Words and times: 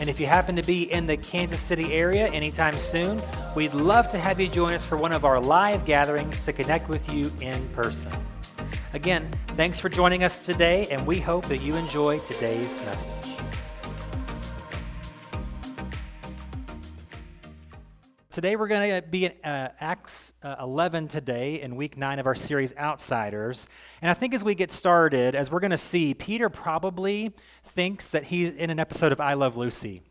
And 0.00 0.08
if 0.08 0.18
you 0.20 0.26
happen 0.26 0.56
to 0.56 0.62
be 0.62 0.90
in 0.92 1.06
the 1.06 1.16
Kansas 1.16 1.60
City 1.60 1.92
area 1.92 2.28
anytime 2.28 2.78
soon, 2.78 3.22
we'd 3.56 3.74
love 3.74 4.08
to 4.10 4.18
have 4.18 4.40
you 4.40 4.48
join 4.48 4.74
us 4.74 4.84
for 4.84 4.96
one 4.96 5.12
of 5.12 5.24
our 5.24 5.40
live 5.40 5.84
gatherings 5.84 6.44
to 6.44 6.52
connect 6.52 6.88
with 6.88 7.08
you 7.08 7.32
in 7.40 7.66
person. 7.68 8.12
Again, 8.92 9.28
thanks 9.48 9.80
for 9.80 9.88
joining 9.88 10.22
us 10.22 10.38
today, 10.38 10.86
and 10.90 11.06
we 11.06 11.18
hope 11.20 11.46
that 11.46 11.62
you 11.62 11.76
enjoy 11.76 12.18
today's 12.20 12.78
message. 12.86 13.23
Today 18.34 18.56
we're 18.56 18.66
going 18.66 19.00
to 19.00 19.08
be 19.08 19.26
in 19.26 19.32
uh, 19.44 19.68
Acts 19.78 20.32
uh, 20.42 20.56
11 20.58 21.06
today 21.06 21.60
in 21.60 21.76
week 21.76 21.96
9 21.96 22.18
of 22.18 22.26
our 22.26 22.34
series 22.34 22.74
Outsiders. 22.76 23.68
And 24.02 24.10
I 24.10 24.14
think 24.14 24.34
as 24.34 24.42
we 24.42 24.56
get 24.56 24.72
started, 24.72 25.36
as 25.36 25.52
we're 25.52 25.60
going 25.60 25.70
to 25.70 25.76
see, 25.76 26.14
Peter 26.14 26.48
probably 26.48 27.32
thinks 27.62 28.08
that 28.08 28.24
he's 28.24 28.50
in 28.50 28.70
an 28.70 28.80
episode 28.80 29.12
of 29.12 29.20
I 29.20 29.34
Love 29.34 29.56
Lucy. 29.56 30.02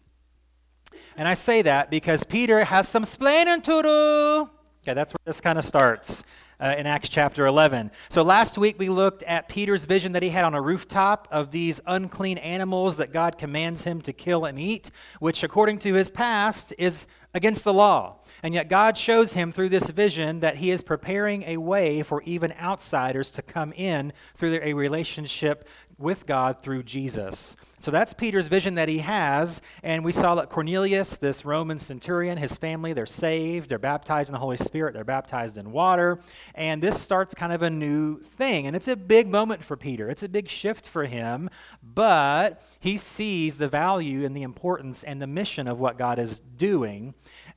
And 1.17 1.28
I 1.28 1.34
say 1.34 1.64
that 1.64 1.91
because 1.91 2.23
Peter 2.23 2.64
has 2.64 2.88
some 2.88 3.04
splaining 3.04 3.62
to 3.64 3.81
do. 3.81 4.50
Okay, 4.81 4.94
that's 4.94 5.12
where 5.12 5.26
this 5.26 5.42
kind 5.42 5.59
of 5.59 5.66
starts 5.66 6.23
uh, 6.63 6.73
in 6.77 6.88
Acts 6.88 7.09
chapter 7.09 7.45
11. 7.45 7.92
So 8.08 8.23
last 8.23 8.58
week 8.58 8.80
we 8.80 8.88
looked 8.88 9.22
at 9.23 9.50
Peter's 9.50 9.83
vision 9.83 10.14
that 10.14 10.23
he 10.23 10.30
had 10.30 10.45
on 10.45 10.53
a 10.53 10.61
rooftop 10.61 11.28
of 11.30 11.52
these 11.52 11.81
unclean 11.86 12.38
animals 12.38 12.95
that 12.97 13.11
God 13.11 13.38
commands 13.38 13.83
him 13.83 14.00
to 14.02 14.14
kill 14.14 14.45
and 14.45 14.58
eat, 14.58 14.89
which 15.19 15.44
according 15.44 15.80
to 15.80 15.94
his 15.94 16.09
past 16.09 16.73
is 16.78 17.06
against 17.34 17.66
the 17.66 17.73
law. 17.73 18.16
And 18.44 18.53
yet, 18.53 18.69
God 18.69 18.97
shows 18.97 19.34
him 19.34 19.52
through 19.52 19.69
this 19.69 19.89
vision 19.89 20.39
that 20.39 20.58
he 20.58 20.72
is 20.72 20.84
preparing 20.84 21.44
a 21.44 21.58
way 21.58 22.02
for 22.02 22.22
even 22.23 22.53
outsiders 22.53 23.30
to 23.31 23.41
come 23.41 23.73
in 23.73 24.14
through 24.36 24.59
a 24.61 24.73
relationship 24.73 25.67
with 25.97 26.25
God 26.25 26.61
through 26.61 26.83
Jesus. 26.83 27.55
So 27.80 27.91
that's 27.91 28.13
Peter's 28.13 28.47
vision 28.47 28.75
that 28.75 28.89
he 28.89 28.99
has. 28.99 29.61
And 29.81 30.03
we 30.03 30.11
saw 30.11 30.35
that 30.35 30.50
Cornelius, 30.50 31.17
this 31.17 31.45
Roman 31.45 31.80
centurion, 31.80 32.38
his 32.38 32.58
family, 32.58 32.94
they're 32.94 33.05
saved, 33.05 33.69
they're 33.69 33.80
baptized 33.80 34.30
in 34.30 34.33
the 34.33 34.39
Holy 34.39 34.58
Spirit, 34.58 34.94
they're 34.94 35.03
baptized 35.03 35.58
in 35.58 35.72
water. 35.72 36.19
And 36.55 36.81
this 36.81 37.02
starts 37.02 37.33
kind 37.33 37.53
of 37.53 37.61
a 37.61 37.69
new 37.69 38.19
thing. 38.19 38.67
And 38.67 38.75
it's 38.75 38.88
a 38.88 38.95
big 38.95 39.27
moment 39.27 39.63
for 39.63 39.77
Peter, 39.77 40.09
it's 40.09 40.23
a 40.23 40.30
big 40.30 40.50
shift 40.50 40.85
for 40.88 41.05
him. 41.05 41.50
But 41.81 42.61
he 42.80 42.97
sees 42.97 43.55
the 43.55 43.67
value 43.67 44.25
and 44.25 44.35
the 44.35 44.44
importance 44.44 45.03
and 45.03 45.22
the 45.22 45.28
mission 45.28 45.67
of 45.67 45.80
what 45.80 45.97
God 45.97 46.19
is 46.19 46.39
doing. 46.39 47.13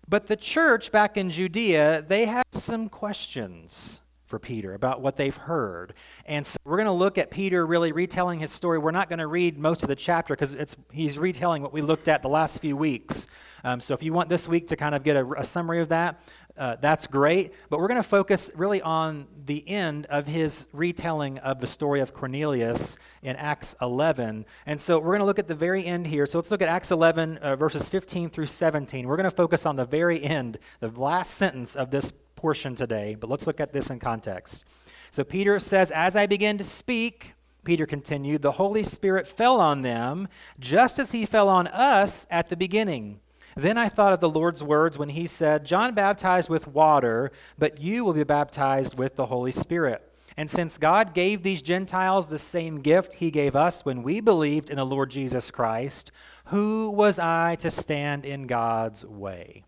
But 0.08 0.28
the 0.28 0.36
church 0.36 0.92
back 0.92 1.16
in 1.16 1.30
Judea, 1.30 2.04
they 2.06 2.26
have 2.26 2.44
some 2.52 2.88
questions 2.88 4.02
for 4.26 4.38
Peter 4.38 4.74
about 4.74 5.00
what 5.00 5.16
they've 5.16 5.36
heard. 5.36 5.94
And 6.24 6.44
so 6.44 6.58
we're 6.64 6.76
going 6.76 6.86
to 6.86 6.92
look 6.92 7.16
at 7.16 7.30
Peter 7.30 7.64
really 7.64 7.92
retelling 7.92 8.40
his 8.40 8.50
story. 8.50 8.78
We're 8.78 8.90
not 8.90 9.08
going 9.08 9.20
to 9.20 9.26
read 9.26 9.56
most 9.56 9.82
of 9.82 9.88
the 9.88 9.96
chapter 9.96 10.34
because 10.34 10.54
it's 10.54 10.76
he's 10.92 11.18
retelling 11.18 11.62
what 11.62 11.72
we 11.72 11.80
looked 11.80 12.08
at 12.08 12.22
the 12.22 12.28
last 12.28 12.60
few 12.60 12.76
weeks. 12.76 13.28
Um, 13.64 13.80
so 13.80 13.94
if 13.94 14.02
you 14.02 14.12
want 14.12 14.28
this 14.28 14.46
week 14.48 14.66
to 14.68 14.76
kind 14.76 14.94
of 14.94 15.02
get 15.02 15.16
a, 15.16 15.26
a 15.38 15.44
summary 15.44 15.80
of 15.80 15.88
that, 15.88 16.20
uh, 16.58 16.76
that's 16.80 17.06
great. 17.06 17.52
But 17.68 17.80
we're 17.80 17.88
going 17.88 18.02
to 18.02 18.08
focus 18.08 18.50
really 18.54 18.80
on 18.80 19.26
the 19.44 19.66
end 19.68 20.06
of 20.06 20.26
his 20.26 20.66
retelling 20.72 21.38
of 21.38 21.60
the 21.60 21.66
story 21.66 22.00
of 22.00 22.12
Cornelius 22.14 22.96
in 23.22 23.36
Acts 23.36 23.74
11. 23.80 24.46
And 24.64 24.80
so 24.80 24.98
we're 24.98 25.12
going 25.12 25.20
to 25.20 25.26
look 25.26 25.38
at 25.38 25.48
the 25.48 25.54
very 25.54 25.84
end 25.84 26.06
here. 26.06 26.26
So 26.26 26.38
let's 26.38 26.50
look 26.50 26.62
at 26.62 26.68
Acts 26.68 26.90
11, 26.90 27.38
uh, 27.38 27.56
verses 27.56 27.88
15 27.88 28.30
through 28.30 28.46
17. 28.46 29.06
We're 29.06 29.16
going 29.16 29.30
to 29.30 29.36
focus 29.36 29.66
on 29.66 29.76
the 29.76 29.84
very 29.84 30.22
end, 30.22 30.58
the 30.80 30.88
last 30.88 31.34
sentence 31.34 31.76
of 31.76 31.90
this 31.90 32.12
portion 32.36 32.74
today. 32.74 33.16
But 33.18 33.30
let's 33.30 33.46
look 33.46 33.60
at 33.60 33.72
this 33.72 33.90
in 33.90 33.98
context. 33.98 34.64
So 35.10 35.24
Peter 35.24 35.58
says, 35.58 35.90
As 35.90 36.14
I 36.14 36.26
began 36.26 36.58
to 36.58 36.64
speak, 36.64 37.34
Peter 37.64 37.86
continued, 37.86 38.42
the 38.42 38.52
Holy 38.52 38.82
Spirit 38.82 39.26
fell 39.26 39.60
on 39.60 39.82
them 39.82 40.28
just 40.60 40.98
as 40.98 41.12
he 41.12 41.26
fell 41.26 41.48
on 41.48 41.66
us 41.66 42.26
at 42.30 42.48
the 42.48 42.56
beginning. 42.56 43.20
Then 43.56 43.78
I 43.78 43.88
thought 43.88 44.12
of 44.12 44.20
the 44.20 44.28
Lord's 44.28 44.62
words 44.62 44.98
when 44.98 45.08
he 45.08 45.26
said, 45.26 45.64
John 45.64 45.94
baptized 45.94 46.50
with 46.50 46.68
water, 46.68 47.32
but 47.58 47.80
you 47.80 48.04
will 48.04 48.12
be 48.12 48.22
baptized 48.22 48.98
with 48.98 49.16
the 49.16 49.26
Holy 49.26 49.50
Spirit. 49.50 50.06
And 50.36 50.50
since 50.50 50.76
God 50.76 51.14
gave 51.14 51.42
these 51.42 51.62
Gentiles 51.62 52.26
the 52.26 52.38
same 52.38 52.82
gift 52.82 53.14
he 53.14 53.30
gave 53.30 53.56
us 53.56 53.84
when 53.84 54.02
we 54.02 54.20
believed 54.20 54.68
in 54.68 54.76
the 54.76 54.84
Lord 54.84 55.10
Jesus 55.10 55.50
Christ, 55.50 56.12
who 56.46 56.90
was 56.90 57.18
I 57.18 57.56
to 57.56 57.70
stand 57.70 58.26
in 58.26 58.46
God's 58.46 59.06
way? 59.06 59.64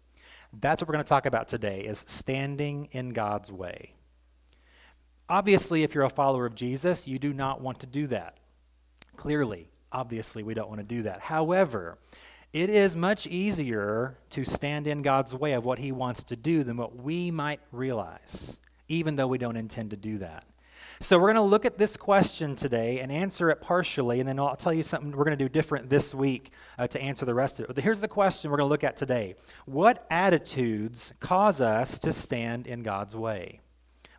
That's 0.53 0.81
what 0.81 0.89
we're 0.89 0.95
going 0.95 1.05
to 1.05 1.09
talk 1.09 1.27
about 1.27 1.49
today 1.49 1.81
is 1.81 2.05
standing 2.07 2.89
in 2.93 3.11
God's 3.11 3.53
way. 3.53 3.95
Obviously, 5.29 5.83
if 5.83 5.95
you're 5.95 6.05
a 6.05 6.11
follower 6.11 6.47
of 6.47 6.55
Jesus, 6.55 7.07
you 7.07 7.19
do 7.19 7.35
not 7.35 7.61
want 7.61 7.81
to 7.81 7.87
do 7.87 8.07
that. 8.07 8.39
Clearly, 9.17 9.69
obviously, 9.93 10.43
we 10.43 10.55
don't 10.55 10.69
want 10.69 10.81
to 10.81 10.87
do 10.87 11.03
that. 11.03 11.21
However, 11.21 11.99
it 12.53 12.71
is 12.71 12.97
much 12.97 13.27
easier 13.27 14.17
to 14.31 14.45
stand 14.45 14.87
in 14.87 15.03
God's 15.03 15.35
way 15.35 15.53
of 15.53 15.67
what 15.67 15.79
He 15.79 15.93
wants 15.93 16.23
to 16.25 16.37
do 16.37 16.65
than 16.65 16.79
what 16.79 16.97
we 16.97 17.31
might 17.31 17.61
realize, 17.73 18.59
even 18.89 19.17
though 19.17 19.27
we 19.27 19.37
don't 19.37 19.57
intend 19.57 19.91
to 19.91 19.97
do 19.97 20.19
that. 20.19 20.45
So, 21.01 21.19
we're 21.19 21.33
going 21.33 21.37
to 21.37 21.43
look 21.43 21.65
at 21.65 21.79
this 21.79 21.97
question 21.97 22.57
today 22.57 23.01
and 23.01 23.13
answer 23.13 23.51
it 23.51 23.61
partially, 23.61 24.19
and 24.19 24.29
then 24.29 24.39
I'll 24.39 24.57
tell 24.57 24.73
you 24.73 24.83
something 24.83 25.13
we're 25.13 25.25
going 25.25 25.39
to 25.39 25.45
do 25.45 25.49
different 25.49 25.89
this 25.89 26.15
week 26.15 26.51
uh, 26.77 26.89
to 26.89 27.01
answer 27.01 27.25
the 27.25 27.35
rest 27.35 27.61
of 27.61 27.71
it. 27.71 27.75
But 27.75 27.85
here's 27.85 28.01
the 28.01 28.09
question 28.09 28.51
we're 28.51 28.57
going 28.57 28.69
to 28.69 28.71
look 28.71 28.85
at 28.85 28.97
today 28.97 29.37
What 29.65 30.07
attitudes 30.11 31.13
cause 31.21 31.61
us 31.61 31.99
to 32.01 32.13
stand 32.13 32.67
in 32.67 32.83
God's 32.83 33.15
way? 33.15 33.61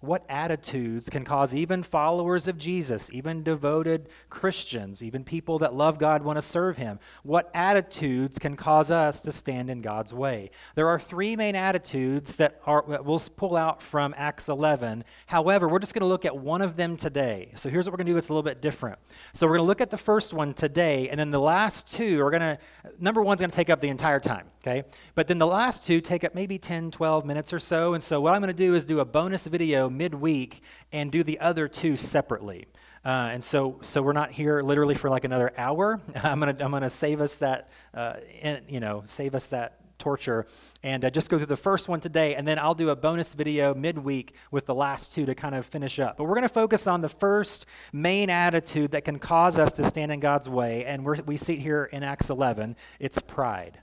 What 0.02 0.24
attitudes 0.30 1.10
can 1.10 1.26
cause 1.26 1.54
even 1.54 1.84
followers 1.84 2.48
of 2.48 2.58
Jesus, 2.58 3.10
even 3.12 3.44
devoted 3.44 4.08
Christians, 4.30 5.04
even 5.04 5.24
people 5.24 5.60
that 5.60 5.74
love 5.74 5.98
God 5.98 6.24
want 6.24 6.38
to 6.38 6.42
serve 6.42 6.78
Him, 6.78 7.00
what 7.24 7.52
attitudes 7.54 8.40
can 8.40 8.56
cause 8.56 8.92
us 8.92 9.20
to 9.22 9.32
stand 9.32 9.70
in 9.70 9.82
God's 9.82 10.14
way? 10.14 10.52
There 10.76 10.88
are 10.88 11.00
three 11.00 11.36
main 11.36 11.56
attitudes 11.56 12.38
that, 12.38 12.62
are, 12.66 12.86
that 12.88 13.04
we'll 13.04 13.22
pull 13.36 13.58
out 13.58 13.82
from 13.82 14.14
Acts 14.18 14.48
11. 14.48 15.04
However, 15.28 15.68
we're 15.68 15.80
just 15.80 15.94
going 15.94 16.02
to 16.02 16.08
look 16.08 16.24
at 16.24 16.38
one 16.38 16.62
of 16.62 16.78
them 16.78 16.96
today. 16.96 17.52
So 17.56 17.70
here's 17.70 17.86
what 17.86 17.94
we're 17.94 17.98
going 17.98 18.08
to 18.08 18.14
do 18.14 18.18
it's 18.18 18.30
a 18.30 18.34
little 18.34 18.44
bit 18.44 18.62
different. 18.62 19.00
So 19.34 19.48
we're 19.48 19.58
going 19.58 19.66
to 19.66 19.68
look 19.68 19.82
at 19.82 19.90
the 19.90 19.98
first 19.98 20.34
one 20.34 20.54
today, 20.54 21.10
and 21.10 21.20
then 21.20 21.32
the 21.32 21.42
last 21.42 21.92
two 21.92 22.22
are 22.22 22.32
going 22.32 22.42
to, 22.42 22.58
number 23.00 23.22
one's 23.22 23.42
going 23.42 23.52
to 23.52 23.56
take 23.56 23.70
up 23.70 23.82
the 23.82 23.90
entire 23.90 24.20
time, 24.20 24.48
okay? 24.62 24.84
But 25.16 25.28
then 25.28 25.40
the 25.40 25.48
last 25.48 25.86
two 25.86 26.00
take 26.00 26.24
up 26.24 26.34
maybe 26.34 26.58
10, 26.58 26.92
12 26.92 27.26
minutes 27.26 27.52
or 27.52 27.60
so. 27.60 27.94
And 27.94 28.02
so 28.02 28.22
what 28.22 28.34
I'm 28.34 28.42
going 28.42 28.48
to 28.48 28.54
do 28.54 28.76
is 28.76 28.86
do 28.86 29.02
a 29.02 29.06
bonus 29.06 29.46
video 29.48 29.89
midweek 29.90 30.62
and 30.92 31.12
do 31.12 31.24
the 31.24 31.40
other 31.40 31.68
two 31.68 31.98
separately. 31.98 32.66
Uh, 33.06 33.30
and 33.32 33.44
so, 33.44 33.80
so 33.82 34.02
we're 34.02 34.14
not 34.14 34.32
here 34.32 34.62
literally 34.62 34.96
for 34.96 35.10
like 35.10 35.24
another 35.24 35.54
hour. 35.58 36.02
I'm 36.16 36.40
gonna, 36.40 36.56
I'm 36.60 36.72
gonna 36.72 36.90
save 36.90 37.22
us 37.22 37.36
that, 37.36 37.70
uh, 37.94 38.16
in, 38.42 38.62
you 38.68 38.80
know, 38.80 39.04
save 39.06 39.36
us 39.36 39.48
that 39.48 39.76
torture, 39.98 40.48
and 40.82 41.04
uh, 41.04 41.10
just 41.10 41.30
go 41.30 41.38
through 41.38 41.46
the 41.46 41.58
first 41.58 41.88
one 41.88 42.00
today, 42.00 42.36
and 42.36 42.48
then 42.48 42.58
I'll 42.58 42.74
do 42.74 42.90
a 42.90 42.96
bonus 42.96 43.34
video 43.34 43.76
midweek 43.76 44.34
with 44.50 44.66
the 44.66 44.74
last 44.74 45.14
two 45.14 45.26
to 45.26 45.36
kind 45.36 45.54
of 45.54 45.66
finish 45.66 46.00
up. 46.00 46.18
But 46.18 46.24
we're 46.26 46.36
gonna 46.36 46.50
focus 46.50 46.88
on 46.88 47.02
the 47.02 47.10
first 47.10 47.66
main 47.94 48.30
attitude 48.30 48.92
that 48.92 49.06
can 49.06 49.20
cause 49.20 49.58
us 49.58 49.72
to 49.74 49.84
stand 49.84 50.12
in 50.12 50.20
God's 50.20 50.50
way, 50.50 50.86
and 50.86 51.06
we 51.06 51.38
see 51.38 51.54
it 51.54 51.60
here 51.60 51.86
in 51.86 52.04
Acts 52.04 52.30
11. 52.30 52.76
It's 53.00 53.22
pride. 53.22 53.80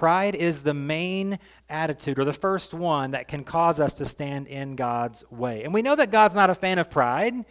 Pride 0.00 0.34
is 0.34 0.62
the 0.62 0.72
main 0.72 1.38
attitude, 1.68 2.18
or 2.18 2.24
the 2.24 2.32
first 2.32 2.72
one, 2.72 3.10
that 3.10 3.28
can 3.28 3.44
cause 3.44 3.78
us 3.78 3.92
to 3.92 4.06
stand 4.06 4.46
in 4.46 4.74
God's 4.74 5.30
way. 5.30 5.62
And 5.62 5.74
we 5.74 5.82
know 5.82 5.94
that 5.94 6.10
God's 6.10 6.34
not 6.34 6.48
a 6.48 6.54
fan 6.54 6.78
of 6.78 6.90
pride. 6.90 7.44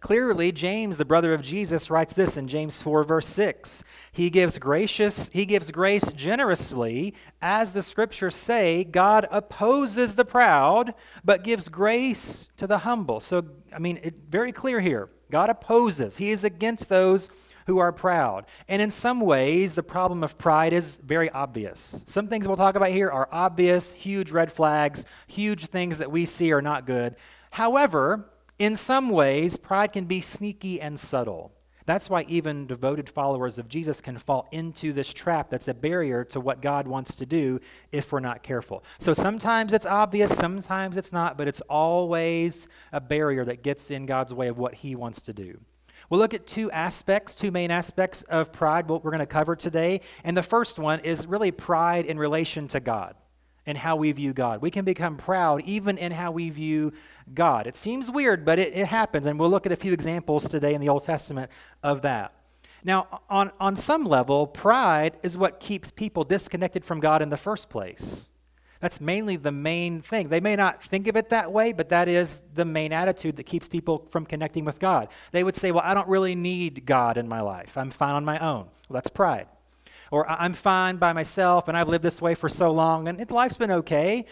Clearly, 0.00 0.50
James, 0.50 0.96
the 0.96 1.04
brother 1.04 1.34
of 1.34 1.42
Jesus, 1.42 1.90
writes 1.90 2.14
this 2.14 2.38
in 2.38 2.48
James 2.48 2.80
4, 2.80 3.04
verse 3.04 3.26
6. 3.26 3.84
He 4.12 4.30
gives 4.30 4.56
gracious, 4.56 5.28
he 5.34 5.44
gives 5.44 5.70
grace 5.70 6.10
generously. 6.12 7.12
As 7.42 7.74
the 7.74 7.82
scriptures 7.82 8.34
say, 8.34 8.82
God 8.82 9.28
opposes 9.30 10.14
the 10.14 10.24
proud, 10.24 10.94
but 11.22 11.44
gives 11.44 11.68
grace 11.68 12.48
to 12.56 12.66
the 12.66 12.78
humble. 12.78 13.20
So, 13.20 13.44
I 13.74 13.78
mean, 13.78 14.00
it, 14.02 14.14
very 14.30 14.52
clear 14.52 14.80
here. 14.80 15.10
God 15.30 15.50
opposes. 15.50 16.16
He 16.16 16.30
is 16.30 16.44
against 16.44 16.88
those 16.88 17.28
who 17.70 17.78
are 17.78 17.92
proud. 17.92 18.46
And 18.66 18.82
in 18.82 18.90
some 18.90 19.20
ways, 19.20 19.76
the 19.76 19.82
problem 19.84 20.24
of 20.24 20.36
pride 20.36 20.72
is 20.72 21.00
very 21.04 21.30
obvious. 21.30 22.02
Some 22.04 22.26
things 22.26 22.48
we'll 22.48 22.56
talk 22.56 22.74
about 22.74 22.88
here 22.88 23.08
are 23.08 23.28
obvious, 23.30 23.92
huge 23.92 24.32
red 24.32 24.50
flags, 24.50 25.06
huge 25.28 25.66
things 25.66 25.98
that 25.98 26.10
we 26.10 26.24
see 26.24 26.50
are 26.50 26.60
not 26.60 26.84
good. 26.84 27.14
However, 27.52 28.28
in 28.58 28.74
some 28.74 29.08
ways, 29.10 29.56
pride 29.56 29.92
can 29.92 30.06
be 30.06 30.20
sneaky 30.20 30.80
and 30.80 30.98
subtle. 30.98 31.52
That's 31.86 32.10
why 32.10 32.24
even 32.26 32.66
devoted 32.66 33.08
followers 33.08 33.56
of 33.56 33.68
Jesus 33.68 34.00
can 34.00 34.18
fall 34.18 34.48
into 34.50 34.92
this 34.92 35.12
trap 35.12 35.48
that's 35.48 35.68
a 35.68 35.74
barrier 35.74 36.24
to 36.24 36.40
what 36.40 36.60
God 36.60 36.88
wants 36.88 37.14
to 37.16 37.24
do 37.24 37.60
if 37.92 38.10
we're 38.10 38.18
not 38.18 38.42
careful. 38.42 38.82
So 38.98 39.12
sometimes 39.12 39.72
it's 39.72 39.86
obvious, 39.86 40.36
sometimes 40.36 40.96
it's 40.96 41.12
not, 41.12 41.38
but 41.38 41.46
it's 41.46 41.60
always 41.62 42.66
a 42.92 43.00
barrier 43.00 43.44
that 43.44 43.62
gets 43.62 43.92
in 43.92 44.06
God's 44.06 44.34
way 44.34 44.48
of 44.48 44.58
what 44.58 44.74
He 44.74 44.96
wants 44.96 45.22
to 45.22 45.32
do. 45.32 45.60
We'll 46.10 46.18
look 46.18 46.34
at 46.34 46.46
two 46.46 46.70
aspects, 46.72 47.36
two 47.36 47.52
main 47.52 47.70
aspects 47.70 48.22
of 48.24 48.52
pride, 48.52 48.88
what 48.88 49.04
we're 49.04 49.12
going 49.12 49.20
to 49.20 49.26
cover 49.26 49.54
today. 49.54 50.00
And 50.24 50.36
the 50.36 50.42
first 50.42 50.78
one 50.78 50.98
is 51.00 51.26
really 51.26 51.52
pride 51.52 52.04
in 52.04 52.18
relation 52.18 52.66
to 52.68 52.80
God 52.80 53.14
and 53.64 53.78
how 53.78 53.94
we 53.94 54.10
view 54.10 54.32
God. 54.32 54.60
We 54.60 54.72
can 54.72 54.84
become 54.84 55.16
proud 55.16 55.62
even 55.62 55.96
in 55.96 56.10
how 56.10 56.32
we 56.32 56.50
view 56.50 56.92
God. 57.32 57.68
It 57.68 57.76
seems 57.76 58.10
weird, 58.10 58.44
but 58.44 58.58
it, 58.58 58.74
it 58.74 58.88
happens. 58.88 59.26
And 59.26 59.38
we'll 59.38 59.50
look 59.50 59.66
at 59.66 59.72
a 59.72 59.76
few 59.76 59.92
examples 59.92 60.48
today 60.50 60.74
in 60.74 60.80
the 60.80 60.88
Old 60.88 61.04
Testament 61.04 61.48
of 61.82 62.02
that. 62.02 62.34
Now, 62.82 63.20
on, 63.28 63.52
on 63.60 63.76
some 63.76 64.04
level, 64.04 64.48
pride 64.48 65.16
is 65.22 65.36
what 65.36 65.60
keeps 65.60 65.92
people 65.92 66.24
disconnected 66.24 66.84
from 66.84 66.98
God 66.98 67.22
in 67.22 67.28
the 67.28 67.36
first 67.36 67.68
place. 67.68 68.32
That's 68.80 68.98
mainly 68.98 69.36
the 69.36 69.52
main 69.52 70.00
thing. 70.00 70.28
They 70.28 70.40
may 70.40 70.56
not 70.56 70.82
think 70.82 71.06
of 71.06 71.16
it 71.16 71.28
that 71.28 71.52
way, 71.52 71.72
but 71.72 71.90
that 71.90 72.08
is 72.08 72.40
the 72.54 72.64
main 72.64 72.92
attitude 72.92 73.36
that 73.36 73.44
keeps 73.44 73.68
people 73.68 74.06
from 74.08 74.24
connecting 74.24 74.64
with 74.64 74.80
God. 74.80 75.08
They 75.32 75.44
would 75.44 75.54
say, 75.54 75.70
Well, 75.70 75.82
I 75.84 75.92
don't 75.92 76.08
really 76.08 76.34
need 76.34 76.86
God 76.86 77.18
in 77.18 77.28
my 77.28 77.42
life. 77.42 77.76
I'm 77.76 77.90
fine 77.90 78.14
on 78.14 78.24
my 78.24 78.38
own. 78.38 78.68
Well, 78.88 78.94
that's 78.94 79.10
pride. 79.10 79.48
Or 80.10 80.28
I'm 80.28 80.54
fine 80.54 80.96
by 80.96 81.12
myself 81.12 81.68
and 81.68 81.76
I've 81.76 81.88
lived 81.88 82.02
this 82.02 82.22
way 82.22 82.34
for 82.34 82.48
so 82.48 82.70
long 82.70 83.06
and 83.06 83.30
life's 83.30 83.58
been 83.58 83.70
okay. 83.70 84.24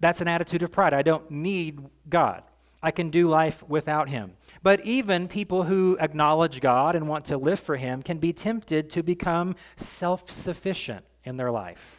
That's 0.00 0.20
an 0.20 0.28
attitude 0.28 0.62
of 0.62 0.70
pride. 0.70 0.92
I 0.94 1.02
don't 1.02 1.28
need 1.30 1.80
God. 2.08 2.42
I 2.82 2.92
can 2.92 3.10
do 3.10 3.26
life 3.26 3.66
without 3.68 4.10
Him. 4.10 4.34
But 4.62 4.84
even 4.84 5.26
people 5.26 5.64
who 5.64 5.96
acknowledge 5.98 6.60
God 6.60 6.94
and 6.94 7.08
want 7.08 7.24
to 7.26 7.38
live 7.38 7.58
for 7.58 7.76
Him 7.76 8.02
can 8.02 8.18
be 8.18 8.32
tempted 8.32 8.90
to 8.90 9.02
become 9.02 9.56
self 9.76 10.30
sufficient 10.30 11.04
in 11.24 11.36
their 11.36 11.50
life 11.50 11.97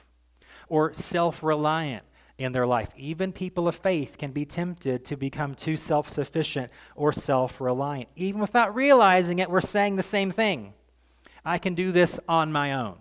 or 0.70 0.94
self 0.94 1.44
reliant 1.44 2.06
in 2.38 2.54
their 2.54 2.66
life. 2.66 2.90
Even 2.96 3.34
people 3.34 3.68
of 3.68 3.76
faith 3.76 4.18
can 4.18 4.32
be 4.32 4.46
tempted 4.46 5.04
to 5.06 5.18
become 5.18 5.54
too 5.54 5.76
self 5.76 6.10
sufficient 6.10 6.72
or 6.96 7.12
self 7.12 7.60
reliant. 7.60 8.10
Even 8.16 8.40
without 8.40 8.74
realizing 8.74 9.40
it, 9.40 9.50
we're 9.50 9.62
saying 9.62 9.98
the 9.98 10.04
same 10.04 10.32
thing 10.32 10.74
I 11.44 11.58
can 11.58 11.76
do 11.76 11.92
this 11.92 12.20
on 12.28 12.52
my 12.52 12.74
own. 12.74 12.98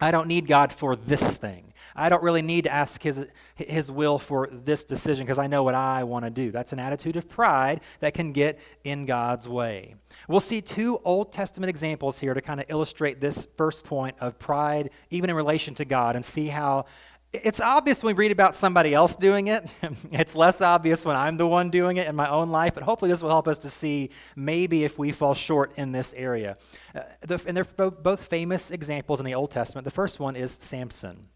I 0.00 0.10
don't 0.10 0.28
need 0.28 0.46
God 0.46 0.72
for 0.72 0.96
this 0.96 1.36
thing. 1.36 1.69
I 1.94 2.08
don't 2.08 2.22
really 2.22 2.42
need 2.42 2.64
to 2.64 2.72
ask 2.72 3.02
His, 3.02 3.26
his 3.54 3.90
will 3.90 4.18
for 4.18 4.48
this 4.50 4.84
decision 4.84 5.26
because 5.26 5.38
I 5.38 5.46
know 5.46 5.62
what 5.62 5.74
I 5.74 6.04
want 6.04 6.24
to 6.24 6.30
do. 6.30 6.50
That's 6.50 6.72
an 6.72 6.78
attitude 6.78 7.16
of 7.16 7.28
pride 7.28 7.80
that 8.00 8.14
can 8.14 8.32
get 8.32 8.58
in 8.84 9.06
God's 9.06 9.48
way. 9.48 9.94
We'll 10.28 10.40
see 10.40 10.60
two 10.60 11.00
Old 11.04 11.32
Testament 11.32 11.70
examples 11.70 12.20
here 12.20 12.34
to 12.34 12.40
kind 12.40 12.60
of 12.60 12.66
illustrate 12.68 13.20
this 13.20 13.46
first 13.56 13.84
point 13.84 14.16
of 14.20 14.38
pride, 14.38 14.90
even 15.10 15.30
in 15.30 15.36
relation 15.36 15.74
to 15.76 15.84
God, 15.84 16.16
and 16.16 16.24
see 16.24 16.48
how 16.48 16.86
it's 17.32 17.60
obvious 17.60 18.02
when 18.02 18.16
we 18.16 18.18
read 18.18 18.32
about 18.32 18.56
somebody 18.56 18.92
else 18.92 19.14
doing 19.14 19.46
it. 19.46 19.64
it's 20.10 20.34
less 20.34 20.60
obvious 20.60 21.04
when 21.04 21.16
I'm 21.16 21.36
the 21.36 21.46
one 21.46 21.70
doing 21.70 21.96
it 21.96 22.08
in 22.08 22.16
my 22.16 22.28
own 22.28 22.50
life, 22.50 22.74
but 22.74 22.82
hopefully 22.82 23.10
this 23.10 23.22
will 23.22 23.30
help 23.30 23.46
us 23.46 23.58
to 23.58 23.70
see 23.70 24.10
maybe 24.34 24.82
if 24.84 24.98
we 24.98 25.12
fall 25.12 25.34
short 25.34 25.72
in 25.76 25.92
this 25.92 26.12
area. 26.14 26.56
Uh, 26.94 27.02
the, 27.20 27.40
and 27.46 27.56
they're 27.56 27.90
both 27.90 28.24
famous 28.24 28.70
examples 28.70 29.20
in 29.20 29.26
the 29.26 29.34
Old 29.34 29.50
Testament. 29.50 29.84
The 29.84 29.92
first 29.92 30.18
one 30.18 30.34
is 30.34 30.58
Samson 30.60 31.28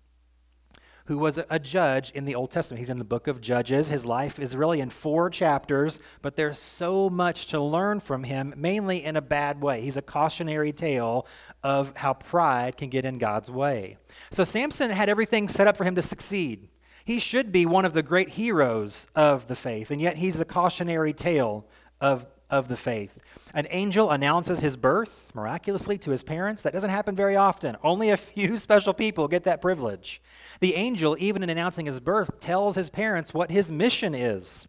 who 1.07 1.19
was 1.19 1.39
a 1.51 1.59
judge 1.59 2.11
in 2.13 2.25
the 2.25 2.35
Old 2.35 2.51
Testament. 2.51 2.79
He's 2.79 2.91
in 2.91 2.97
the 2.97 3.05
book 3.05 3.27
of 3.27 3.41
Judges. 3.41 3.91
His 3.91 4.07
life 4.07 4.39
is 4.39 4.57
really 4.57 4.81
in 4.81 4.91
four 4.91 5.29
chapters, 5.29 6.01
but 6.23 6.37
there's 6.37 6.59
so 6.59 7.11
much 7.11 7.47
to 7.49 7.61
learn 7.61 8.01
from 8.01 8.25
him, 8.25 8.55
mainly 8.57 9.05
in 9.05 9.17
a 9.17 9.21
bad 9.21 9.61
way. 9.61 9.83
He's 9.83 9.99
a 9.99 10.03
cautionary 10.03 10.73
tale 10.73 11.27
of 11.63 11.95
how 11.97 12.15
pride 12.15 12.77
can 12.79 12.89
get 12.89 13.05
in 13.05 13.19
God's 13.19 13.51
way. 13.51 13.99
So 14.31 14.45
Samson 14.45 14.91
had 14.91 15.09
everything 15.09 15.47
set 15.47 15.67
up 15.67 15.77
for 15.77 15.85
him 15.85 15.95
to 15.95 16.03
succeed. 16.03 16.69
He 17.05 17.19
should 17.19 17.53
be 17.53 17.67
one 17.67 17.85
of 17.85 17.93
the 17.93 18.03
great 18.03 18.31
heroes 18.31 19.07
of 19.15 19.47
the 19.47 19.57
faith, 19.57 19.91
and 19.91 20.01
yet 20.01 20.17
he's 20.17 20.39
the 20.39 20.47
cautionary 20.47 21.13
tale 21.13 21.67
of 22.01 22.27
of 22.51 22.69
the 22.69 22.77
faith. 22.77 23.21
An 23.53 23.67
angel 23.71 24.11
announces 24.11 24.61
his 24.61 24.77
birth 24.77 25.33
miraculously 25.35 25.99
to 25.99 26.11
his 26.11 26.23
parents. 26.23 26.63
That 26.63 26.73
doesn't 26.73 26.91
happen 26.91 27.15
very 27.15 27.37
often. 27.37 27.77
Only 27.83 28.11
a 28.11 28.17
few 28.19 28.57
special 28.57 28.95
people 28.95 29.29
get 29.29 29.45
that 29.45 29.63
privilege. 29.63 30.21
The 30.61 30.75
angel, 30.75 31.17
even 31.19 31.43
in 31.43 31.51
announcing 31.51 31.87
his 31.87 32.01
birth, 32.01 32.41
tells 32.41 32.77
his 32.77 32.91
parents 32.91 33.35
what 33.35 33.51
his 33.51 33.71
mission 33.71 34.15
is. 34.15 34.67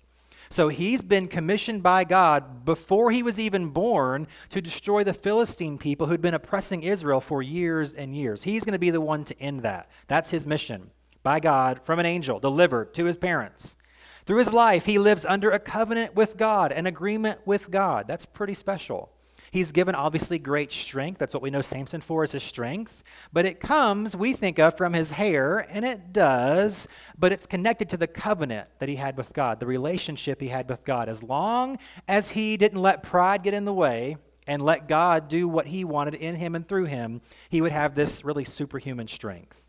So 0.49 0.69
he's 0.69 1.03
been 1.03 1.27
commissioned 1.27 1.81
by 1.81 2.03
God 2.03 2.65
before 2.65 3.11
he 3.11 3.23
was 3.23 3.39
even 3.39 3.69
born 3.69 4.27
to 4.49 4.61
destroy 4.61 5.03
the 5.03 5.13
Philistine 5.13 5.77
people 5.77 6.07
who'd 6.07 6.21
been 6.21 6.33
oppressing 6.33 6.83
Israel 6.83 7.19
for 7.19 7.41
years 7.41 7.93
and 7.93 8.15
years. 8.15 8.43
He's 8.43 8.63
going 8.63 8.73
to 8.73 8.79
be 8.79 8.91
the 8.91 9.01
one 9.01 9.23
to 9.25 9.39
end 9.39 9.63
that. 9.63 9.89
That's 10.07 10.31
his 10.31 10.45
mission 10.45 10.91
by 11.23 11.39
God 11.39 11.81
from 11.83 11.99
an 11.99 12.05
angel 12.05 12.39
delivered 12.39 12.93
to 12.93 13.05
his 13.05 13.17
parents. 13.17 13.77
Through 14.25 14.39
his 14.39 14.53
life, 14.53 14.85
he 14.85 14.97
lives 14.97 15.25
under 15.25 15.51
a 15.51 15.59
covenant 15.59 16.15
with 16.15 16.37
God, 16.37 16.71
an 16.71 16.87
agreement 16.87 17.39
with 17.45 17.69
God. 17.69 18.07
That's 18.07 18.25
pretty 18.25 18.55
special. 18.55 19.11
He's 19.51 19.71
given 19.71 19.95
obviously 19.95 20.39
great 20.39 20.71
strength. 20.71 21.19
That's 21.19 21.33
what 21.33 21.43
we 21.43 21.49
know 21.49 21.61
Samson 21.61 22.01
for 22.01 22.23
is 22.23 22.33
his 22.33 22.43
strength. 22.43 23.03
But 23.31 23.45
it 23.45 23.59
comes, 23.59 24.15
we 24.15 24.33
think 24.33 24.59
of, 24.59 24.75
from 24.75 24.93
his 24.93 25.11
hair, 25.11 25.59
and 25.69 25.85
it 25.85 26.11
does, 26.11 26.87
but 27.17 27.31
it's 27.31 27.45
connected 27.45 27.87
to 27.89 27.97
the 27.97 28.07
covenant 28.07 28.67
that 28.79 28.89
he 28.89 28.95
had 28.95 29.15
with 29.15 29.31
God, 29.31 29.59
the 29.59 29.65
relationship 29.67 30.41
he 30.41 30.49
had 30.49 30.67
with 30.67 30.83
God. 30.83 31.07
As 31.07 31.23
long 31.23 31.77
as 32.07 32.31
he 32.31 32.57
didn't 32.57 32.81
let 32.81 33.03
pride 33.03 33.43
get 33.43 33.53
in 33.53 33.63
the 33.63 33.73
way 33.73 34.17
and 34.47 34.61
let 34.61 34.87
God 34.87 35.29
do 35.29 35.47
what 35.47 35.67
he 35.67 35.85
wanted 35.85 36.15
in 36.15 36.35
him 36.35 36.55
and 36.55 36.67
through 36.67 36.85
him, 36.85 37.21
he 37.49 37.61
would 37.61 37.71
have 37.71 37.95
this 37.95 38.25
really 38.25 38.43
superhuman 38.43 39.07
strength. 39.07 39.64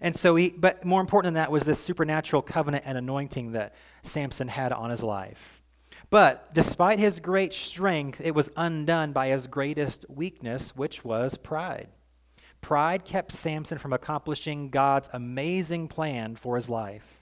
And 0.00 0.14
so 0.14 0.36
he, 0.36 0.50
but 0.50 0.84
more 0.84 1.00
important 1.00 1.34
than 1.34 1.42
that 1.42 1.50
was 1.50 1.64
this 1.64 1.80
supernatural 1.80 2.42
covenant 2.42 2.84
and 2.86 2.96
anointing 2.96 3.52
that 3.52 3.74
Samson 4.02 4.48
had 4.48 4.72
on 4.72 4.90
his 4.90 5.02
life. 5.02 5.62
But 6.10 6.54
despite 6.54 6.98
his 6.98 7.20
great 7.20 7.52
strength, 7.52 8.20
it 8.22 8.34
was 8.34 8.50
undone 8.56 9.12
by 9.12 9.28
his 9.28 9.46
greatest 9.46 10.06
weakness, 10.08 10.74
which 10.74 11.04
was 11.04 11.36
pride. 11.36 11.88
Pride 12.60 13.04
kept 13.04 13.32
Samson 13.32 13.78
from 13.78 13.92
accomplishing 13.92 14.70
God's 14.70 15.10
amazing 15.12 15.88
plan 15.88 16.34
for 16.34 16.56
his 16.56 16.68
life. 16.68 17.18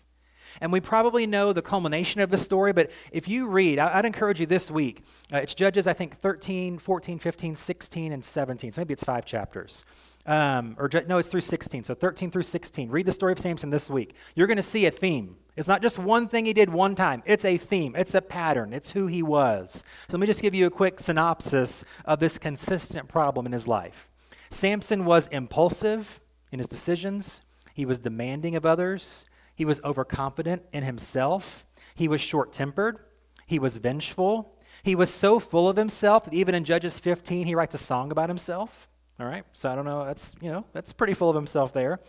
And 0.60 0.72
we 0.72 0.80
probably 0.80 1.26
know 1.26 1.52
the 1.52 1.62
culmination 1.62 2.20
of 2.20 2.30
the 2.30 2.38
story, 2.38 2.72
but 2.72 2.90
if 3.12 3.28
you 3.28 3.48
read, 3.48 3.78
I'd 3.78 4.06
encourage 4.06 4.40
you 4.40 4.46
this 4.46 4.70
week. 4.70 5.04
Uh, 5.32 5.38
it's 5.38 5.54
Judges, 5.54 5.86
I 5.86 5.92
think, 5.92 6.16
13, 6.16 6.78
14, 6.78 7.18
15, 7.18 7.54
16, 7.54 8.12
and 8.12 8.24
17. 8.24 8.72
So 8.72 8.80
maybe 8.80 8.94
it's 8.94 9.04
five 9.04 9.26
chapters. 9.26 9.84
Um, 10.26 10.76
or 10.78 10.90
no, 11.06 11.18
it's 11.18 11.28
through 11.28 11.42
16. 11.42 11.84
So 11.84 11.94
13 11.94 12.30
through 12.30 12.42
16. 12.42 12.90
Read 12.90 13.06
the 13.06 13.12
story 13.12 13.32
of 13.32 13.38
Samson 13.38 13.70
this 13.70 13.88
week. 13.88 14.14
You're 14.34 14.46
going 14.46 14.56
to 14.56 14.62
see 14.62 14.86
a 14.86 14.90
theme. 14.90 15.36
It's 15.56 15.68
not 15.68 15.80
just 15.80 15.98
one 15.98 16.28
thing 16.28 16.44
he 16.44 16.52
did 16.52 16.68
one 16.68 16.94
time, 16.94 17.22
it's 17.24 17.44
a 17.46 17.56
theme, 17.56 17.96
it's 17.96 18.14
a 18.14 18.20
pattern, 18.20 18.74
it's 18.74 18.90
who 18.90 19.06
he 19.06 19.22
was. 19.22 19.84
So 20.06 20.18
let 20.18 20.20
me 20.20 20.26
just 20.26 20.42
give 20.42 20.54
you 20.54 20.66
a 20.66 20.70
quick 20.70 21.00
synopsis 21.00 21.82
of 22.04 22.20
this 22.20 22.36
consistent 22.36 23.08
problem 23.08 23.46
in 23.46 23.52
his 23.52 23.66
life. 23.66 24.10
Samson 24.50 25.06
was 25.06 25.28
impulsive 25.28 26.20
in 26.52 26.58
his 26.58 26.68
decisions, 26.68 27.40
he 27.72 27.86
was 27.86 27.98
demanding 27.98 28.54
of 28.54 28.66
others, 28.66 29.24
he 29.56 29.64
was 29.64 29.80
overconfident 29.82 30.62
in 30.72 30.84
himself. 30.84 31.64
He 31.94 32.06
was 32.06 32.20
short 32.20 32.52
tempered. 32.52 32.98
He 33.46 33.58
was 33.58 33.78
vengeful. 33.78 34.54
He 34.82 34.94
was 34.94 35.12
so 35.12 35.40
full 35.40 35.68
of 35.68 35.76
himself 35.76 36.24
that 36.24 36.34
even 36.34 36.54
in 36.54 36.62
Judges 36.62 36.98
15, 36.98 37.46
he 37.46 37.54
writes 37.54 37.74
a 37.74 37.78
song 37.78 38.12
about 38.12 38.28
himself. 38.28 38.88
All 39.18 39.26
right, 39.26 39.44
so 39.54 39.70
I 39.70 39.74
don't 39.74 39.86
know, 39.86 40.04
that's, 40.04 40.34
you 40.42 40.50
know, 40.50 40.66
that's 40.74 40.92
pretty 40.92 41.14
full 41.14 41.30
of 41.30 41.36
himself 41.36 41.72
there. 41.72 42.00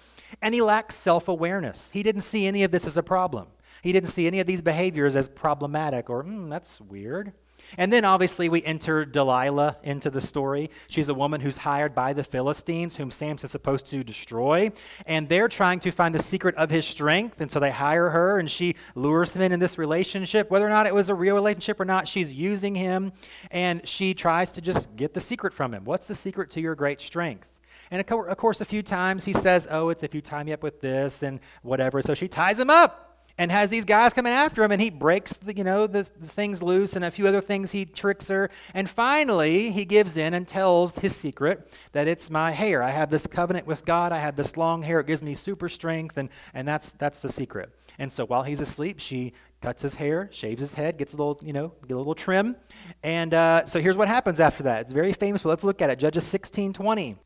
And 0.41 0.53
he 0.53 0.61
lacks 0.61 0.95
self 0.95 1.29
awareness. 1.29 1.91
He 1.91 2.03
didn't 2.03 2.21
see 2.21 2.45
any 2.45 2.63
of 2.63 2.71
this 2.71 2.85
as 2.85 2.97
a 2.97 3.03
problem. 3.03 3.47
He 3.81 3.93
didn't 3.93 4.09
see 4.09 4.27
any 4.27 4.41
of 4.41 4.47
these 4.47 4.61
behaviors 4.61 5.15
as 5.15 5.29
problematic 5.29 6.09
or, 6.09 6.23
mm, 6.23 6.49
that's 6.49 6.81
weird. 6.81 7.31
And 7.77 7.91
then 7.91 8.05
obviously 8.05 8.49
we 8.49 8.63
enter 8.63 9.03
Delilah 9.03 9.77
into 9.83 10.09
the 10.09 10.21
story. 10.21 10.69
She's 10.87 11.09
a 11.09 11.13
woman 11.13 11.41
who's 11.41 11.57
hired 11.57 11.93
by 11.93 12.13
the 12.13 12.23
Philistines, 12.23 12.95
whom 12.95 13.11
Samson's 13.11 13.51
supposed 13.51 13.87
to 13.87 14.03
destroy. 14.03 14.71
And 15.05 15.27
they're 15.27 15.47
trying 15.47 15.79
to 15.81 15.91
find 15.91 16.15
the 16.15 16.19
secret 16.19 16.55
of 16.55 16.69
his 16.69 16.85
strength. 16.85 17.41
And 17.41 17.51
so 17.51 17.59
they 17.59 17.71
hire 17.71 18.09
her 18.09 18.39
and 18.39 18.49
she 18.49 18.75
lures 18.95 19.33
him 19.33 19.41
in 19.41 19.51
in 19.51 19.59
this 19.59 19.77
relationship. 19.77 20.49
Whether 20.49 20.65
or 20.65 20.69
not 20.69 20.87
it 20.87 20.95
was 20.95 21.09
a 21.09 21.15
real 21.15 21.35
relationship 21.35 21.79
or 21.79 21.85
not, 21.85 22.07
she's 22.07 22.33
using 22.33 22.75
him 22.75 23.11
and 23.51 23.87
she 23.87 24.13
tries 24.13 24.51
to 24.53 24.61
just 24.61 24.95
get 24.95 25.13
the 25.13 25.19
secret 25.19 25.53
from 25.53 25.73
him. 25.73 25.83
What's 25.83 26.07
the 26.07 26.15
secret 26.15 26.49
to 26.51 26.61
your 26.61 26.75
great 26.75 27.01
strength? 27.01 27.59
And 27.89 28.01
of 28.01 28.37
course, 28.37 28.59
a 28.59 28.65
few 28.65 28.83
times 28.83 29.25
he 29.25 29.33
says, 29.33 29.67
Oh, 29.71 29.89
it's 29.89 30.03
if 30.03 30.13
you 30.13 30.21
tie 30.21 30.43
me 30.43 30.51
up 30.51 30.61
with 30.61 30.81
this 30.81 31.23
and 31.23 31.39
whatever. 31.61 32.01
So 32.01 32.13
she 32.13 32.27
ties 32.27 32.59
him 32.59 32.69
up 32.69 33.06
and 33.37 33.51
has 33.51 33.69
these 33.69 33.85
guys 33.85 34.13
coming 34.13 34.33
after 34.33 34.63
him 34.63 34.71
and 34.71 34.81
he 34.81 34.89
breaks 34.89 35.33
the, 35.33 35.55
you 35.55 35.63
know 35.63 35.87
the, 35.87 36.09
the, 36.19 36.27
things 36.27 36.61
loose 36.61 36.95
and 36.95 37.05
a 37.05 37.11
few 37.11 37.27
other 37.27 37.41
things 37.41 37.71
he 37.71 37.85
tricks 37.85 38.27
her 38.27 38.49
and 38.73 38.89
finally 38.89 39.71
he 39.71 39.85
gives 39.85 40.17
in 40.17 40.33
and 40.33 40.47
tells 40.47 40.99
his 40.99 41.15
secret 41.15 41.71
that 41.91 42.07
it's 42.07 42.29
my 42.29 42.51
hair 42.51 42.81
i 42.81 42.91
have 42.91 43.09
this 43.09 43.27
covenant 43.27 43.67
with 43.67 43.85
god 43.85 44.11
i 44.11 44.19
have 44.19 44.35
this 44.35 44.57
long 44.57 44.83
hair 44.83 44.99
it 44.99 45.07
gives 45.07 45.21
me 45.21 45.33
super 45.33 45.69
strength 45.69 46.17
and, 46.17 46.29
and 46.53 46.67
that's 46.67 46.91
that's 46.93 47.19
the 47.19 47.29
secret 47.29 47.73
and 47.99 48.11
so 48.11 48.25
while 48.25 48.43
he's 48.43 48.61
asleep 48.61 48.99
she 48.99 49.33
cuts 49.61 49.81
his 49.81 49.95
hair, 49.95 50.29
shaves 50.31 50.61
his 50.61 50.73
head, 50.75 50.97
gets 50.97 51.13
a 51.13 51.17
little, 51.17 51.39
you 51.41 51.53
know, 51.53 51.73
get 51.87 51.95
a 51.95 51.97
little 51.97 52.15
trim. 52.15 52.55
And 53.03 53.33
uh, 53.33 53.65
so 53.65 53.81
here's 53.81 53.97
what 53.97 54.07
happens 54.07 54.39
after 54.39 54.63
that. 54.63 54.81
It's 54.81 54.91
very 54.91 55.13
famous, 55.13 55.41
but 55.41 55.49
let's 55.49 55.63
look 55.63 55.81
at 55.81 55.89
it. 55.89 55.99
Judges 55.99 56.25
16 56.25 56.73
20. 56.73 57.17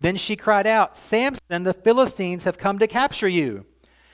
Then 0.00 0.16
she 0.16 0.34
cried 0.34 0.66
out, 0.66 0.96
Samson, 0.96 1.62
the 1.64 1.74
Philistines 1.74 2.44
have 2.44 2.56
come 2.56 2.78
to 2.78 2.86
capture 2.86 3.28
you. 3.28 3.66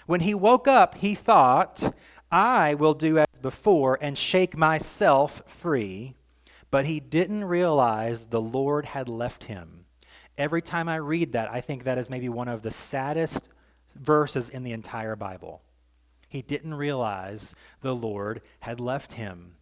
When 0.07 0.21
he 0.21 0.35
woke 0.35 0.69
up, 0.69 0.97
he 0.97 1.15
thought, 1.15 1.95
I 2.31 2.75
will 2.75 2.95
do 2.95 3.19
as 3.19 3.27
before 3.41 3.99
and 4.01 4.17
shake 4.17 4.57
myself 4.57 5.43
free. 5.47 6.15
But 6.71 6.87
he 6.87 7.01
didn't 7.01 7.45
realize 7.45 8.27
the 8.27 8.41
Lord 8.41 8.87
had 8.87 9.09
left 9.09 9.45
him. 9.45 9.85
Every 10.39 10.63
time 10.63 10.89
I 10.89 10.97
read 10.97 11.33
that, 11.33 11.51
I 11.51 11.61
think 11.61 11.85
that 11.85 11.99
is 11.99 12.11
maybe 12.11 12.29
one 12.29 12.49
of 12.49 12.63
the 12.63 12.71
saddest 12.71 13.49
verses 13.95 14.49
in 14.49 14.63
the 14.63 14.73
entire 14.73 15.17
Bible. 15.17 15.63
He 16.29 16.43
didn't 16.43 16.75
realize 16.75 17.55
the 17.81 17.95
Lord 17.95 18.43
had 18.61 18.81
left 18.81 19.15
him. 19.15 19.53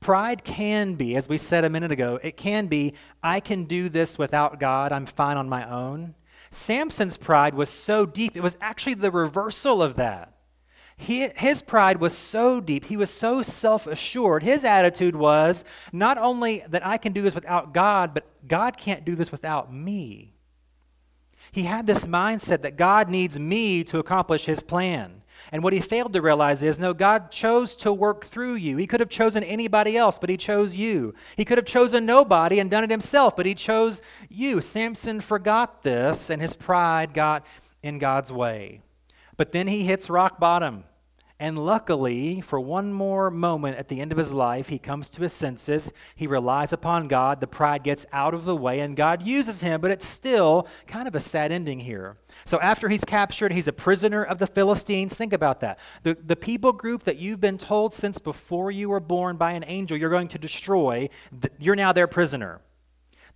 Pride 0.00 0.44
can 0.44 0.94
be, 0.94 1.16
as 1.16 1.28
we 1.28 1.38
said 1.38 1.64
a 1.64 1.70
minute 1.70 1.90
ago, 1.90 2.20
it 2.22 2.36
can 2.36 2.66
be, 2.66 2.94
I 3.22 3.40
can 3.40 3.64
do 3.64 3.88
this 3.88 4.18
without 4.18 4.60
God, 4.60 4.92
I'm 4.92 5.06
fine 5.06 5.36
on 5.36 5.48
my 5.48 5.68
own. 5.68 6.14
Samson's 6.50 7.16
pride 7.16 7.54
was 7.54 7.68
so 7.68 8.06
deep, 8.06 8.36
it 8.36 8.42
was 8.42 8.56
actually 8.60 8.94
the 8.94 9.10
reversal 9.10 9.82
of 9.82 9.94
that. 9.96 10.34
He, 10.96 11.28
his 11.36 11.62
pride 11.62 12.00
was 12.00 12.16
so 12.16 12.60
deep, 12.60 12.86
he 12.86 12.96
was 12.96 13.10
so 13.10 13.40
self 13.42 13.86
assured. 13.86 14.42
His 14.42 14.64
attitude 14.64 15.14
was 15.14 15.64
not 15.92 16.18
only 16.18 16.64
that 16.68 16.84
I 16.84 16.98
can 16.98 17.12
do 17.12 17.22
this 17.22 17.36
without 17.36 17.72
God, 17.72 18.14
but 18.14 18.26
God 18.46 18.76
can't 18.76 19.04
do 19.04 19.14
this 19.14 19.30
without 19.30 19.72
me. 19.72 20.34
He 21.52 21.62
had 21.62 21.86
this 21.86 22.06
mindset 22.06 22.62
that 22.62 22.76
God 22.76 23.08
needs 23.08 23.38
me 23.38 23.84
to 23.84 23.98
accomplish 23.98 24.46
his 24.46 24.62
plan. 24.62 25.17
And 25.50 25.62
what 25.62 25.72
he 25.72 25.80
failed 25.80 26.12
to 26.12 26.20
realize 26.20 26.62
is 26.62 26.78
no, 26.78 26.92
God 26.92 27.30
chose 27.30 27.74
to 27.76 27.92
work 27.92 28.24
through 28.24 28.54
you. 28.54 28.76
He 28.76 28.86
could 28.86 29.00
have 29.00 29.08
chosen 29.08 29.42
anybody 29.42 29.96
else, 29.96 30.18
but 30.18 30.28
he 30.30 30.36
chose 30.36 30.76
you. 30.76 31.14
He 31.36 31.44
could 31.44 31.58
have 31.58 31.66
chosen 31.66 32.04
nobody 32.04 32.60
and 32.60 32.70
done 32.70 32.84
it 32.84 32.90
himself, 32.90 33.34
but 33.34 33.46
he 33.46 33.54
chose 33.54 34.02
you. 34.28 34.60
Samson 34.60 35.20
forgot 35.20 35.82
this, 35.82 36.30
and 36.30 36.42
his 36.42 36.56
pride 36.56 37.14
got 37.14 37.46
in 37.82 37.98
God's 37.98 38.32
way. 38.32 38.82
But 39.36 39.52
then 39.52 39.68
he 39.68 39.84
hits 39.84 40.10
rock 40.10 40.38
bottom. 40.38 40.84
And 41.40 41.56
luckily, 41.56 42.40
for 42.40 42.58
one 42.58 42.92
more 42.92 43.30
moment 43.30 43.76
at 43.76 43.86
the 43.86 44.00
end 44.00 44.10
of 44.10 44.18
his 44.18 44.32
life, 44.32 44.70
he 44.70 44.78
comes 44.78 45.08
to 45.10 45.22
his 45.22 45.32
senses. 45.32 45.92
He 46.16 46.26
relies 46.26 46.72
upon 46.72 47.06
God. 47.06 47.40
The 47.40 47.46
pride 47.46 47.84
gets 47.84 48.06
out 48.12 48.34
of 48.34 48.44
the 48.44 48.56
way, 48.56 48.80
and 48.80 48.96
God 48.96 49.24
uses 49.24 49.60
him, 49.60 49.80
but 49.80 49.92
it's 49.92 50.06
still 50.06 50.66
kind 50.88 51.06
of 51.06 51.14
a 51.14 51.20
sad 51.20 51.52
ending 51.52 51.78
here. 51.78 52.16
So, 52.44 52.58
after 52.58 52.88
he's 52.88 53.04
captured, 53.04 53.52
he's 53.52 53.68
a 53.68 53.72
prisoner 53.72 54.24
of 54.24 54.38
the 54.38 54.48
Philistines. 54.48 55.14
Think 55.14 55.32
about 55.32 55.60
that. 55.60 55.78
The, 56.02 56.16
the 56.20 56.34
people 56.36 56.72
group 56.72 57.04
that 57.04 57.18
you've 57.18 57.40
been 57.40 57.58
told 57.58 57.94
since 57.94 58.18
before 58.18 58.72
you 58.72 58.88
were 58.88 59.00
born 59.00 59.36
by 59.36 59.52
an 59.52 59.64
angel 59.64 59.96
you're 59.96 60.10
going 60.10 60.28
to 60.28 60.38
destroy, 60.38 61.08
you're 61.60 61.76
now 61.76 61.92
their 61.92 62.08
prisoner. 62.08 62.60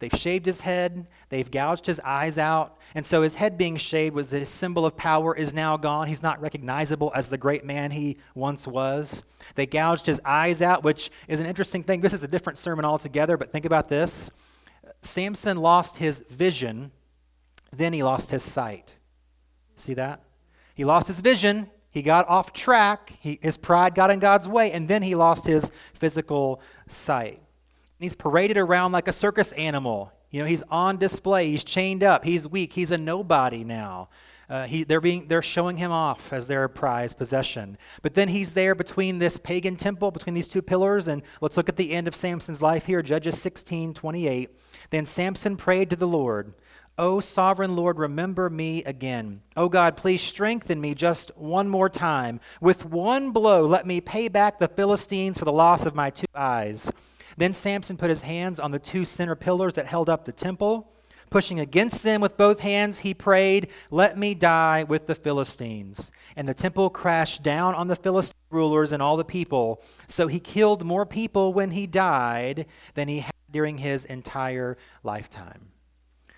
They've 0.03 0.11
shaved 0.11 0.47
his 0.47 0.63
head, 0.63 1.07
they've 1.29 1.49
gouged 1.49 1.87
his 1.87 2.01
eyes 2.01 2.37
out, 2.37 2.77
and 2.93 3.07
so 3.07 3.23
his 3.23 3.37
head 3.37 3.57
being 3.57 3.77
shaved 3.77 4.17
was 4.17 4.33
his 4.33 4.49
symbol 4.49 4.85
of 4.85 4.97
power 4.97 5.33
is 5.33 5.55
now 5.55 5.77
gone. 5.77 6.09
He's 6.09 6.25
not 6.25 6.41
recognizable 6.41 7.13
as 7.15 7.29
the 7.29 7.39
great 7.39 7.65
man 7.65 7.93
he 7.93 8.17
once 8.35 8.67
was. 8.67 9.23
They 9.55 9.65
gouged 9.65 10.07
his 10.07 10.21
eyes 10.25 10.61
out, 10.61 10.83
which 10.83 11.09
is 11.29 11.39
an 11.39 11.47
interesting 11.47 11.85
thing. 11.85 12.01
This 12.01 12.13
is 12.13 12.25
a 12.25 12.27
different 12.27 12.59
sermon 12.59 12.85
altogether, 12.85 13.37
but 13.37 13.53
think 13.53 13.65
about 13.65 13.89
this. 13.89 14.29
Samson 15.03 15.59
lost 15.59 15.99
his 15.99 16.25
vision, 16.29 16.91
then 17.71 17.93
he 17.93 18.03
lost 18.03 18.33
his 18.33 18.43
sight. 18.43 18.95
See 19.77 19.95
that? 19.95 20.25
He 20.75 20.85
lost 20.85 21.07
his 21.07 21.21
vision, 21.21 21.71
he 21.91 22.03
got 22.03 22.29
off 22.29 22.53
track, 22.53 23.19
he, 23.21 23.39
his 23.41 23.57
pride 23.57 23.95
got 23.95 24.11
in 24.11 24.19
God's 24.19 24.49
way, 24.49 24.73
and 24.73 24.89
then 24.89 25.03
he 25.05 25.15
lost 25.15 25.47
his 25.47 25.71
physical 25.95 26.61
sight. 26.89 27.41
He's 28.03 28.15
paraded 28.15 28.57
around 28.57 28.93
like 28.93 29.09
a 29.09 29.13
circus 29.13 29.53
animal. 29.53 30.13
You 30.31 30.43
know, 30.43 30.49
he's 30.49 30.63
on 30.71 30.97
display. 30.97 31.51
He's 31.51 31.65
chained 31.65 32.03
up. 32.03 32.25
He's 32.25 32.49
weak. 32.49 32.73
He's 32.73 32.91
a 32.91 32.99
nobody 32.99 33.65
now. 33.65 34.09
Uh, 34.49 34.67
he, 34.67 34.85
they're, 34.85 35.01
being, 35.01 35.29
they're 35.29 35.41
showing 35.41 35.79
him 35.79 35.91
off 35.91 36.33
as 36.33 36.47
their 36.47 36.69
prized 36.69 37.17
possession. 37.17 37.79
But 38.03 38.15
then 38.15 38.29
he's 38.29 38.53
there 38.53 38.75
between 38.75 39.19
this 39.19 39.39
pagan 39.39 39.77
temple, 39.77 40.11
between 40.11 40.35
these 40.35 40.49
two 40.49 40.61
pillars. 40.61 41.09
And 41.09 41.23
let's 41.41 41.57
look 41.57 41.69
at 41.69 41.77
the 41.77 41.93
end 41.93 42.07
of 42.07 42.15
Samson's 42.15 42.61
life 42.61 42.87
here, 42.87 43.03
Judges 43.03 43.41
16 43.41 43.95
28. 43.95 44.51
Then 44.91 45.07
Samson 45.07 45.57
prayed 45.57 45.89
to 45.91 45.97
the 45.97 46.09
Lord, 46.09 46.53
O 46.99 47.21
sovereign 47.21 47.75
Lord, 47.75 47.99
remember 47.99 48.51
me 48.51 48.85
again. 48.85 49.41
O 49.57 49.71
God, 49.71 49.97
please 49.97 50.21
strengthen 50.21 50.81
me 50.81 50.95
just 50.95 51.31
one 51.37 51.69
more 51.69 51.89
time. 51.89 52.39
With 52.61 52.85
one 52.85 53.31
blow, 53.31 53.65
let 53.65 53.87
me 53.87 54.03
pay 54.03 54.29
back 54.29 54.59
the 54.59 54.69
Philistines 54.69 55.39
for 55.39 55.47
the 55.47 55.53
loss 55.53 55.87
of 55.87 55.95
my 55.95 56.11
two 56.11 56.27
eyes. 56.35 56.93
Then 57.37 57.53
Samson 57.53 57.97
put 57.97 58.11
his 58.11 58.23
hands 58.23 58.61
on 58.61 58.71
the 58.71 58.79
two 58.79 59.05
center 59.05 59.35
pillars 59.35 59.75
that 59.75 59.87
held 59.87 60.09
up 60.09 60.25
the 60.25 60.33
temple. 60.33 60.89
Pushing 61.31 61.59
against 61.59 62.03
them 62.03 62.21
with 62.21 62.37
both 62.37 62.61
hands, 62.61 62.99
he 63.01 63.15
prayed, 63.15 63.69
Let 63.91 64.19
me 64.19 64.35
die 64.35 64.85
with 64.85 65.07
the 65.07 65.15
Philistines. 65.15 66.13
And 66.37 66.47
the 66.47 66.53
temple 66.53 66.91
crashed 66.91 67.43
down 67.43 67.75
on 67.75 67.87
the 67.87 67.97
Philistine 67.97 68.37
rulers 68.51 68.93
and 68.93 69.03
all 69.03 69.17
the 69.17 69.25
people. 69.25 69.83
So 70.07 70.27
he 70.27 70.39
killed 70.39 70.85
more 70.85 71.07
people 71.07 71.55
when 71.55 71.71
he 71.71 71.87
died 71.87 72.67
than 72.95 73.09
he 73.09 73.21
had 73.21 73.33
during 73.51 73.79
his 73.79 74.05
entire 74.05 74.77
lifetime. 75.03 75.69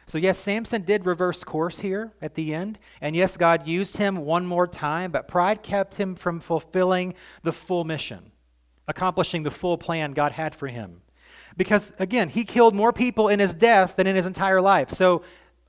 So, 0.06 0.18
yes, 0.18 0.38
Samson 0.38 0.82
did 0.82 1.06
reverse 1.06 1.42
course 1.44 1.80
here 1.80 2.12
at 2.20 2.34
the 2.34 2.54
end. 2.54 2.78
And 3.00 3.16
yes, 3.16 3.36
God 3.36 3.66
used 3.66 3.96
him 3.96 4.18
one 4.18 4.46
more 4.46 4.66
time, 4.66 5.10
but 5.10 5.26
pride 5.26 5.62
kept 5.62 5.94
him 5.94 6.14
from 6.14 6.40
fulfilling 6.40 7.14
the 7.42 7.52
full 7.52 7.84
mission 7.84 8.30
accomplishing 8.88 9.42
the 9.42 9.50
full 9.50 9.78
plan 9.78 10.12
God 10.12 10.32
had 10.32 10.54
for 10.54 10.68
him. 10.68 11.02
Because, 11.56 11.92
again, 11.98 12.28
he 12.28 12.44
killed 12.44 12.74
more 12.74 12.92
people 12.92 13.28
in 13.28 13.38
his 13.38 13.54
death 13.54 13.96
than 13.96 14.06
in 14.06 14.16
his 14.16 14.26
entire 14.26 14.60
life. 14.60 14.90
So, 14.90 15.22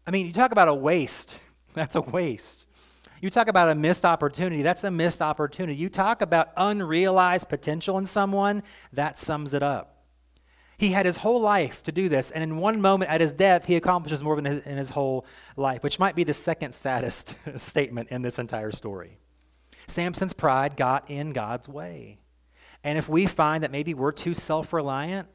I 0.07 0.11
mean, 0.11 0.25
you 0.25 0.33
talk 0.33 0.51
about 0.51 0.67
a 0.67 0.73
waste. 0.73 1.39
That's 1.73 1.95
a 1.95 2.01
waste. 2.01 2.67
You 3.21 3.29
talk 3.29 3.47
about 3.47 3.69
a 3.69 3.75
missed 3.75 4.05
opportunity. 4.05 4.61
That's 4.61 4.83
a 4.83 4.91
missed 4.91 5.21
opportunity. 5.21 5.77
You 5.77 5.89
talk 5.89 6.21
about 6.21 6.49
unrealized 6.57 7.49
potential 7.49 7.97
in 7.97 8.05
someone. 8.05 8.63
That 8.93 9.17
sums 9.17 9.53
it 9.53 9.63
up. 9.63 9.95
He 10.77 10.91
had 10.91 11.05
his 11.05 11.17
whole 11.17 11.39
life 11.39 11.81
to 11.83 11.91
do 11.91 12.09
this, 12.09 12.31
and 12.31 12.43
in 12.43 12.57
one 12.57 12.81
moment 12.81 13.09
at 13.09 13.21
his 13.21 13.31
death, 13.31 13.65
he 13.65 13.77
accomplishes 13.77 14.21
more 14.21 14.35
than 14.35 14.45
in 14.45 14.77
his 14.77 14.89
whole 14.89 15.25
life, 15.55 15.83
which 15.83 15.99
might 15.99 16.15
be 16.15 16.25
the 16.25 16.33
second 16.33 16.73
saddest 16.73 17.35
statement 17.55 18.09
in 18.09 18.21
this 18.21 18.39
entire 18.39 18.71
story. 18.71 19.17
Samson's 19.87 20.33
pride 20.33 20.75
got 20.75 21.09
in 21.09 21.31
God's 21.31 21.69
way. 21.69 22.19
And 22.85 22.99
if 22.99 23.09
we 23.09 23.25
find 23.25 23.63
that 23.63 23.71
maybe 23.71 23.95
we're 23.95 24.11
too 24.11 24.35
self 24.35 24.71
reliant 24.71 25.27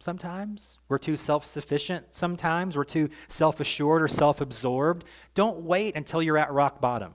sometimes, 0.00 0.78
we're 0.88 0.98
too 0.98 1.16
self 1.16 1.44
sufficient 1.44 2.06
sometimes, 2.10 2.76
we're 2.76 2.84
too 2.84 3.10
self 3.28 3.60
assured 3.60 4.02
or 4.02 4.08
self 4.08 4.40
absorbed, 4.40 5.04
don't 5.34 5.60
wait 5.60 5.96
until 5.96 6.22
you're 6.22 6.38
at 6.38 6.50
rock 6.50 6.80
bottom. 6.80 7.12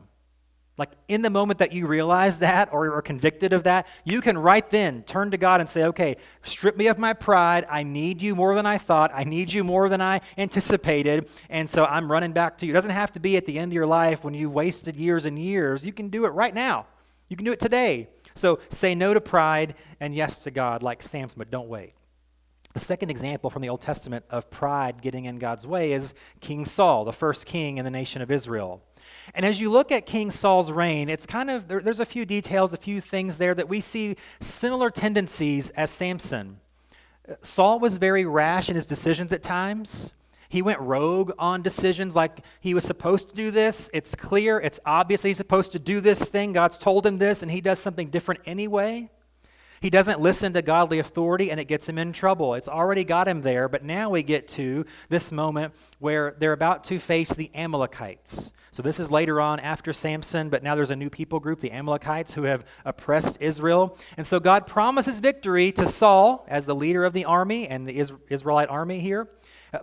Like 0.77 0.91
in 1.08 1.24
the 1.24 1.29
moment 1.31 1.58
that 1.58 1.74
you 1.74 1.88
realize 1.88 2.38
that 2.38 2.69
or 2.72 2.93
are 2.93 3.01
convicted 3.01 3.51
of 3.51 3.63
that, 3.63 3.88
you 4.05 4.22
can 4.22 4.38
right 4.38 4.69
then 4.69 5.01
turn 5.03 5.31
to 5.31 5.38
God 5.38 5.60
and 5.60 5.67
say, 5.67 5.86
okay, 5.86 6.17
strip 6.43 6.77
me 6.77 6.86
of 6.86 7.00
my 7.00 7.13
pride. 7.13 7.65
I 7.67 7.81
need 7.81 8.22
you 8.22 8.36
more 8.36 8.53
than 8.53 8.67
I 8.67 8.77
thought. 8.77 9.12
I 9.13 9.24
need 9.24 9.51
you 9.51 9.63
more 9.63 9.89
than 9.89 10.01
I 10.01 10.22
anticipated. 10.38 11.27
And 11.50 11.67
so 11.67 11.84
I'm 11.86 12.10
running 12.10 12.31
back 12.31 12.60
to 12.60 12.65
you. 12.67 12.72
It 12.72 12.75
doesn't 12.75 12.91
have 12.91 13.12
to 13.13 13.19
be 13.19 13.38
at 13.38 13.48
the 13.48 13.58
end 13.58 13.72
of 13.72 13.74
your 13.74 13.88
life 13.88 14.24
when 14.24 14.36
you've 14.36 14.53
wasted 14.53 14.96
years 14.96 15.25
and 15.25 15.38
years. 15.38 15.84
You 15.84 15.91
can 15.91 16.10
do 16.10 16.25
it 16.25 16.29
right 16.29 16.53
now. 16.53 16.86
You 17.27 17.36
can 17.36 17.46
do 17.46 17.51
it 17.51 17.60
today. 17.60 18.08
So 18.39 18.60
say 18.69 18.96
no 18.96 19.13
to 19.13 19.22
pride 19.22 19.75
and 20.00 20.15
yes 20.15 20.43
to 20.43 20.51
God, 20.51 20.81
like 20.81 21.03
Samson, 21.03 21.38
but 21.38 21.51
don't 21.51 21.67
wait. 21.67 21.93
The 22.74 22.79
second 22.79 23.10
example 23.10 23.50
from 23.50 23.62
the 23.62 23.69
Old 23.69 23.81
Testament 23.81 24.24
of 24.29 24.50
pride 24.50 25.01
getting 25.01 25.25
in 25.25 25.39
God's 25.39 25.67
way 25.67 25.91
is 25.91 26.13
King 26.39 26.63
Saul, 26.63 27.03
the 27.03 27.12
first 27.12 27.46
king 27.46 27.77
in 27.77 27.86
the 27.86 27.91
nation 27.91 28.22
of 28.22 28.31
Israel. 28.31 28.81
And 29.34 29.46
as 29.46 29.60
you 29.60 29.69
look 29.69 29.91
at 29.91 30.05
King 30.05 30.29
Saul's 30.29 30.72
reign, 30.72 31.10
it's 31.10 31.25
kind 31.25 31.50
of, 31.50 31.67
there, 31.67 31.81
there's 31.81 32.00
a 32.00 32.05
few 32.05 32.25
details, 32.25 32.74
a 32.74 32.77
few 32.77 33.01
things 33.01 33.38
there 33.38 33.55
that 33.55 33.67
we 33.67 33.79
see 33.81 34.15
similar 34.39 34.89
tendencies 34.89 35.72
as 35.72 35.89
Samson. 35.89 36.60
Saul 37.41 37.79
was 37.79 37.98
very 37.98 38.25
rash 38.25 38.69
in 38.69 38.75
his 38.75 38.86
decisions 38.86 39.34
at 39.34 39.43
times. 39.43 40.13
He 40.49 40.61
went 40.63 40.79
rogue 40.79 41.31
on 41.37 41.61
decisions 41.61 42.15
like 42.15 42.43
he 42.59 42.73
was 42.73 42.83
supposed 42.83 43.29
to 43.29 43.35
do 43.35 43.51
this. 43.51 43.89
It's 43.93 44.15
clear, 44.15 44.59
it's 44.59 44.79
obvious 44.85 45.21
he's 45.21 45.37
supposed 45.37 45.71
to 45.73 45.79
do 45.79 46.01
this 46.01 46.25
thing. 46.25 46.53
God's 46.53 46.77
told 46.77 47.05
him 47.05 47.17
this, 47.17 47.43
and 47.43 47.51
he 47.51 47.61
does 47.61 47.79
something 47.79 48.09
different 48.09 48.41
anyway. 48.45 49.09
He 49.81 49.89
doesn't 49.89 50.19
listen 50.19 50.53
to 50.53 50.61
godly 50.61 50.99
authority 50.99 51.51
and 51.51 51.59
it 51.59 51.65
gets 51.65 51.87
him 51.87 51.97
in 51.97 52.11
trouble. 52.11 52.53
It's 52.55 52.67
already 52.67 53.03
got 53.03 53.27
him 53.27 53.41
there, 53.41 53.69
but 53.69 53.83
now 53.83 54.09
we 54.09 54.23
get 54.23 54.47
to 54.49 54.85
this 55.07 55.31
moment 55.31 55.73
where 55.99 56.35
they're 56.37 56.53
about 56.53 56.83
to 56.85 56.99
face 56.99 57.31
the 57.33 57.49
Amalekites. 57.55 58.51
So 58.71 58.83
this 58.83 58.99
is 58.99 59.09
later 59.09 59.41
on 59.41 59.59
after 59.59 59.93
Samson, 59.93 60.49
but 60.49 60.63
now 60.63 60.75
there's 60.75 60.91
a 60.91 60.95
new 60.95 61.09
people 61.09 61.39
group, 61.39 61.59
the 61.59 61.71
Amalekites, 61.71 62.33
who 62.33 62.43
have 62.43 62.65
oppressed 62.85 63.41
Israel. 63.41 63.97
And 64.15 64.27
so 64.27 64.39
God 64.39 64.67
promises 64.67 65.19
victory 65.19 65.71
to 65.73 65.85
Saul 65.85 66.45
as 66.47 66.65
the 66.65 66.75
leader 66.75 67.03
of 67.03 67.13
the 67.13 67.25
army 67.25 67.67
and 67.67 67.87
the 67.87 67.97
Israelite 68.29 68.69
army 68.69 68.99
here. 68.99 69.29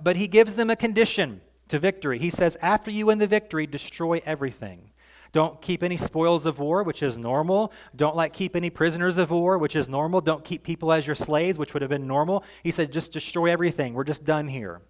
But 0.03 0.17
he 0.17 0.29
gives 0.29 0.57
them 0.57 0.71
a 0.71 0.77
condition 0.77 1.41
to 1.69 1.79
victory. 1.79 2.19
He 2.19 2.31
says, 2.31 2.57
After 2.61 2.91
you 2.91 3.07
win 3.07 3.19
the 3.19 3.27
victory, 3.27 3.67
destroy 3.67 4.21
everything. 4.25 4.91
Don't 5.33 5.61
keep 5.61 5.83
any 5.83 5.97
spoils 5.97 6.47
of 6.47 6.59
war, 6.59 6.83
which 6.83 7.03
is 7.03 7.19
normal. 7.19 7.73
Don't 7.95 8.17
like 8.17 8.33
keep 8.33 8.57
any 8.57 8.71
prisoners 8.71 9.19
of 9.19 9.31
war, 9.31 9.59
which 9.59 9.77
is 9.77 9.89
normal. 9.89 10.21
Don't 10.21 10.45
keep 10.45 10.63
people 10.63 10.93
as 10.93 11.07
your 11.07 11.17
slaves, 11.17 11.59
which 11.59 11.75
would 11.75 11.83
have 11.83 11.91
been 11.91 12.07
normal. 12.07 12.45
He 12.63 12.71
said, 12.71 12.93
just 12.93 13.13
destroy 13.13 13.51
everything. 13.51 13.93
We're 13.93 14.05
just 14.05 14.25
done 14.25 14.49
here. 14.49 14.81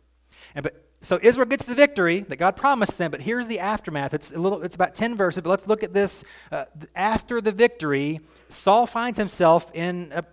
And 0.55 0.63
but 0.63 0.87
so 1.01 1.19
Israel 1.23 1.47
gets 1.47 1.65
the 1.65 1.75
victory 1.75 2.21
that 2.21 2.37
God 2.37 2.57
promised 2.57 2.99
them, 2.99 3.11
but 3.11 3.21
here's 3.21 3.47
the 3.47 3.61
aftermath. 3.61 4.15
It's 4.15 4.33
a 4.33 4.39
little. 4.39 4.63
It's 4.63 4.75
about 4.75 4.95
ten 4.95 5.15
verses, 5.15 5.43
but 5.43 5.51
let's 5.51 5.67
look 5.67 5.83
at 5.83 5.93
this. 5.93 6.25
Uh, 6.51 6.65
after 6.95 7.41
the 7.41 7.53
victory, 7.53 8.21
Saul 8.49 8.87
finds 8.87 9.19
himself 9.19 9.71
in 9.75 10.11
a 10.15 10.25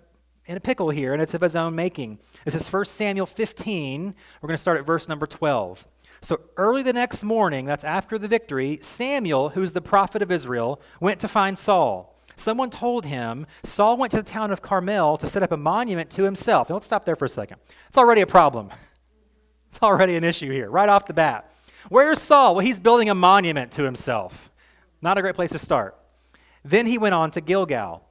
in 0.45 0.57
a 0.57 0.59
pickle 0.59 0.89
here, 0.89 1.13
and 1.13 1.21
it's 1.21 1.33
of 1.33 1.41
his 1.41 1.55
own 1.55 1.75
making. 1.75 2.19
This 2.45 2.55
is 2.55 2.71
1 2.71 2.85
Samuel 2.85 3.25
15. 3.25 4.15
We're 4.41 4.47
going 4.47 4.55
to 4.55 4.62
start 4.62 4.77
at 4.77 4.85
verse 4.85 5.07
number 5.07 5.25
12. 5.25 5.88
So 6.21 6.41
early 6.57 6.83
the 6.83 6.93
next 6.93 7.23
morning, 7.23 7.65
that's 7.65 7.83
after 7.83 8.17
the 8.17 8.27
victory, 8.27 8.79
Samuel, 8.81 9.50
who's 9.50 9.73
the 9.73 9.81
prophet 9.81 10.21
of 10.21 10.31
Israel, 10.31 10.81
went 11.00 11.19
to 11.21 11.27
find 11.27 11.57
Saul. 11.57 12.17
Someone 12.35 12.69
told 12.69 13.05
him 13.05 13.45
Saul 13.63 13.97
went 13.97 14.12
to 14.12 14.17
the 14.17 14.23
town 14.23 14.51
of 14.51 14.62
Carmel 14.62 15.17
to 15.17 15.27
set 15.27 15.43
up 15.43 15.51
a 15.51 15.57
monument 15.57 16.09
to 16.12 16.23
himself. 16.23 16.69
Now 16.69 16.75
let's 16.75 16.88
stop 16.88 17.05
there 17.05 17.15
for 17.15 17.25
a 17.25 17.29
second. 17.29 17.57
It's 17.88 17.97
already 17.97 18.21
a 18.21 18.27
problem. 18.27 18.69
It's 19.69 19.81
already 19.81 20.15
an 20.15 20.23
issue 20.23 20.51
here, 20.51 20.69
right 20.69 20.88
off 20.88 21.07
the 21.07 21.15
bat. 21.15 21.51
Where's 21.89 22.19
Saul? 22.19 22.53
Well, 22.53 22.63
he's 22.63 22.79
building 22.79 23.09
a 23.09 23.15
monument 23.15 23.71
to 23.71 23.81
himself. 23.81 24.51
Not 25.01 25.17
a 25.17 25.21
great 25.23 25.33
place 25.33 25.50
to 25.50 25.57
start. 25.57 25.97
Then 26.63 26.85
he 26.85 27.00
went 27.00 27.15
on 27.15 27.31
to 27.31 27.41
Gilgal. 27.41 28.07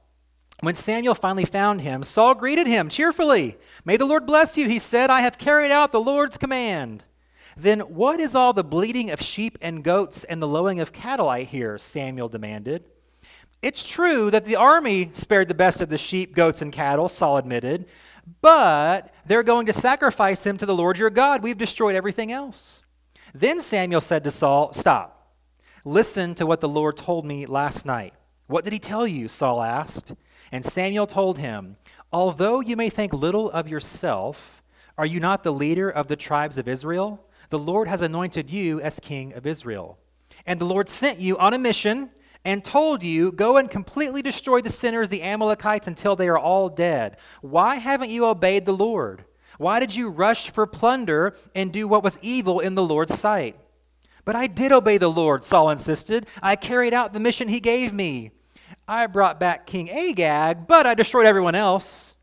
When 0.63 0.75
Samuel 0.75 1.13
finally 1.13 1.43
found 1.43 1.81
him, 1.81 2.03
Saul 2.03 2.35
greeted 2.35 2.67
him 2.67 2.87
cheerfully. 2.87 3.57
May 3.83 3.97
the 3.97 4.05
Lord 4.05 4.25
bless 4.25 4.57
you, 4.57 4.69
he 4.69 4.79
said. 4.79 5.09
I 5.09 5.19
have 5.19 5.37
carried 5.37 5.71
out 5.71 5.91
the 5.91 5.99
Lord's 5.99 6.37
command. 6.37 7.03
Then 7.57 7.81
what 7.81 8.21
is 8.21 8.33
all 8.33 8.53
the 8.53 8.63
bleating 8.63 9.11
of 9.11 9.21
sheep 9.21 9.57
and 9.61 9.83
goats 9.83 10.23
and 10.23 10.41
the 10.41 10.47
lowing 10.47 10.79
of 10.79 10.93
cattle 10.93 11.27
I 11.27 11.43
hear? 11.43 11.77
Samuel 11.77 12.29
demanded. 12.29 12.85
It's 13.61 13.85
true 13.85 14.31
that 14.31 14.45
the 14.45 14.55
army 14.55 15.09
spared 15.11 15.49
the 15.49 15.53
best 15.53 15.81
of 15.81 15.89
the 15.89 15.97
sheep, 15.97 16.33
goats, 16.33 16.61
and 16.61 16.71
cattle, 16.71 17.09
Saul 17.09 17.35
admitted, 17.35 17.85
but 18.41 19.13
they're 19.25 19.43
going 19.43 19.65
to 19.65 19.73
sacrifice 19.73 20.43
them 20.43 20.55
to 20.55 20.65
the 20.65 20.73
Lord 20.73 20.97
your 20.97 21.09
God. 21.09 21.43
We've 21.43 21.57
destroyed 21.57 21.97
everything 21.97 22.31
else. 22.31 22.83
Then 23.33 23.59
Samuel 23.59 23.99
said 23.99 24.23
to 24.23 24.31
Saul, 24.31 24.71
Stop. 24.71 25.35
Listen 25.83 26.33
to 26.35 26.45
what 26.45 26.61
the 26.61 26.69
Lord 26.69 26.95
told 26.95 27.25
me 27.25 27.45
last 27.45 27.85
night. 27.85 28.13
What 28.47 28.63
did 28.63 28.71
he 28.71 28.79
tell 28.79 29.05
you? 29.05 29.27
Saul 29.27 29.61
asked. 29.61 30.13
And 30.53 30.63
Samuel 30.63 31.07
told 31.07 31.39
him, 31.39 31.77
Although 32.11 32.61
you 32.61 32.77
may 32.77 32.91
think 32.91 33.11
little 33.11 33.49
of 33.49 33.67
yourself, 33.67 34.61
are 34.99 35.05
you 35.05 35.19
not 35.19 35.43
the 35.43 35.51
leader 35.51 35.89
of 35.89 36.07
the 36.07 36.15
tribes 36.15 36.59
of 36.59 36.67
Israel? 36.67 37.25
The 37.49 37.57
Lord 37.57 37.87
has 37.87 38.03
anointed 38.03 38.51
you 38.51 38.79
as 38.79 38.99
king 38.99 39.33
of 39.33 39.47
Israel. 39.47 39.97
And 40.45 40.61
the 40.61 40.65
Lord 40.65 40.89
sent 40.89 41.17
you 41.17 41.39
on 41.39 41.55
a 41.55 41.57
mission 41.57 42.11
and 42.45 42.63
told 42.63 43.01
you, 43.01 43.31
Go 43.31 43.57
and 43.57 43.67
completely 43.67 44.21
destroy 44.21 44.61
the 44.61 44.69
sinners, 44.69 45.09
the 45.09 45.23
Amalekites, 45.23 45.87
until 45.87 46.15
they 46.15 46.29
are 46.29 46.37
all 46.37 46.69
dead. 46.69 47.17
Why 47.41 47.77
haven't 47.77 48.11
you 48.11 48.27
obeyed 48.27 48.65
the 48.65 48.73
Lord? 48.73 49.25
Why 49.57 49.79
did 49.79 49.95
you 49.95 50.07
rush 50.07 50.51
for 50.51 50.67
plunder 50.67 51.35
and 51.55 51.73
do 51.73 51.87
what 51.87 52.03
was 52.03 52.19
evil 52.21 52.59
in 52.59 52.75
the 52.75 52.83
Lord's 52.83 53.17
sight? 53.17 53.55
But 54.23 54.35
I 54.35 54.45
did 54.45 54.71
obey 54.71 54.99
the 54.99 55.09
Lord, 55.09 55.43
Saul 55.43 55.71
insisted. 55.71 56.27
I 56.43 56.55
carried 56.55 56.93
out 56.93 57.11
the 57.11 57.19
mission 57.19 57.47
he 57.47 57.59
gave 57.59 57.91
me. 57.91 58.29
I 58.87 59.07
brought 59.07 59.39
back 59.39 59.65
King 59.65 59.89
Agag, 59.89 60.67
but 60.67 60.85
I 60.85 60.93
destroyed 60.93 61.25
everyone 61.25 61.55
else. 61.55 62.15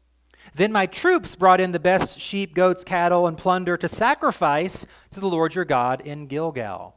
Then 0.55 0.73
my 0.73 0.87
troops 0.87 1.35
brought 1.35 1.61
in 1.61 1.73
the 1.73 1.81
best 1.81 2.21
sheep, 2.21 2.55
goats, 2.55 2.85
cattle, 2.85 3.27
and 3.27 3.39
plunder 3.39 3.77
to 3.79 3.89
sacrifice 3.89 4.85
to 5.13 5.21
the 5.21 5.29
Lord 5.29 5.55
your 5.55 5.65
God 5.65 6.01
in 6.03 6.27
Gilgal. 6.27 6.97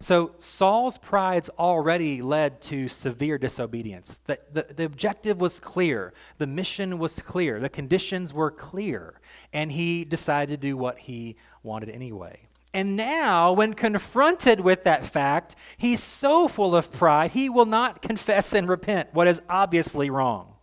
So 0.00 0.32
Saul's 0.38 0.98
pride's 0.98 1.48
already 1.58 2.22
led 2.22 2.60
to 2.62 2.88
severe 2.88 3.38
disobedience. 3.38 4.18
The, 4.24 4.38
the, 4.52 4.66
the, 4.74 4.84
objective 4.84 5.40
was 5.40 5.60
clear, 5.60 6.12
the 6.38 6.46
mission 6.46 6.98
was 6.98 7.20
clear, 7.20 7.58
the 7.58 7.68
conditions 7.68 8.32
were 8.32 8.50
clear, 8.50 9.20
and 9.52 9.72
he 9.72 10.04
decided 10.04 10.60
to 10.60 10.68
do 10.68 10.76
what 10.76 11.00
he 11.00 11.36
wanted 11.62 11.90
anyway. 11.90 12.47
And 12.74 12.96
now, 12.96 13.52
when 13.52 13.74
confronted 13.74 14.60
with 14.60 14.84
that 14.84 15.06
fact, 15.06 15.56
he's 15.78 16.02
so 16.02 16.48
full 16.48 16.76
of 16.76 16.92
pride, 16.92 17.30
he 17.30 17.48
will 17.48 17.66
not 17.66 18.02
confess 18.02 18.52
and 18.52 18.68
repent 18.68 19.08
what 19.12 19.26
is 19.26 19.40
obviously 19.48 20.10
wrong. 20.10 20.54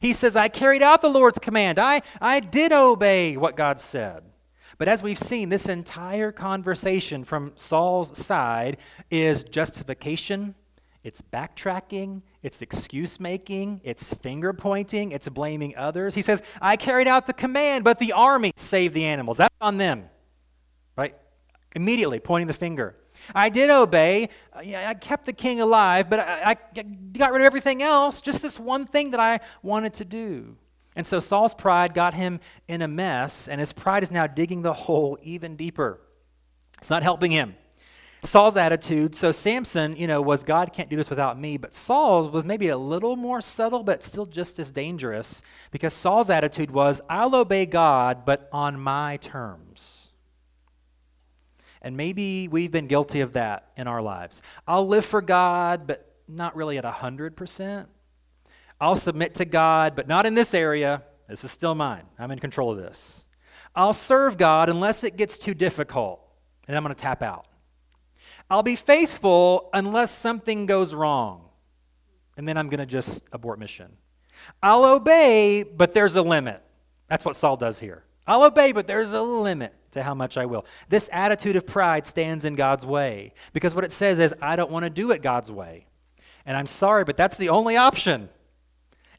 He 0.00 0.12
says, 0.12 0.36
I 0.36 0.48
carried 0.48 0.82
out 0.82 1.00
the 1.00 1.08
Lord's 1.08 1.38
command. 1.38 1.78
I, 1.78 2.02
I 2.20 2.40
did 2.40 2.72
obey 2.72 3.36
what 3.36 3.56
God 3.56 3.80
said. 3.80 4.24
But 4.78 4.88
as 4.88 5.02
we've 5.02 5.18
seen, 5.18 5.48
this 5.48 5.68
entire 5.68 6.32
conversation 6.32 7.24
from 7.24 7.52
Saul's 7.56 8.18
side 8.18 8.78
is 9.10 9.44
justification, 9.44 10.54
it's 11.04 11.22
backtracking, 11.22 12.22
it's 12.42 12.62
excuse 12.62 13.20
making, 13.20 13.80
it's 13.84 14.12
finger 14.14 14.52
pointing, 14.52 15.12
it's 15.12 15.28
blaming 15.28 15.76
others. 15.76 16.14
He 16.14 16.22
says, 16.22 16.42
I 16.60 16.76
carried 16.76 17.06
out 17.06 17.26
the 17.26 17.32
command, 17.32 17.84
but 17.84 17.98
the 17.98 18.12
army 18.12 18.52
saved 18.56 18.94
the 18.94 19.04
animals. 19.04 19.36
That's 19.36 19.54
on 19.60 19.78
them? 19.78 20.08
Immediately 21.74 22.20
pointing 22.20 22.48
the 22.48 22.54
finger. 22.54 22.96
I 23.34 23.48
did 23.48 23.70
obey. 23.70 24.28
Uh, 24.52 24.60
I 24.60 24.94
kept 24.94 25.26
the 25.26 25.32
king 25.32 25.60
alive, 25.60 26.10
but 26.10 26.20
I, 26.20 26.56
I 26.76 26.82
got 27.16 27.32
rid 27.32 27.42
of 27.42 27.46
everything 27.46 27.82
else, 27.82 28.20
just 28.20 28.42
this 28.42 28.58
one 28.58 28.86
thing 28.86 29.12
that 29.12 29.20
I 29.20 29.40
wanted 29.62 29.94
to 29.94 30.04
do. 30.04 30.56
And 30.94 31.06
so 31.06 31.20
Saul's 31.20 31.54
pride 31.54 31.94
got 31.94 32.14
him 32.14 32.40
in 32.68 32.82
a 32.82 32.88
mess, 32.88 33.48
and 33.48 33.60
his 33.60 33.72
pride 33.72 34.02
is 34.02 34.10
now 34.10 34.26
digging 34.26 34.62
the 34.62 34.74
hole 34.74 35.18
even 35.22 35.56
deeper. 35.56 36.00
It's 36.78 36.90
not 36.90 37.02
helping 37.02 37.30
him. 37.30 37.54
Saul's 38.24 38.56
attitude, 38.56 39.16
so 39.16 39.32
Samson, 39.32 39.96
you 39.96 40.06
know, 40.06 40.22
was 40.22 40.44
God 40.44 40.72
can't 40.72 40.88
do 40.88 40.94
this 40.94 41.10
without 41.10 41.40
me, 41.40 41.56
but 41.56 41.74
Saul 41.74 42.28
was 42.28 42.44
maybe 42.44 42.68
a 42.68 42.76
little 42.76 43.16
more 43.16 43.40
subtle, 43.40 43.82
but 43.82 44.02
still 44.02 44.26
just 44.26 44.60
as 44.60 44.70
dangerous 44.70 45.42
because 45.72 45.92
Saul's 45.92 46.30
attitude 46.30 46.70
was, 46.70 47.00
I'll 47.08 47.34
obey 47.34 47.66
God, 47.66 48.24
but 48.24 48.48
on 48.52 48.78
my 48.78 49.16
terms. 49.16 49.61
And 51.82 51.96
maybe 51.96 52.46
we've 52.46 52.70
been 52.70 52.86
guilty 52.86 53.20
of 53.20 53.32
that 53.32 53.72
in 53.76 53.88
our 53.88 54.00
lives. 54.00 54.40
I'll 54.66 54.86
live 54.86 55.04
for 55.04 55.20
God, 55.20 55.86
but 55.86 56.14
not 56.28 56.54
really 56.54 56.78
at 56.78 56.84
100%. 56.84 57.86
I'll 58.80 58.96
submit 58.96 59.34
to 59.34 59.44
God, 59.44 59.94
but 59.96 60.06
not 60.06 60.24
in 60.24 60.34
this 60.34 60.54
area. 60.54 61.02
This 61.28 61.44
is 61.44 61.50
still 61.50 61.74
mine. 61.74 62.04
I'm 62.18 62.30
in 62.30 62.38
control 62.38 62.70
of 62.70 62.78
this. 62.78 63.26
I'll 63.74 63.92
serve 63.92 64.38
God 64.38 64.68
unless 64.68 65.02
it 65.02 65.16
gets 65.16 65.36
too 65.38 65.54
difficult, 65.54 66.20
and 66.68 66.76
I'm 66.76 66.84
going 66.84 66.94
to 66.94 67.00
tap 67.00 67.22
out. 67.22 67.46
I'll 68.48 68.62
be 68.62 68.76
faithful 68.76 69.70
unless 69.72 70.10
something 70.10 70.66
goes 70.66 70.94
wrong, 70.94 71.48
and 72.36 72.46
then 72.46 72.56
I'm 72.56 72.68
going 72.68 72.80
to 72.80 72.86
just 72.86 73.24
abort 73.32 73.58
mission. 73.58 73.90
I'll 74.62 74.84
obey, 74.84 75.62
but 75.62 75.94
there's 75.94 76.16
a 76.16 76.22
limit. 76.22 76.62
That's 77.08 77.24
what 77.24 77.34
Saul 77.34 77.56
does 77.56 77.80
here. 77.80 78.04
I'll 78.26 78.44
obey, 78.44 78.72
but 78.72 78.86
there's 78.86 79.12
a 79.12 79.22
limit 79.22 79.74
to 79.92 80.02
how 80.02 80.14
much 80.14 80.36
I 80.36 80.46
will. 80.46 80.66
This 80.88 81.08
attitude 81.12 81.56
of 81.56 81.66
pride 81.66 82.06
stands 82.06 82.44
in 82.44 82.54
God's 82.54 82.84
way 82.84 83.32
because 83.52 83.74
what 83.74 83.84
it 83.84 83.92
says 83.92 84.18
is, 84.18 84.34
I 84.42 84.56
don't 84.56 84.70
want 84.70 84.84
to 84.84 84.90
do 84.90 85.10
it 85.12 85.22
God's 85.22 85.50
way. 85.50 85.86
And 86.44 86.56
I'm 86.56 86.66
sorry, 86.66 87.04
but 87.04 87.16
that's 87.16 87.36
the 87.36 87.48
only 87.48 87.76
option. 87.76 88.28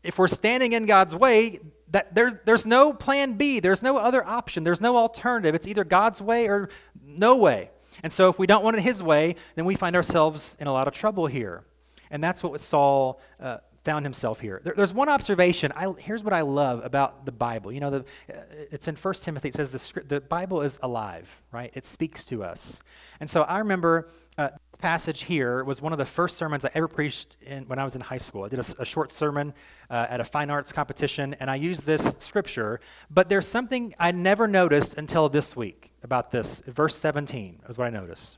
If 0.04 0.18
we're 0.20 0.28
standing 0.28 0.74
in 0.74 0.86
God's 0.86 1.16
way, 1.16 1.60
that 1.90 2.14
there, 2.16 2.42
there's 2.44 2.66
no 2.66 2.92
plan 2.92 3.34
B, 3.34 3.60
there's 3.60 3.82
no 3.82 3.98
other 3.98 4.26
option, 4.26 4.64
there's 4.64 4.82
no 4.82 4.98
alternative. 4.98 5.56
It's 5.56 5.68
either 5.68 5.84
God's 5.84 6.22
way 6.22 6.48
or 6.48 6.70
no 7.02 7.38
way. 7.38 7.70
And 8.02 8.12
so 8.12 8.30
if 8.30 8.40
we 8.40 8.48
don't 8.48 8.64
want 8.64 8.76
it 8.76 8.82
His 8.82 9.02
way, 9.02 9.36
then 9.56 9.66
we 9.66 9.76
find 9.76 9.96
ourselves 9.96 10.58
in 10.60 10.68
a 10.68 10.74
lot 10.74 10.88
of 10.88 10.94
trouble 10.94 11.28
here. 11.28 11.64
And 12.10 12.24
that's 12.24 12.44
what 12.44 12.52
with 12.52 12.62
Saul 12.62 13.22
uh, 13.40 13.58
found 13.84 14.06
himself 14.06 14.40
here. 14.40 14.62
There, 14.64 14.74
there's 14.76 14.94
one 14.94 15.10
observation. 15.10 15.72
I, 15.76 15.94
here's 15.98 16.24
what 16.24 16.34
I 16.34 16.42
love 16.42 16.84
about 16.84 17.26
the 17.26 17.32
Bible. 17.32 17.72
You 17.72 17.82
know, 17.82 17.90
the, 17.90 18.00
uh, 18.30 18.40
it's 18.72 18.88
in 18.88 18.96
1 18.96 19.14
Timothy. 19.16 19.50
It 19.50 19.54
says 19.54 19.72
the, 19.72 19.80
script, 19.80 20.10
the 20.10 20.22
Bible 20.22 20.62
is 20.62 20.80
alive, 20.82 21.42
right? 21.52 21.72
It 21.74 21.86
speaks 21.86 22.24
to 22.26 22.44
us. 22.44 22.82
And 23.20 23.30
so 23.30 23.44
I 23.44 23.60
remember 23.60 24.08
uh, 24.38 24.50
this 24.72 24.80
passage 24.80 25.24
here 25.24 25.64
was 25.64 25.82
one 25.82 25.92
of 25.92 26.00
the 26.00 26.06
first 26.06 26.38
sermons 26.38 26.66
I 26.66 26.70
ever 26.74 26.88
preached 26.88 27.38
in, 27.42 27.68
when 27.68 27.78
I 27.78 27.84
was 27.84 27.96
in 27.96 28.02
high 28.02 28.18
school. 28.18 28.44
I 28.46 28.50
did 28.50 28.60
a, 28.60 28.66
a 28.80 28.86
short 28.86 29.12
sermon 29.12 29.54
uh, 29.90 30.08
at 30.10 30.22
a 30.22 30.26
fine 30.26 30.50
arts 30.50 30.72
competition, 30.72 31.36
and 31.40 31.52
I 31.52 31.56
used 31.56 31.86
this 31.86 32.16
scripture. 32.20 32.80
But 33.10 33.30
there's 33.30 33.48
something 33.48 33.94
I 34.00 34.12
never 34.12 34.48
noticed 34.48 34.98
until 34.98 35.30
this 35.30 35.56
week 35.56 35.92
about 36.04 36.32
this. 36.32 36.62
Verse 36.68 36.96
17 36.96 37.62
is 37.68 37.78
what 37.78 37.88
I 37.88 37.90
noticed 37.90 38.38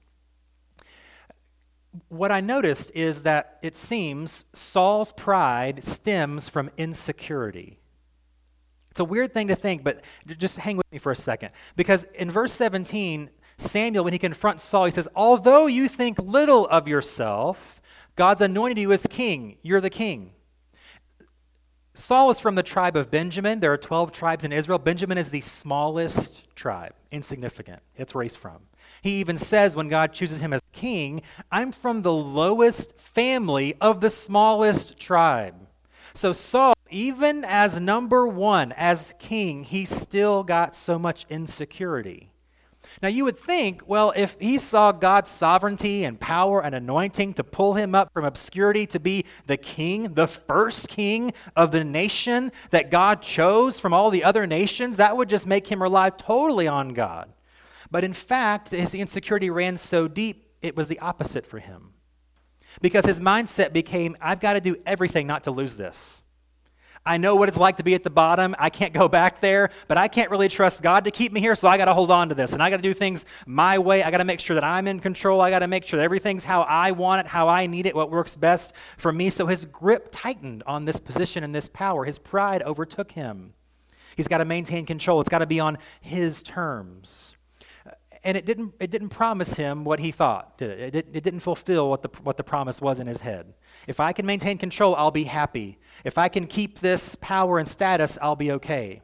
what 2.09 2.31
I 2.31 2.41
noticed 2.41 2.91
is 2.93 3.23
that 3.23 3.57
it 3.61 3.75
seems 3.75 4.45
Saul's 4.53 5.11
pride 5.11 5.83
stems 5.83 6.49
from 6.49 6.69
insecurity. 6.77 7.79
It's 8.91 8.99
a 8.99 9.05
weird 9.05 9.33
thing 9.33 9.49
to 9.49 9.55
think, 9.55 9.83
but 9.83 10.01
just 10.37 10.57
hang 10.59 10.77
with 10.77 10.89
me 10.91 10.99
for 10.99 11.11
a 11.11 11.15
second. 11.15 11.51
Because 11.75 12.05
in 12.15 12.31
verse 12.31 12.53
17, 12.53 13.29
Samuel, 13.57 14.03
when 14.03 14.13
he 14.13 14.19
confronts 14.19 14.63
Saul, 14.63 14.85
he 14.85 14.91
says, 14.91 15.07
Although 15.15 15.67
you 15.67 15.89
think 15.89 16.17
little 16.19 16.65
of 16.67 16.87
yourself, 16.87 17.81
God's 18.15 18.41
anointed 18.41 18.79
you 18.79 18.91
as 18.91 19.05
king. 19.09 19.57
You're 19.61 19.81
the 19.81 19.89
king. 19.89 20.31
Saul 21.93 22.29
is 22.29 22.39
from 22.39 22.55
the 22.55 22.63
tribe 22.63 22.97
of 22.97 23.09
Benjamin. 23.09 23.61
There 23.61 23.71
are 23.71 23.77
12 23.77 24.11
tribes 24.11 24.43
in 24.43 24.51
Israel. 24.51 24.79
Benjamin 24.79 25.17
is 25.17 25.29
the 25.29 25.41
smallest 25.41 26.55
tribe, 26.55 26.93
insignificant. 27.11 27.81
It's 27.95 28.13
where 28.13 28.23
he's 28.23 28.35
from. 28.35 28.63
He 29.05 29.19
even 29.19 29.37
says 29.37 29.75
when 29.75 29.87
God 29.87 30.13
chooses 30.13 30.39
him 30.39 30.51
as 30.51 30.61
king, 30.71 31.21
I'm 31.51 31.71
from 31.71 32.01
the 32.01 32.11
lowest 32.11 32.99
family 32.99 33.75
of 33.79 34.01
the 34.01 34.09
smallest 34.09 34.97
tribe. 34.97 35.53
So 36.15 36.33
Saul, 36.33 36.73
even 36.89 37.45
as 37.45 37.79
number 37.79 38.25
one, 38.27 38.71
as 38.71 39.13
king, 39.19 39.63
he 39.63 39.85
still 39.85 40.41
got 40.41 40.73
so 40.73 40.97
much 40.97 41.27
insecurity. 41.29 42.31
Now, 43.03 43.09
you 43.09 43.25
would 43.25 43.37
think, 43.37 43.83
well, 43.85 44.11
if 44.15 44.37
he 44.39 44.57
saw 44.57 44.91
God's 44.91 45.29
sovereignty 45.29 46.03
and 46.03 46.19
power 46.19 46.63
and 46.63 46.73
anointing 46.73 47.35
to 47.35 47.43
pull 47.43 47.75
him 47.75 47.93
up 47.93 48.11
from 48.11 48.25
obscurity 48.25 48.87
to 48.87 48.99
be 48.99 49.25
the 49.45 49.57
king, 49.57 50.15
the 50.15 50.25
first 50.25 50.87
king 50.87 51.31
of 51.55 51.69
the 51.69 51.83
nation 51.83 52.51
that 52.71 52.89
God 52.89 53.21
chose 53.21 53.79
from 53.79 53.93
all 53.93 54.09
the 54.09 54.23
other 54.23 54.47
nations, 54.47 54.97
that 54.97 55.15
would 55.15 55.29
just 55.29 55.45
make 55.45 55.67
him 55.67 55.83
rely 55.83 56.09
totally 56.09 56.67
on 56.67 56.89
God. 56.89 57.34
But 57.95 58.03
in 58.03 58.11
fact, 58.11 58.71
his 58.71 58.93
insecurity 58.93 59.49
ran 59.49 59.77
so 59.77 60.09
deep, 60.09 60.49
it 60.61 60.75
was 60.75 60.89
the 60.89 60.99
opposite 60.99 61.45
for 61.45 61.59
him. 61.59 61.93
Because 62.81 63.05
his 63.05 63.21
mindset 63.21 63.71
became, 63.71 64.17
I've 64.19 64.41
got 64.41 64.55
to 64.55 64.59
do 64.59 64.75
everything 64.85 65.27
not 65.27 65.45
to 65.45 65.51
lose 65.51 65.77
this. 65.77 66.21
I 67.05 67.15
know 67.15 67.37
what 67.37 67.47
it's 67.47 67.57
like 67.57 67.77
to 67.77 67.83
be 67.83 67.95
at 67.95 68.03
the 68.03 68.09
bottom. 68.09 68.53
I 68.59 68.69
can't 68.69 68.91
go 68.91 69.07
back 69.07 69.39
there, 69.39 69.69
but 69.87 69.97
I 69.97 70.09
can't 70.09 70.29
really 70.29 70.49
trust 70.49 70.83
God 70.83 71.05
to 71.05 71.11
keep 71.11 71.31
me 71.31 71.39
here, 71.39 71.55
so 71.55 71.69
I 71.69 71.77
got 71.77 71.85
to 71.85 71.93
hold 71.93 72.11
on 72.11 72.27
to 72.27 72.35
this. 72.35 72.51
And 72.51 72.61
I 72.61 72.69
got 72.69 72.75
to 72.75 72.83
do 72.83 72.93
things 72.93 73.23
my 73.45 73.79
way. 73.79 74.03
I 74.03 74.11
got 74.11 74.17
to 74.17 74.25
make 74.25 74.41
sure 74.41 74.55
that 74.55 74.65
I'm 74.65 74.89
in 74.89 74.99
control. 74.99 75.39
I 75.39 75.49
got 75.49 75.59
to 75.59 75.67
make 75.67 75.85
sure 75.85 75.95
that 75.95 76.03
everything's 76.03 76.43
how 76.43 76.63
I 76.63 76.91
want 76.91 77.21
it, 77.21 77.27
how 77.27 77.47
I 77.47 77.65
need 77.65 77.85
it, 77.85 77.95
what 77.95 78.11
works 78.11 78.35
best 78.35 78.75
for 78.97 79.13
me. 79.13 79.29
So 79.29 79.47
his 79.47 79.63
grip 79.63 80.09
tightened 80.11 80.63
on 80.67 80.83
this 80.83 80.99
position 80.99 81.45
and 81.45 81.55
this 81.55 81.69
power. 81.69 82.03
His 82.03 82.19
pride 82.19 82.61
overtook 82.63 83.13
him. 83.13 83.53
He's 84.17 84.27
got 84.27 84.39
to 84.39 84.45
maintain 84.45 84.85
control, 84.85 85.21
it's 85.21 85.29
got 85.29 85.39
to 85.39 85.45
be 85.45 85.61
on 85.61 85.77
his 86.01 86.43
terms 86.43 87.34
and 88.25 88.35
it 88.35 88.45
didn't, 88.45 88.73
it 88.79 88.89
didn't 88.89 89.09
promise 89.09 89.55
him 89.55 89.85
what 89.85 89.99
he 89.99 90.11
thought, 90.11 90.57
did 90.57 90.71
it? 90.71 90.95
It, 90.95 91.07
it 91.13 91.23
didn't 91.23 91.41
fulfill 91.41 91.89
what 91.89 92.01
the, 92.01 92.09
what 92.23 92.37
the 92.37 92.43
promise 92.43 92.81
was 92.81 92.99
in 92.99 93.05
his 93.05 93.21
head. 93.21 93.53
If 93.87 93.99
I 93.99 94.13
can 94.13 94.25
maintain 94.25 94.57
control, 94.57 94.95
I'll 94.95 95.11
be 95.11 95.25
happy. 95.25 95.77
If 96.03 96.17
I 96.17 96.27
can 96.27 96.47
keep 96.47 96.79
this 96.79 97.15
power 97.15 97.59
and 97.59 97.67
status, 97.67 98.17
I'll 98.21 98.35
be 98.35 98.51
okay. 98.53 99.01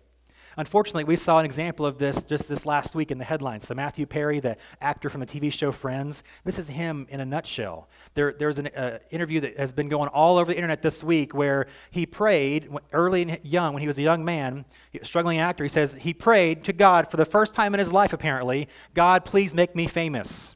Unfortunately, 0.61 1.03
we 1.03 1.15
saw 1.15 1.39
an 1.39 1.45
example 1.45 1.87
of 1.87 1.97
this 1.97 2.21
just 2.21 2.47
this 2.47 2.67
last 2.67 2.93
week 2.93 3.09
in 3.09 3.17
the 3.17 3.23
headlines. 3.23 3.65
So, 3.65 3.73
Matthew 3.73 4.05
Perry, 4.05 4.39
the 4.39 4.57
actor 4.79 5.09
from 5.09 5.19
the 5.19 5.25
TV 5.25 5.51
show 5.51 5.71
Friends, 5.71 6.23
this 6.43 6.59
is 6.59 6.67
him 6.67 7.07
in 7.09 7.19
a 7.19 7.25
nutshell. 7.25 7.89
There, 8.13 8.31
there's 8.31 8.59
an 8.59 8.67
uh, 8.67 8.99
interview 9.09 9.39
that 9.39 9.57
has 9.57 9.73
been 9.73 9.89
going 9.89 10.09
all 10.09 10.37
over 10.37 10.51
the 10.51 10.55
internet 10.55 10.83
this 10.83 11.03
week 11.03 11.33
where 11.33 11.65
he 11.89 12.05
prayed 12.05 12.69
early 12.93 13.23
and 13.23 13.39
young, 13.41 13.73
when 13.73 13.81
he 13.81 13.87
was 13.87 13.97
a 13.97 14.03
young 14.03 14.23
man, 14.23 14.65
struggling 15.01 15.39
actor. 15.39 15.63
He 15.63 15.67
says 15.67 15.95
he 15.99 16.13
prayed 16.13 16.61
to 16.65 16.73
God 16.73 17.09
for 17.09 17.17
the 17.17 17.25
first 17.25 17.55
time 17.55 17.73
in 17.73 17.79
his 17.79 17.91
life, 17.91 18.13
apparently, 18.13 18.67
God, 18.93 19.25
please 19.25 19.55
make 19.55 19.75
me 19.75 19.87
famous. 19.87 20.55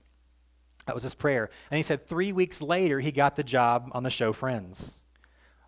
That 0.85 0.93
was 0.93 1.01
his 1.01 1.15
prayer. 1.15 1.49
And 1.71 1.77
he 1.77 1.83
said 1.83 2.05
three 2.05 2.31
weeks 2.31 2.61
later, 2.61 2.99
he 2.99 3.11
got 3.11 3.37
the 3.37 3.43
job 3.43 3.89
on 3.93 4.03
the 4.03 4.11
show 4.11 4.33
Friends 4.33 5.01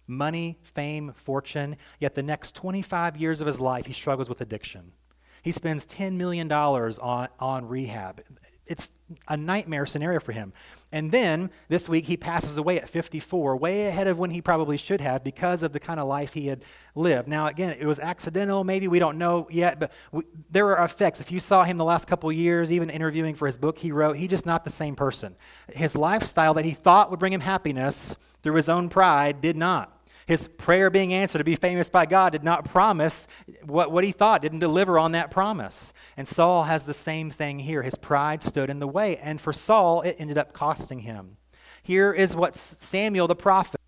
money, 0.07 0.57
fame, 0.63 1.13
fortune. 1.15 1.77
Yet 1.99 2.15
the 2.15 2.23
next 2.23 2.55
25 2.55 3.17
years 3.17 3.41
of 3.41 3.47
his 3.47 3.59
life, 3.59 3.85
he 3.85 3.93
struggles 3.93 4.29
with 4.29 4.41
addiction. 4.41 4.93
He 5.41 5.51
spends 5.51 5.85
$10 5.85 6.13
million 6.13 6.51
on, 6.51 7.27
on 7.39 7.67
rehab. 7.67 8.21
It's 8.65 8.91
a 9.29 9.37
nightmare 9.37 9.85
scenario 9.85 10.19
for 10.19 10.33
him. 10.33 10.51
And 10.91 11.11
then 11.11 11.51
this 11.69 11.87
week, 11.87 12.05
he 12.05 12.17
passes 12.17 12.57
away 12.57 12.79
at 12.79 12.89
54, 12.89 13.55
way 13.55 13.87
ahead 13.87 14.07
of 14.07 14.19
when 14.19 14.31
he 14.31 14.41
probably 14.41 14.75
should 14.75 14.99
have 14.99 15.23
because 15.23 15.63
of 15.63 15.71
the 15.71 15.79
kind 15.79 15.99
of 15.99 16.07
life 16.07 16.33
he 16.33 16.47
had 16.47 16.63
lived. 16.95 17.29
Now, 17.29 17.47
again, 17.47 17.77
it 17.79 17.85
was 17.85 17.99
accidental, 17.99 18.63
maybe 18.63 18.87
we 18.87 18.99
don't 18.99 19.17
know 19.17 19.47
yet, 19.49 19.79
but 19.79 19.91
we, 20.11 20.23
there 20.49 20.75
are 20.77 20.83
effects. 20.83 21.21
If 21.21 21.31
you 21.31 21.39
saw 21.39 21.63
him 21.63 21.77
the 21.77 21.85
last 21.85 22.07
couple 22.07 22.29
years, 22.31 22.71
even 22.71 22.89
interviewing 22.89 23.35
for 23.35 23.45
his 23.45 23.57
book 23.57 23.77
he 23.79 23.91
wrote, 23.91 24.17
he's 24.17 24.29
just 24.29 24.45
not 24.45 24.65
the 24.65 24.69
same 24.69 24.95
person. 24.95 25.35
His 25.69 25.95
lifestyle 25.95 26.53
that 26.55 26.65
he 26.65 26.71
thought 26.71 27.09
would 27.09 27.19
bring 27.19 27.33
him 27.33 27.41
happiness 27.41 28.17
through 28.43 28.55
his 28.55 28.67
own 28.67 28.89
pride 28.89 29.39
did 29.39 29.55
not. 29.55 29.96
His 30.27 30.47
prayer 30.47 30.89
being 30.89 31.13
answered 31.13 31.37
to 31.37 31.43
be 31.45 31.55
famous 31.55 31.89
by 31.89 32.05
God 32.05 32.33
did 32.33 32.43
not 32.43 32.65
promise 32.65 33.27
what, 33.63 33.91
what 33.91 34.03
he 34.03 34.11
thought, 34.11 34.41
didn't 34.41 34.59
deliver 34.59 34.99
on 34.99 35.13
that 35.13 35.31
promise. 35.31 35.93
And 36.17 36.27
Saul 36.27 36.65
has 36.65 36.83
the 36.83 36.93
same 36.93 37.31
thing 37.31 37.59
here. 37.59 37.81
His 37.81 37.95
pride 37.95 38.43
stood 38.43 38.69
in 38.69 38.79
the 38.79 38.87
way. 38.87 39.15
And 39.17 39.39
for 39.39 39.53
Saul, 39.53 40.01
it 40.01 40.17
ended 40.19 40.37
up 40.37 40.51
costing 40.51 40.99
him. 40.99 41.37
Here 41.81 42.11
is 42.11 42.35
what 42.35 42.57
Samuel 42.57 43.27
the 43.27 43.35
prophet, 43.35 43.79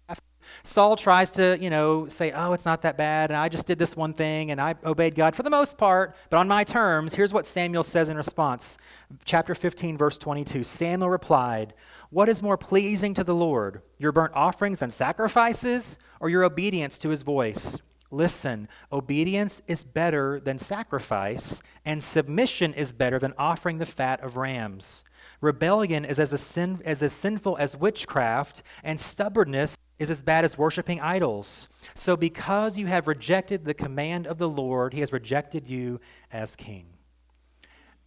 Saul 0.63 0.95
tries 0.95 1.31
to, 1.31 1.57
you 1.59 1.69
know, 1.69 2.07
say, 2.07 2.31
oh, 2.31 2.53
it's 2.53 2.65
not 2.65 2.81
that 2.81 2.97
bad, 2.97 3.29
and 3.29 3.37
I 3.37 3.49
just 3.49 3.65
did 3.65 3.79
this 3.79 3.95
one 3.95 4.13
thing, 4.13 4.51
and 4.51 4.59
I 4.59 4.75
obeyed 4.83 5.15
God 5.15 5.35
for 5.35 5.43
the 5.43 5.49
most 5.49 5.77
part, 5.77 6.15
but 6.29 6.37
on 6.37 6.47
my 6.47 6.63
terms. 6.63 7.15
Here's 7.15 7.33
what 7.33 7.45
Samuel 7.45 7.83
says 7.83 8.09
in 8.09 8.17
response. 8.17 8.77
Chapter 9.25 9.55
15, 9.55 9.97
verse 9.97 10.17
22. 10.17 10.63
Samuel 10.63 11.09
replied, 11.09 11.73
what 12.09 12.29
is 12.29 12.41
more 12.41 12.57
pleasing 12.57 13.13
to 13.13 13.23
the 13.23 13.35
Lord, 13.35 13.81
your 13.97 14.11
burnt 14.11 14.33
offerings 14.35 14.81
and 14.81 14.91
sacrifices, 14.91 15.97
or 16.19 16.29
your 16.29 16.43
obedience 16.43 16.97
to 16.99 17.09
his 17.09 17.23
voice? 17.23 17.79
Listen, 18.11 18.67
obedience 18.91 19.61
is 19.67 19.83
better 19.83 20.39
than 20.39 20.57
sacrifice, 20.57 21.61
and 21.85 22.01
submission 22.01 22.73
is 22.73 22.91
better 22.91 23.19
than 23.19 23.33
offering 23.37 23.77
the 23.77 23.85
fat 23.85 24.19
of 24.21 24.35
rams. 24.35 25.03
Rebellion 25.41 26.05
is 26.05 26.19
as, 26.19 26.41
sin, 26.41 26.81
as, 26.83 27.03
as 27.03 27.13
sinful 27.13 27.57
as 27.57 27.77
witchcraft, 27.77 28.63
and 28.83 28.99
stubbornness 28.99 29.77
is 29.99 30.09
as 30.09 30.23
bad 30.23 30.43
as 30.43 30.57
worshiping 30.57 30.99
idols. 30.99 31.67
So, 31.93 32.17
because 32.17 32.79
you 32.79 32.87
have 32.87 33.07
rejected 33.07 33.65
the 33.65 33.75
command 33.75 34.25
of 34.25 34.39
the 34.39 34.49
Lord, 34.49 34.93
he 34.93 35.01
has 35.01 35.13
rejected 35.13 35.69
you 35.69 35.99
as 36.31 36.55
king. 36.55 36.87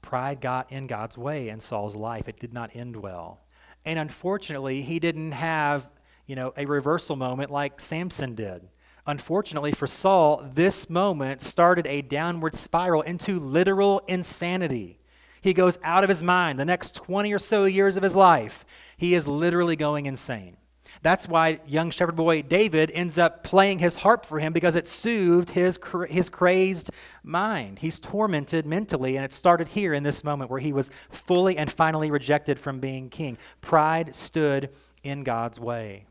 Pride 0.01 0.41
got 0.41 0.73
in 0.73 0.88
God's 0.88 1.17
way 1.17 1.49
in 1.49 1.61
Saul's 1.61 1.95
life. 1.95 2.29
It 2.29 2.41
did 2.41 2.53
not 2.53 2.75
end 2.75 2.97
well. 2.97 3.41
And 3.85 3.99
unfortunately, 3.99 4.83
he 4.83 4.99
didn't 4.99 5.33
have, 5.33 5.88
you 6.27 6.37
know, 6.37 6.53
a 6.57 6.66
reversal 6.66 7.16
moment 7.16 7.51
like 7.51 7.81
Samson 7.81 8.35
did. 8.35 8.68
Unfortunately 9.07 9.73
for 9.73 9.88
Saul, 9.88 10.49
this 10.55 10.88
moment 10.88 11.42
started 11.42 11.87
a 11.88 12.03
downward 12.03 12.55
spiral 12.55 13.03
into 13.03 13.40
literal 13.40 14.01
insanity. 14.07 15.01
He 15.40 15.53
goes 15.53 15.77
out 15.83 16.05
of 16.05 16.09
his 16.09 16.23
mind. 16.23 16.59
The 16.59 16.64
next 16.64 16.95
20 16.95 17.33
or 17.33 17.40
so 17.40 17.64
years 17.64 17.97
of 17.97 18.05
his 18.05 18.14
life, 18.14 18.64
he 18.97 19.14
is 19.14 19.27
literally 19.27 19.75
going 19.75 20.07
insane. 20.07 20.57
That's 21.03 21.27
why 21.27 21.61
young 21.67 21.91
shepherd 21.91 22.15
boy 22.15 22.43
David 22.43 22.91
ends 22.93 23.19
up 23.19 23.43
playing 23.43 23.81
his 23.81 23.97
harp 23.97 24.25
for 24.25 24.38
him 24.38 24.53
because 24.53 24.77
it 24.77 24.87
soothed 24.87 25.51
his, 25.51 25.79
his 26.09 26.31
crazed 26.31 26.91
mind. 27.25 27.81
He's 27.81 27.99
tormented 27.99 28.67
mentally, 28.67 29.17
and 29.17 29.25
it 29.25 29.33
started 29.33 29.69
here 29.69 29.95
in 29.95 30.05
this 30.05 30.23
moment 30.23 30.49
where 30.49 30.61
he 30.61 30.73
was 30.73 30.91
fully 31.11 31.59
and 31.59 31.71
finally 31.71 32.11
rejected 32.11 32.61
from 32.61 32.79
being 32.79 33.11
king. 33.11 33.37
Pride 33.61 34.15
stood 34.15 34.71
in 35.03 35.25
God's 35.25 35.59
way. 35.59 36.07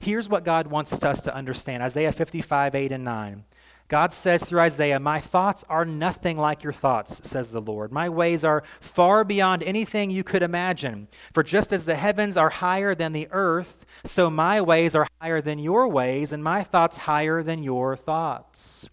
Here's 0.00 0.28
what 0.28 0.44
God 0.44 0.66
wants 0.66 1.04
us 1.04 1.20
to 1.22 1.34
understand 1.34 1.84
Isaiah 1.84 2.10
55, 2.10 2.74
8, 2.74 2.90
and 2.90 3.04
9. 3.04 3.44
God 3.92 4.14
says 4.14 4.42
through 4.42 4.60
Isaiah, 4.60 4.98
My 4.98 5.20
thoughts 5.20 5.66
are 5.68 5.84
nothing 5.84 6.38
like 6.38 6.62
your 6.62 6.72
thoughts, 6.72 7.28
says 7.28 7.52
the 7.52 7.60
Lord. 7.60 7.92
My 7.92 8.08
ways 8.08 8.42
are 8.42 8.62
far 8.80 9.22
beyond 9.22 9.62
anything 9.62 10.10
you 10.10 10.24
could 10.24 10.42
imagine. 10.42 11.08
For 11.34 11.42
just 11.42 11.74
as 11.74 11.84
the 11.84 11.94
heavens 11.94 12.38
are 12.38 12.48
higher 12.48 12.94
than 12.94 13.12
the 13.12 13.28
earth, 13.30 13.84
so 14.02 14.30
my 14.30 14.62
ways 14.62 14.94
are 14.94 15.06
higher 15.20 15.42
than 15.42 15.58
your 15.58 15.86
ways, 15.88 16.32
and 16.32 16.42
my 16.42 16.62
thoughts 16.62 16.96
higher 16.96 17.42
than 17.42 17.62
your 17.62 17.94
thoughts. 17.94 18.88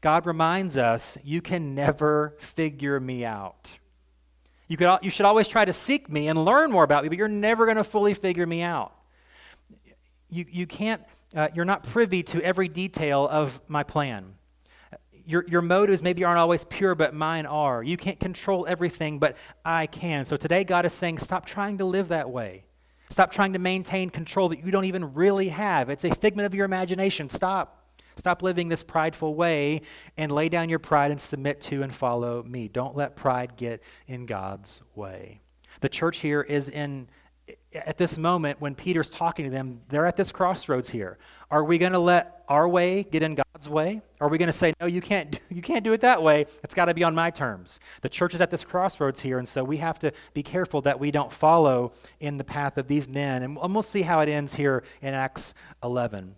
God 0.00 0.26
reminds 0.26 0.76
us, 0.76 1.16
You 1.22 1.40
can 1.40 1.76
never 1.76 2.34
figure 2.40 2.98
me 2.98 3.24
out. 3.24 3.70
You, 4.66 4.76
could, 4.76 4.98
you 5.02 5.10
should 5.10 5.26
always 5.26 5.46
try 5.46 5.64
to 5.64 5.72
seek 5.72 6.10
me 6.10 6.26
and 6.26 6.44
learn 6.44 6.72
more 6.72 6.82
about 6.82 7.04
me, 7.04 7.08
but 7.08 7.16
you're 7.16 7.28
never 7.28 7.64
going 7.64 7.76
to 7.76 7.84
fully 7.84 8.12
figure 8.12 8.48
me 8.48 8.62
out. 8.62 8.92
You, 10.28 10.46
you 10.50 10.66
can't 10.66 11.02
uh, 11.34 11.48
you're 11.54 11.64
not 11.64 11.82
privy 11.84 12.22
to 12.24 12.42
every 12.42 12.68
detail 12.68 13.26
of 13.28 13.60
my 13.68 13.82
plan. 13.82 14.34
Your, 15.24 15.44
your 15.46 15.62
motives 15.62 16.02
maybe 16.02 16.24
aren't 16.24 16.40
always 16.40 16.64
pure, 16.64 16.94
but 16.94 17.14
mine 17.14 17.46
are. 17.46 17.82
You 17.82 17.96
can't 17.96 18.18
control 18.18 18.66
everything, 18.66 19.18
but 19.18 19.36
I 19.64 19.86
can. 19.86 20.24
So 20.24 20.36
today, 20.36 20.64
God 20.64 20.84
is 20.84 20.92
saying, 20.92 21.18
stop 21.18 21.46
trying 21.46 21.78
to 21.78 21.84
live 21.84 22.08
that 22.08 22.30
way. 22.30 22.64
Stop 23.08 23.30
trying 23.30 23.52
to 23.52 23.58
maintain 23.58 24.10
control 24.10 24.48
that 24.48 24.64
you 24.64 24.72
don't 24.72 24.86
even 24.86 25.14
really 25.14 25.50
have. 25.50 25.90
It's 25.90 26.04
a 26.04 26.14
figment 26.14 26.46
of 26.46 26.54
your 26.54 26.64
imagination. 26.64 27.28
Stop. 27.28 27.78
Stop 28.16 28.42
living 28.42 28.68
this 28.68 28.82
prideful 28.82 29.34
way 29.34 29.82
and 30.16 30.32
lay 30.32 30.48
down 30.48 30.68
your 30.68 30.78
pride 30.78 31.10
and 31.10 31.20
submit 31.20 31.60
to 31.62 31.82
and 31.82 31.94
follow 31.94 32.42
me. 32.42 32.68
Don't 32.68 32.96
let 32.96 33.16
pride 33.16 33.56
get 33.56 33.82
in 34.06 34.26
God's 34.26 34.82
way. 34.94 35.40
The 35.80 35.88
church 35.88 36.18
here 36.18 36.42
is 36.42 36.68
in 36.68 37.08
at 37.74 37.98
this 37.98 38.18
moment 38.18 38.60
when 38.60 38.74
Peter's 38.74 39.08
talking 39.08 39.44
to 39.44 39.50
them, 39.50 39.80
they're 39.88 40.06
at 40.06 40.16
this 40.16 40.32
crossroads 40.32 40.90
here. 40.90 41.18
Are 41.50 41.64
we 41.64 41.78
going 41.78 41.92
to 41.92 41.98
let 41.98 42.44
our 42.48 42.68
way 42.68 43.02
get 43.02 43.22
in 43.22 43.34
God's 43.34 43.68
way? 43.68 44.02
Are 44.20 44.28
we 44.28 44.38
going 44.38 44.48
to 44.48 44.52
say, 44.52 44.72
no, 44.80 44.86
you 44.86 45.00
can't, 45.00 45.38
you 45.50 45.62
can't 45.62 45.84
do 45.84 45.92
it 45.92 46.00
that 46.02 46.22
way. 46.22 46.46
It's 46.62 46.74
got 46.74 46.86
to 46.86 46.94
be 46.94 47.04
on 47.04 47.14
my 47.14 47.30
terms. 47.30 47.80
The 48.02 48.08
church 48.08 48.34
is 48.34 48.40
at 48.40 48.50
this 48.50 48.64
crossroads 48.64 49.20
here, 49.20 49.38
and 49.38 49.48
so 49.48 49.64
we 49.64 49.78
have 49.78 49.98
to 50.00 50.12
be 50.34 50.42
careful 50.42 50.80
that 50.82 51.00
we 51.00 51.10
don't 51.10 51.32
follow 51.32 51.92
in 52.20 52.38
the 52.38 52.44
path 52.44 52.76
of 52.76 52.88
these 52.88 53.08
men. 53.08 53.42
And 53.42 53.56
we'll 53.56 53.82
see 53.82 54.02
how 54.02 54.20
it 54.20 54.28
ends 54.28 54.54
here 54.54 54.84
in 55.00 55.14
Acts 55.14 55.54
11. 55.82 56.36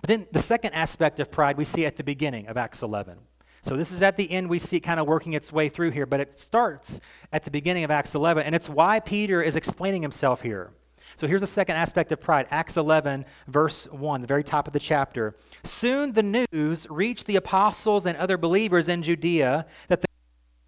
But 0.00 0.08
then 0.08 0.26
the 0.30 0.38
second 0.38 0.74
aspect 0.74 1.18
of 1.18 1.30
pride 1.30 1.56
we 1.56 1.64
see 1.64 1.84
at 1.84 1.96
the 1.96 2.04
beginning 2.04 2.46
of 2.46 2.56
Acts 2.56 2.82
11. 2.82 3.18
So 3.62 3.76
this 3.76 3.92
is 3.92 4.02
at 4.02 4.16
the 4.16 4.30
end, 4.30 4.48
we 4.48 4.58
see 4.58 4.80
kind 4.80 5.00
of 5.00 5.06
working 5.06 5.32
its 5.32 5.52
way 5.52 5.68
through 5.68 5.90
here, 5.90 6.06
but 6.06 6.20
it 6.20 6.38
starts 6.38 7.00
at 7.32 7.44
the 7.44 7.50
beginning 7.50 7.84
of 7.84 7.90
Acts 7.90 8.14
11, 8.14 8.44
and 8.44 8.54
it's 8.54 8.68
why 8.68 9.00
Peter 9.00 9.42
is 9.42 9.56
explaining 9.56 10.02
himself 10.02 10.42
here. 10.42 10.72
So 11.16 11.26
here's 11.26 11.40
the 11.40 11.46
second 11.46 11.76
aspect 11.76 12.12
of 12.12 12.20
pride 12.20 12.46
Acts 12.50 12.76
11, 12.76 13.24
verse 13.46 13.86
1, 13.90 14.20
the 14.20 14.26
very 14.26 14.44
top 14.44 14.66
of 14.66 14.72
the 14.72 14.78
chapter. 14.78 15.34
Soon 15.64 16.12
the 16.12 16.46
news 16.52 16.86
reached 16.90 17.26
the 17.26 17.36
apostles 17.36 18.06
and 18.06 18.16
other 18.16 18.38
believers 18.38 18.88
in 18.88 19.02
Judea 19.02 19.66
that 19.88 20.02
the 20.02 20.08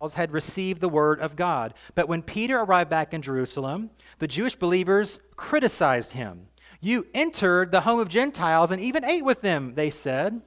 Gentiles 0.00 0.14
had 0.14 0.33
received 0.33 0.81
the 0.81 0.88
word 0.88 1.20
of 1.20 1.37
God. 1.37 1.74
But 1.94 2.09
when 2.09 2.22
Peter 2.22 2.59
arrived 2.59 2.90
back 2.90 3.14
in 3.14 3.22
Jerusalem, 3.22 3.90
the 4.18 4.26
Jewish 4.26 4.57
believers 4.57 5.18
criticized 5.37 6.12
him. 6.12 6.48
You 6.81 7.07
entered 7.12 7.70
the 7.70 7.83
home 7.83 8.00
of 8.00 8.09
Gentiles 8.09 8.72
and 8.72 8.81
even 8.81 9.05
ate 9.05 9.24
with 9.24 9.42
them, 9.42 9.74
they 9.74 9.90
said. 9.90 10.40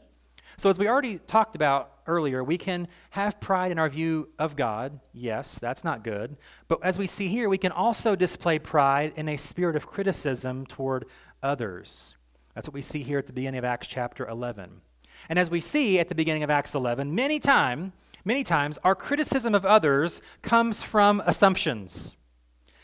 So, 0.57 0.69
as 0.69 0.79
we 0.79 0.87
already 0.87 1.19
talked 1.19 1.55
about 1.55 1.92
earlier, 2.07 2.43
we 2.43 2.57
can 2.57 2.87
have 3.11 3.39
pride 3.39 3.71
in 3.71 3.79
our 3.79 3.89
view 3.89 4.29
of 4.37 4.55
God. 4.55 4.99
Yes, 5.13 5.59
that's 5.59 5.83
not 5.83 6.03
good. 6.03 6.37
But 6.67 6.83
as 6.83 6.97
we 6.97 7.07
see 7.07 7.27
here, 7.27 7.49
we 7.49 7.57
can 7.57 7.71
also 7.71 8.15
display 8.15 8.59
pride 8.59 9.13
in 9.15 9.29
a 9.29 9.37
spirit 9.37 9.75
of 9.75 9.87
criticism 9.87 10.65
toward 10.65 11.05
others. 11.41 12.15
That's 12.55 12.67
what 12.67 12.73
we 12.73 12.81
see 12.81 13.03
here 13.03 13.19
at 13.19 13.27
the 13.27 13.33
beginning 13.33 13.59
of 13.59 13.65
Acts 13.65 13.87
chapter 13.87 14.27
11. 14.27 14.81
And 15.29 15.39
as 15.39 15.49
we 15.49 15.61
see 15.61 15.99
at 15.99 16.09
the 16.09 16.15
beginning 16.15 16.43
of 16.43 16.49
Acts 16.49 16.75
11, 16.75 17.13
many 17.13 17.39
time, 17.39 17.93
many 18.25 18.43
times 18.43 18.77
our 18.83 18.95
criticism 18.95 19.55
of 19.55 19.65
others 19.65 20.21
comes 20.41 20.83
from 20.83 21.21
assumptions. 21.25 22.15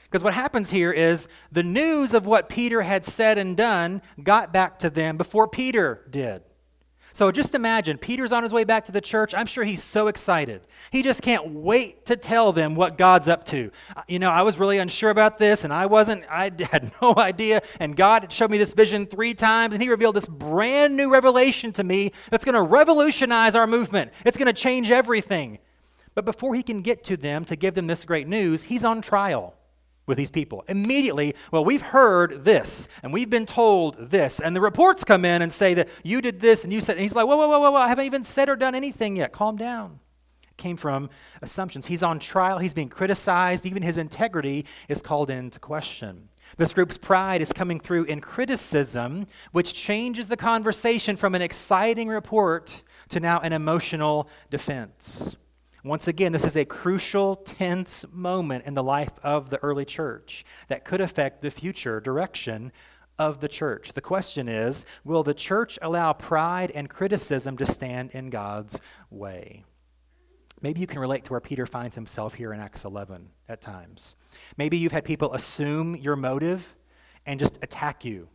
Because 0.04 0.24
what 0.24 0.34
happens 0.34 0.72
here 0.72 0.92
is 0.92 1.28
the 1.52 1.62
news 1.62 2.16
of 2.16 2.26
what 2.26 2.50
Peter 2.50 2.82
had 2.82 3.06
said 3.06 3.38
and 3.38 3.56
done 3.56 4.02
got 4.24 4.52
back 4.52 4.80
to 4.80 4.90
them 4.90 5.18
before 5.18 5.48
Peter 5.48 6.08
did. 6.10 6.42
So 7.20 7.34
just 7.34 7.54
imagine, 7.54 7.98
Peter's 7.98 8.32
on 8.32 8.44
his 8.44 8.54
way 8.54 8.64
back 8.64 8.86
to 8.86 8.94
the 8.94 9.02
church. 9.02 9.36
I'm 9.36 9.46
sure 9.46 9.66
he's 9.66 9.84
so 9.84 10.08
excited. 10.08 10.62
He 10.90 11.02
just 11.02 11.22
can't 11.22 11.50
wait 11.50 12.06
to 12.06 12.16
tell 12.16 12.54
them 12.54 12.76
what 12.76 12.98
God's 12.98 13.28
up 13.28 13.44
to. 13.48 13.72
Uh, 13.94 14.04
you 14.08 14.20
know, 14.20 14.30
I 14.30 14.44
was 14.44 14.58
really 14.58 14.78
unsure 14.78 15.10
about 15.10 15.38
this, 15.38 15.66
and 15.66 15.74
I 15.74 15.88
wasn't, 15.88 16.24
I 16.30 16.50
had 16.72 16.94
no 17.02 17.14
idea. 17.18 17.62
And 17.78 17.98
God 17.98 18.32
showed 18.32 18.50
me 18.50 18.58
this 18.58 18.74
vision 18.74 19.06
three 19.06 19.34
times, 19.34 19.74
and 19.74 19.84
He 19.84 19.90
revealed 19.90 20.16
this 20.16 20.30
brand 20.30 20.96
new 20.96 21.12
revelation 21.12 21.74
to 21.74 21.84
me 21.84 22.14
that's 22.30 22.46
going 22.46 22.56
to 22.56 22.62
revolutionize 22.62 23.54
our 23.54 23.68
movement. 23.68 24.14
It's 24.24 24.38
going 24.38 24.46
to 24.46 24.54
change 24.54 24.90
everything. 24.90 25.60
But 26.16 26.24
before 26.24 26.56
he 26.56 26.64
can 26.64 26.82
get 26.82 27.04
to 27.04 27.18
them 27.18 27.44
to 27.44 27.58
give 27.58 27.74
them 27.74 27.88
this 27.88 28.06
great 28.06 28.30
news, 28.30 28.64
he's 28.64 28.86
on 28.86 29.02
trial 29.02 29.59
with 30.10 30.18
these 30.18 30.32
people. 30.32 30.66
Immediately, 30.68 31.36
well, 31.52 31.64
we've 31.64 31.82
heard 31.82 32.44
this 32.44 32.90
and 33.04 33.14
we've 33.14 33.30
been 33.30 33.46
told 33.46 33.96
this, 33.98 34.42
and 34.42 34.54
the 34.56 34.60
reports 34.60 35.06
come 35.06 35.24
in 35.24 35.42
and 35.42 35.52
say 35.52 35.74
that 35.76 35.88
you 36.04 36.22
did 36.22 36.42
this 36.42 36.66
and 36.66 36.74
you 36.74 36.82
said, 36.82 36.94
and 36.94 37.02
he's 37.02 37.16
like, 37.16 37.28
whoa, 37.28 37.38
whoa, 37.38 37.48
whoa, 37.48 37.60
whoa, 37.60 37.72
whoa, 37.72 37.78
I 37.78 37.88
haven't 37.88 38.08
even 38.08 38.26
said 38.26 38.50
or 38.50 38.58
done 38.58 38.76
anything 38.76 39.16
yet. 39.16 39.32
Calm 39.32 39.56
down. 39.56 40.00
It 40.50 40.58
came 40.58 40.76
from 40.76 41.10
assumptions. 41.42 41.86
He's 41.86 42.04
on 42.04 42.20
trial, 42.20 42.58
he's 42.58 42.74
being 42.74 42.90
criticized, 42.90 43.66
even 43.66 43.84
his 43.84 43.98
integrity 43.98 44.66
is 44.90 45.02
called 45.02 45.30
into 45.30 45.60
question. 45.60 46.30
This 46.58 46.74
group's 46.74 46.98
pride 46.98 47.42
is 47.44 47.54
coming 47.54 47.80
through 47.80 48.06
in 48.06 48.20
criticism, 48.20 49.28
which 49.52 49.76
changes 49.76 50.28
the 50.28 50.38
conversation 50.38 51.16
from 51.16 51.36
an 51.36 51.44
exciting 51.44 52.08
report 52.08 52.82
to 53.10 53.20
now 53.20 53.40
an 53.42 53.54
emotional 53.54 54.28
defense. 54.50 55.38
Once 55.84 56.08
again, 56.08 56.34
this 56.34 56.44
is 56.44 56.58
a 56.58 56.66
crucial, 56.66 57.38
tense 57.38 58.06
moment 58.12 58.66
in 58.66 58.74
the 58.74 58.84
life 58.84 59.18
of 59.24 59.50
the 59.50 59.62
early 59.64 59.86
church 59.86 60.44
that 60.68 60.84
could 60.84 61.00
affect 61.00 61.42
the 61.42 61.50
future 61.50 62.02
direction 62.02 62.72
of 63.18 63.40
the 63.40 63.48
church. 63.48 63.94
The 63.94 64.02
question 64.02 64.50
is 64.50 64.86
will 65.04 65.24
the 65.24 65.34
church 65.34 65.80
allow 65.82 66.14
pride 66.14 66.72
and 66.72 66.90
criticism 66.90 67.58
to 67.58 67.66
stand 67.66 68.12
in 68.12 68.30
God's 68.30 68.82
way? 69.10 69.64
Maybe 70.62 70.82
you 70.82 70.88
can 70.88 71.00
relate 71.00 71.24
to 71.26 71.32
where 71.32 71.40
Peter 71.40 71.66
finds 71.66 71.96
himself 71.96 72.34
here 72.34 72.52
in 72.52 72.60
Acts 72.60 72.84
11 72.84 73.30
at 73.48 73.62
times. 73.62 74.16
Maybe 74.58 74.78
you've 74.78 74.92
had 74.92 75.06
people 75.06 75.34
assume 75.34 75.96
your 75.96 76.18
motive 76.18 76.76
and 77.26 77.40
just 77.40 77.58
attack 77.62 78.04
you 78.04 78.28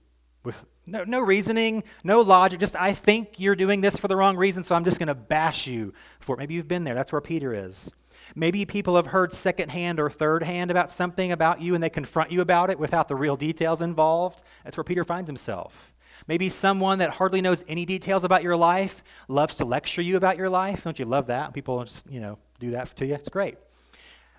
with 0.42 0.64
no, 0.87 1.05
no 1.05 1.20
reasoning, 1.20 1.85
no 2.03 2.20
logic, 2.20 2.61
just 2.61 2.77
I 2.77 2.92
think 2.92 3.38
you're 3.38 3.57
doing 3.57 3.81
this 3.81 3.97
for 3.97 4.09
the 4.09 4.16
wrong 4.16 4.37
reason, 4.37 4.62
so 4.62 4.75
I'm 4.75 4.85
just 4.85 4.99
going 4.99 5.09
to 5.09 5.14
bash 5.14 5.66
you 5.66 5.94
for 6.20 6.37
it. 6.37 6.38
Maybe 6.38 6.55
you've 6.55 6.68
been 6.68 6.85
there. 6.85 6.94
That's 6.94 7.12
where 7.12 7.20
Peter 7.20 7.55
is. 7.55 7.90
Maybe 8.35 8.64
people 8.64 8.97
have 8.97 9.09
heard 9.09 9.33
secondhand 9.33 10.01
or 10.01 10.11
third 10.11 10.42
hand 10.42 10.70
about 10.70 10.90
something 10.90 11.31
about 11.31 11.61
you 11.61 11.75
and 11.75 11.83
they 11.83 11.90
confront 11.90 12.33
you 12.33 12.40
about 12.40 12.70
it 12.70 12.79
without 12.79 13.09
the 13.09 13.14
real 13.14 13.37
details 13.37 13.83
involved. 13.83 14.42
That's 14.64 14.77
where 14.77 14.85
Peter 14.85 15.05
finds 15.05 15.29
himself. 15.29 15.92
Maybe 16.27 16.49
someone 16.49 16.99
that 16.99 17.11
hardly 17.11 17.40
knows 17.40 17.64
any 17.68 17.85
details 17.85 18.25
about 18.25 18.42
your 18.42 18.57
life 18.57 19.03
loves 19.29 19.57
to 19.57 19.64
lecture 19.64 20.01
you 20.03 20.16
about 20.16 20.37
your 20.38 20.49
life. 20.49 20.85
Don't 20.85 20.99
you 20.99 21.05
love 21.05 21.27
that? 21.27 21.53
People 21.53 21.85
just, 21.85 22.11
you 22.11 22.20
know, 22.20 22.38
do 22.59 22.70
that 22.70 22.94
to 22.97 23.07
you. 23.07 23.14
It's 23.14 23.29
great. 23.29 23.57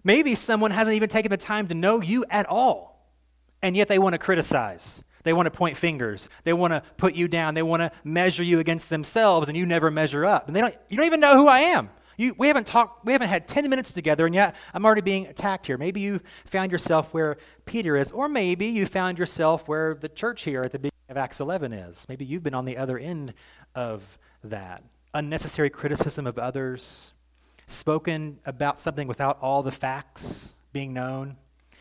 Maybe 0.03 0.36
someone 0.36 0.71
hasn't 0.71 0.95
even 0.95 1.10
taken 1.10 1.29
the 1.29 1.38
time 1.38 1.67
to 1.67 1.73
know 1.73 2.01
you 2.01 2.25
at 2.29 2.47
all, 2.47 3.10
and 3.62 3.75
yet 3.75 3.88
they 3.88 3.99
want 3.99 4.13
to 4.13 4.19
criticize. 4.19 5.03
They 5.25 5.33
want 5.33 5.47
to 5.47 5.51
point 5.51 5.75
fingers. 5.75 6.29
They 6.43 6.53
want 6.53 6.71
to 6.71 6.83
put 6.97 7.15
you 7.15 7.27
down. 7.27 7.55
They 7.55 7.63
want 7.63 7.81
to 7.81 7.91
measure 8.03 8.43
you 8.43 8.59
against 8.59 8.89
themselves, 8.89 9.49
and 9.49 9.57
you 9.57 9.65
never 9.65 9.89
measure 9.89 10.23
up. 10.23 10.47
And 10.47 10.55
they 10.55 10.61
don't, 10.61 10.75
you 10.88 10.97
don't 10.97 11.07
even 11.07 11.19
know 11.19 11.35
who 11.35 11.47
I 11.47 11.59
am. 11.59 11.89
You, 12.15 12.35
we 12.38 12.47
haven't 12.47 12.67
talked, 12.67 13.03
we 13.03 13.11
haven't 13.11 13.27
had 13.27 13.47
10 13.47 13.67
minutes 13.69 13.91
together, 13.91 14.27
and 14.27 14.35
yet 14.35 14.55
I'm 14.73 14.85
already 14.85 15.01
being 15.01 15.25
attacked 15.25 15.65
here. 15.65 15.79
Maybe 15.79 15.99
you 15.99 16.21
found 16.45 16.71
yourself 16.71 17.11
where 17.11 17.38
Peter 17.65 17.97
is, 17.97 18.11
or 18.11 18.29
maybe 18.29 18.67
you 18.67 18.85
found 18.85 19.17
yourself 19.17 19.67
where 19.67 19.95
the 19.95 20.07
church 20.07 20.43
here 20.43 20.61
at 20.61 20.71
the 20.71 20.79
beginning 20.79 20.93
of 21.09 21.17
Acts 21.17 21.39
11 21.39 21.73
is. 21.73 22.05
Maybe 22.07 22.23
you've 22.23 22.43
been 22.43 22.53
on 22.53 22.65
the 22.65 22.77
other 22.77 22.99
end 22.99 23.33
of 23.73 24.19
that. 24.43 24.83
Unnecessary 25.15 25.71
criticism 25.71 26.27
of 26.27 26.38
others, 26.38 27.13
spoken 27.65 28.39
about 28.45 28.79
something 28.79 29.07
without 29.07 29.39
all 29.41 29.63
the 29.63 29.71
facts 29.71 30.55
being 30.71 30.93
known. 30.93 31.38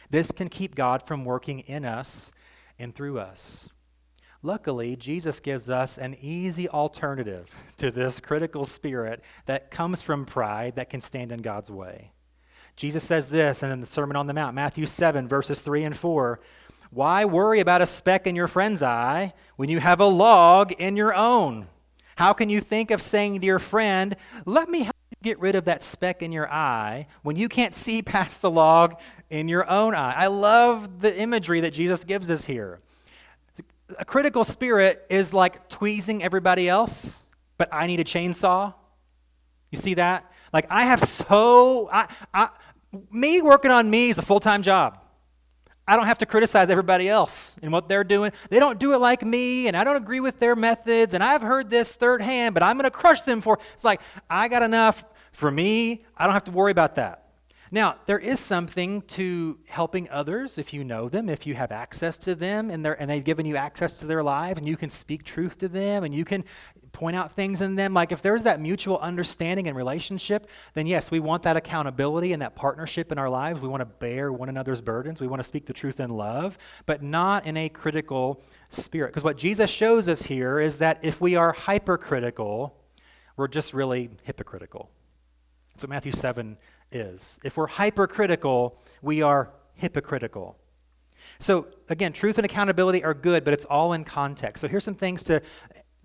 This 0.09 0.33
can 0.33 0.49
keep 0.49 0.75
God 0.75 1.07
from 1.07 1.27
working 1.27 1.61
in 1.61 1.85
us 1.85 2.33
and 2.79 2.95
through 2.95 3.19
us. 3.19 3.69
Luckily, 4.43 4.95
Jesus 4.95 5.41
gives 5.41 5.71
us 5.71 5.97
an 5.97 6.17
easy 6.21 6.69
alternative 6.69 7.55
to 7.79 7.91
this 7.91 8.21
critical 8.21 8.65
spirit 8.65 9.23
that 9.47 9.71
comes 9.71 10.03
from 10.03 10.27
pride 10.27 10.77
that 10.77 10.91
can 10.91 11.01
stand 11.01 11.33
in 11.33 11.41
God's 11.41 11.71
way. 11.71 12.13
Jesus 12.77 13.05
says 13.05 13.29
this 13.29 13.63
in 13.63 13.81
the 13.81 13.87
Sermon 13.87 14.17
on 14.17 14.27
the 14.27 14.35
Mount, 14.35 14.55
Matthew 14.55 14.87
7, 14.87 15.29
verses 15.29 15.61
3 15.63 15.85
and 15.85 15.97
4. 15.97 16.41
Why 16.91 17.25
worry 17.25 17.61
about 17.61 17.83
a 17.83 17.87
speck 17.87 18.27
in 18.27 18.37
your 18.37 18.47
friend's 18.47 18.83
eye 18.83 19.33
when 19.57 19.69
you 19.69 19.81
have 19.81 20.01
a 20.01 20.07
log 20.07 20.73
in 20.73 20.97
your 20.97 21.15
own? 21.15 21.69
How 22.17 22.33
can 22.33 22.51
you 22.51 22.61
think 22.61 22.91
of 22.91 23.01
saying 23.01 23.41
to 23.41 23.47
your 23.47 23.59
friend, 23.59 24.15
Let 24.45 24.69
me 24.69 24.81
help 24.81 24.97
you 25.11 25.17
get 25.23 25.41
rid 25.41 25.55
of 25.55 25.65
that 25.65 25.83
speck 25.83 26.23
in 26.23 26.33
your 26.33 26.53
eye 26.53 27.07
when 27.23 27.37
you 27.37 27.49
can't 27.49 27.75
see 27.75 28.03
past 28.03 28.43
the 28.43 28.51
log 28.51 28.95
in 29.35 29.49
your 29.49 29.69
own 29.69 29.97
eye. 29.97 30.15
I 30.17 30.29
love 30.29 31.01
the 31.01 31.13
imagery 31.19 31.61
that 31.63 31.73
Jesus 31.73 32.05
gives 32.05 32.31
us 32.31 32.45
here. 32.45 32.79
A 33.99 34.05
critical 34.05 34.45
spirit 34.45 35.05
is 35.11 35.35
like 35.35 35.69
tweezing 35.69 36.23
everybody 36.23 36.69
else, 36.69 37.27
but 37.59 37.69
I 37.73 37.89
need 37.89 37.99
a 37.99 38.05
chainsaw. 38.05 38.75
You 39.73 39.79
see 39.79 39.95
that? 39.95 40.31
Like 40.53 40.67
I 40.71 40.85
have 40.85 41.01
so 41.01 41.89
I, 41.93 42.07
I 42.33 42.51
me 43.11 43.43
working 43.43 43.73
on 43.73 43.91
me 43.91 44.09
is 44.11 44.19
a 44.19 44.23
full-time 44.23 44.63
job. 44.63 45.01
I 45.87 45.97
don't 45.97 46.07
have 46.07 46.19
to 46.19 46.27
criticize 46.27 46.71
everybody 46.71 47.09
else 47.09 47.57
and 47.61 47.73
what 47.73 47.89
they're 47.89 48.05
doing. 48.05 48.31
They 48.51 48.61
don't 48.61 48.79
do 48.79 48.95
it 48.95 48.99
like 48.99 49.25
me, 49.25 49.67
and 49.67 49.77
I 49.77 49.83
don't 49.83 49.97
agree 49.97 50.21
with 50.21 50.39
their 50.39 50.55
methods, 50.55 51.13
and 51.13 51.25
I've 51.25 51.43
heard 51.43 51.71
this 51.71 51.97
third 51.97 52.23
hand, 52.23 52.55
but 52.55 52.63
I'm 52.63 52.77
going 52.77 52.85
to 52.85 52.97
crush 52.97 53.23
them 53.23 53.41
for. 53.41 53.59
It's 53.75 53.85
like 53.85 54.01
I 54.31 54.47
got 54.47 54.63
enough 54.63 55.05
for 55.33 55.51
me. 55.51 56.05
I 56.17 56.25
don't 56.25 56.35
have 56.35 56.45
to 56.45 56.53
worry 56.53 56.71
about 56.71 56.95
that. 56.95 57.24
Now, 57.75 57.97
there 58.07 58.21
is 58.21 58.39
something 58.39 59.03
to 59.03 59.59
helping 59.67 60.09
others 60.09 60.59
if 60.59 60.73
you 60.73 60.85
know 60.85 61.09
them, 61.09 61.29
if 61.29 61.45
you 61.45 61.57
have 61.57 61.73
access 61.73 62.17
to 62.19 62.37
them, 62.37 62.71
and, 62.71 62.87
and 62.87 63.11
they've 63.11 63.25
given 63.25 63.47
you 63.47 63.57
access 63.57 63.99
to 63.99 64.07
their 64.07 64.23
lives, 64.23 64.61
and 64.61 64.69
you 64.69 64.77
can 64.77 64.89
speak 64.89 65.25
truth 65.25 65.59
to 65.59 65.67
them, 65.67 66.05
and 66.05 66.15
you 66.15 66.25
can 66.25 66.45
point 66.93 67.17
out 67.17 67.33
things 67.33 67.61
in 67.61 67.75
them. 67.75 67.93
Like 67.93 68.13
if 68.13 68.23
there's 68.23 68.45
that 68.45 68.61
mutual 68.61 68.99
understanding 68.99 69.67
and 69.67 69.77
relationship, 69.77 70.47
then 70.75 70.87
yes, 70.87 71.11
we 71.11 71.19
want 71.19 71.43
that 71.43 71.57
accountability 71.57 72.33
and 72.33 72.41
that 72.43 72.55
partnership 72.55 73.11
in 73.11 73.19
our 73.19 73.29
lives. 73.29 73.61
We 73.61 73.67
want 73.67 73.81
to 73.81 73.87
bear 73.87 74.33
one 74.33 74.49
another's 74.49 74.81
burdens. 74.81 75.21
We 75.21 75.27
want 75.27 75.41
to 75.41 75.49
speak 75.49 75.67
the 75.67 75.73
truth 75.73 75.99
in 75.99 76.11
love, 76.11 76.57
but 76.87 77.03
not 77.03 77.45
in 77.45 77.57
a 77.57 77.69
critical 77.69 78.41
spirit. 78.69 79.09
Because 79.09 79.25
what 79.25 79.37
Jesus 79.37 79.69
shows 79.69 80.09
us 80.09 80.23
here 80.23 80.61
is 80.61 80.79
that 80.79 81.01
if 81.03 81.21
we 81.21 81.35
are 81.35 81.51
hypercritical, 81.51 82.77
we're 83.37 83.49
just 83.49 83.75
really 83.75 84.11
hypocritical. 84.23 84.93
So 85.77 85.89
Matthew 85.89 86.13
7 86.13 86.57
is. 86.95 87.39
If 87.45 87.57
we're 87.57 87.67
hypercritical, 87.67 88.79
we 89.03 89.23
are 89.23 89.53
hypocritical. 89.75 90.57
So, 91.39 91.67
again, 91.89 92.13
truth 92.13 92.39
and 92.39 92.45
accountability 92.45 93.03
are 93.03 93.15
good, 93.15 93.45
but 93.45 93.53
it's 93.53 93.65
all 93.65 93.93
in 93.93 94.05
context. 94.05 94.61
So, 94.61 94.69
here's 94.69 94.85
some 94.85 94.95
things 94.95 95.23
to, 95.25 95.43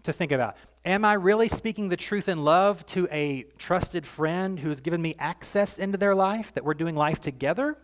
to 0.03 0.13
think 0.13 0.31
about. 0.31 0.55
Am 0.85 1.03
I 1.05 1.13
really 1.13 1.47
speaking 1.47 1.89
the 1.89 1.97
truth 1.97 2.29
in 2.29 2.43
love 2.43 2.85
to 2.87 3.07
a 3.11 3.45
trusted 3.57 4.07
friend 4.07 4.59
who's 4.59 4.81
given 4.81 5.01
me 5.01 5.15
access 5.19 5.77
into 5.77 5.97
their 5.97 6.15
life, 6.15 6.53
that 6.53 6.63
we're 6.63 6.73
doing 6.73 6.95
life 6.95 7.19
together? 7.19 7.77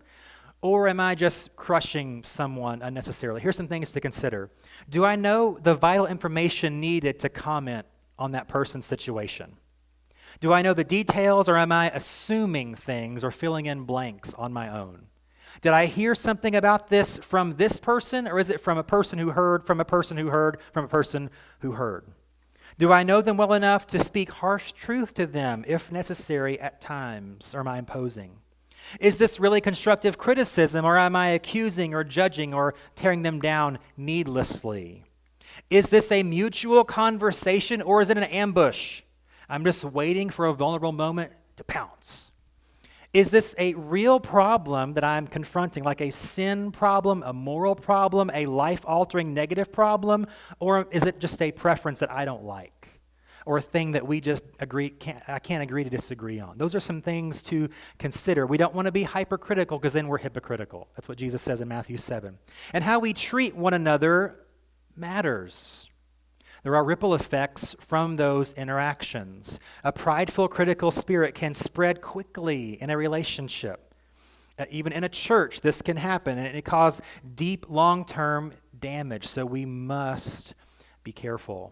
Or 0.61 0.87
am 0.87 0.99
I 0.99 1.13
just 1.13 1.55
crushing 1.55 2.23
someone 2.23 2.81
unnecessarily? 2.81 3.41
Here's 3.41 3.57
some 3.57 3.67
things 3.67 3.91
to 3.91 4.01
consider. 4.01 4.49
Do 4.89 5.05
I 5.05 5.15
know 5.15 5.59
the 5.61 5.75
vital 5.75 6.07
information 6.07 6.79
needed 6.79 7.19
to 7.19 7.29
comment 7.29 7.85
on 8.17 8.31
that 8.31 8.47
person's 8.47 8.85
situation? 8.85 9.57
Do 10.39 10.53
I 10.53 10.61
know 10.61 10.73
the 10.73 10.83
details, 10.83 11.47
or 11.47 11.57
am 11.57 11.71
I 11.71 11.89
assuming 11.89 12.75
things 12.75 13.23
or 13.23 13.31
filling 13.31 13.65
in 13.65 13.83
blanks 13.83 14.33
on 14.33 14.53
my 14.53 14.69
own? 14.69 15.07
Did 15.61 15.73
I 15.73 15.85
hear 15.85 16.15
something 16.15 16.55
about 16.55 16.89
this 16.89 17.17
from 17.17 17.55
this 17.55 17.79
person, 17.79 18.27
or 18.27 18.39
is 18.39 18.49
it 18.49 18.59
from 18.59 18.77
a 18.77 18.83
person 18.83 19.19
who 19.19 19.31
heard, 19.31 19.65
from 19.65 19.79
a 19.79 19.85
person 19.85 20.17
who 20.17 20.27
heard, 20.27 20.57
from 20.73 20.85
a 20.85 20.89
person 20.89 21.29
who 21.59 21.73
heard? 21.73 22.05
Do 22.77 22.91
I 22.91 23.03
know 23.03 23.21
them 23.21 23.37
well 23.37 23.53
enough 23.53 23.87
to 23.87 23.99
speak 23.99 24.31
harsh 24.31 24.73
truth 24.73 25.13
to 25.13 25.25
them 25.25 25.63
if 25.65 25.91
necessary 25.91 26.59
at 26.59 26.81
times, 26.81 27.55
or 27.55 27.61
am 27.61 27.69
I 27.69 27.77
imposing? 27.79 28.39
Is 28.99 29.17
this 29.17 29.39
really 29.39 29.61
constructive 29.61 30.17
criticism, 30.17 30.83
or 30.83 30.97
am 30.97 31.15
I 31.15 31.29
accusing 31.29 31.93
or 31.93 32.03
judging 32.03 32.53
or 32.53 32.75
tearing 32.95 33.23
them 33.23 33.39
down 33.39 33.79
needlessly? 33.95 35.05
Is 35.69 35.87
this 35.87 36.11
a 36.11 36.21
mutual 36.21 36.83
conversation, 36.83 37.81
or 37.81 38.01
is 38.01 38.09
it 38.09 38.17
an 38.17 38.25
ambush? 38.25 39.03
I'm 39.49 39.63
just 39.63 39.83
waiting 39.83 40.29
for 40.29 40.45
a 40.45 40.53
vulnerable 40.53 40.91
moment 40.91 41.31
to 41.57 41.63
pounce. 41.63 42.31
Is 43.15 43.29
this 43.29 43.55
a 43.57 43.73
real 43.75 44.19
problem 44.19 44.91
that 44.95 45.05
I'm 45.05 45.25
confronting, 45.25 45.85
like 45.85 46.01
a 46.01 46.09
sin 46.09 46.73
problem, 46.73 47.23
a 47.25 47.31
moral 47.31 47.73
problem, 47.73 48.29
a 48.33 48.45
life 48.45 48.81
altering 48.85 49.33
negative 49.33 49.71
problem? 49.71 50.27
Or 50.59 50.85
is 50.91 51.05
it 51.05 51.21
just 51.21 51.41
a 51.41 51.53
preference 51.53 51.99
that 51.99 52.11
I 52.11 52.25
don't 52.25 52.43
like? 52.43 52.99
Or 53.45 53.57
a 53.57 53.61
thing 53.61 53.93
that 53.93 54.05
we 54.05 54.19
just 54.19 54.43
agree, 54.59 54.89
can't, 54.89 55.23
I 55.29 55.39
can't 55.39 55.63
agree 55.63 55.85
to 55.85 55.89
disagree 55.89 56.41
on? 56.41 56.57
Those 56.57 56.75
are 56.75 56.81
some 56.81 56.99
things 56.99 57.41
to 57.43 57.69
consider. 57.99 58.45
We 58.45 58.57
don't 58.57 58.75
want 58.75 58.87
to 58.87 58.91
be 58.91 59.03
hypercritical 59.03 59.79
because 59.79 59.93
then 59.93 60.09
we're 60.09 60.17
hypocritical. 60.17 60.89
That's 60.97 61.07
what 61.07 61.17
Jesus 61.17 61.41
says 61.41 61.61
in 61.61 61.69
Matthew 61.69 61.95
7. 61.95 62.37
And 62.73 62.83
how 62.83 62.99
we 62.99 63.13
treat 63.13 63.55
one 63.55 63.73
another 63.73 64.41
matters. 64.93 65.89
There 66.65 66.75
are 66.75 66.83
ripple 66.83 67.13
effects 67.13 67.75
from 67.79 68.15
those 68.15 68.51
interactions. 68.53 69.59
A 69.83 69.91
prideful, 69.91 70.47
critical 70.47 70.89
spirit 70.89 71.35
can 71.35 71.53
spread 71.53 72.01
quickly 72.01 72.81
in 72.81 72.89
a 72.89 72.97
relationship. 72.97 73.93
Uh, 74.57 74.65
even 74.71 74.91
in 74.91 75.03
a 75.03 75.09
church, 75.09 75.61
this 75.61 75.83
can 75.83 75.97
happen, 75.97 76.39
and 76.39 76.57
it 76.57 76.65
causes 76.65 77.03
deep, 77.35 77.67
long 77.69 78.03
term 78.03 78.51
damage. 78.79 79.27
So 79.27 79.45
we 79.45 79.63
must 79.63 80.55
be 81.03 81.11
careful. 81.11 81.71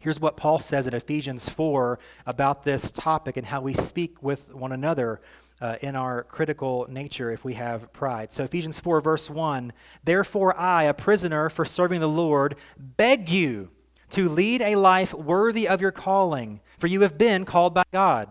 Here's 0.00 0.20
what 0.20 0.36
Paul 0.36 0.58
says 0.58 0.86
in 0.86 0.92
Ephesians 0.92 1.48
4 1.48 1.98
about 2.26 2.62
this 2.62 2.90
topic 2.90 3.38
and 3.38 3.46
how 3.46 3.62
we 3.62 3.72
speak 3.72 4.22
with 4.22 4.54
one 4.54 4.72
another 4.72 5.22
uh, 5.62 5.76
in 5.80 5.96
our 5.96 6.24
critical 6.24 6.86
nature 6.90 7.30
if 7.30 7.42
we 7.42 7.54
have 7.54 7.90
pride. 7.94 8.34
So, 8.34 8.44
Ephesians 8.44 8.78
4, 8.78 9.00
verse 9.00 9.30
1 9.30 9.72
Therefore, 10.04 10.54
I, 10.60 10.82
a 10.82 10.92
prisoner 10.92 11.48
for 11.48 11.64
serving 11.64 12.00
the 12.00 12.06
Lord, 12.06 12.56
beg 12.76 13.30
you 13.30 13.70
to 14.14 14.28
lead 14.28 14.62
a 14.62 14.76
life 14.76 15.12
worthy 15.12 15.66
of 15.66 15.80
your 15.80 15.90
calling, 15.90 16.60
for 16.78 16.86
you 16.86 17.00
have 17.00 17.18
been 17.18 17.44
called 17.44 17.74
by 17.74 17.82
God. 17.92 18.28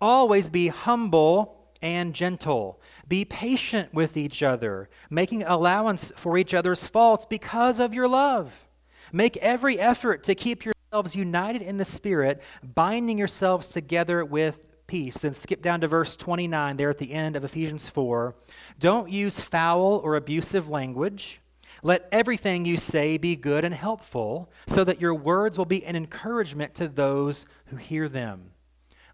Always 0.00 0.48
be 0.48 0.68
humble 0.68 1.74
and 1.82 2.14
gentle. 2.14 2.80
Be 3.06 3.26
patient 3.26 3.92
with 3.92 4.16
each 4.16 4.42
other, 4.42 4.88
making 5.10 5.42
allowance 5.42 6.10
for 6.16 6.38
each 6.38 6.54
other's 6.54 6.86
faults 6.86 7.26
because 7.26 7.80
of 7.80 7.92
your 7.92 8.08
love. 8.08 8.66
Make 9.12 9.36
every 9.36 9.78
effort 9.78 10.24
to 10.24 10.34
keep 10.34 10.64
yourselves 10.64 11.14
united 11.14 11.60
in 11.60 11.76
the 11.76 11.84
Spirit, 11.84 12.42
binding 12.62 13.18
yourselves 13.18 13.68
together 13.68 14.24
with 14.24 14.66
peace. 14.86 15.18
Then 15.18 15.34
skip 15.34 15.60
down 15.60 15.82
to 15.82 15.88
verse 15.88 16.16
29 16.16 16.78
there 16.78 16.88
at 16.88 16.96
the 16.96 17.12
end 17.12 17.36
of 17.36 17.44
Ephesians 17.44 17.90
4. 17.90 18.34
Don't 18.78 19.10
use 19.10 19.38
foul 19.38 20.00
or 20.02 20.16
abusive 20.16 20.70
language 20.70 21.40
let 21.82 22.08
everything 22.10 22.64
you 22.64 22.76
say 22.76 23.16
be 23.16 23.36
good 23.36 23.64
and 23.64 23.74
helpful, 23.74 24.50
so 24.66 24.84
that 24.84 25.00
your 25.00 25.14
words 25.14 25.58
will 25.58 25.64
be 25.64 25.84
an 25.84 25.96
encouragement 25.96 26.74
to 26.76 26.88
those 26.88 27.46
who 27.66 27.76
hear 27.76 28.08
them. 28.08 28.52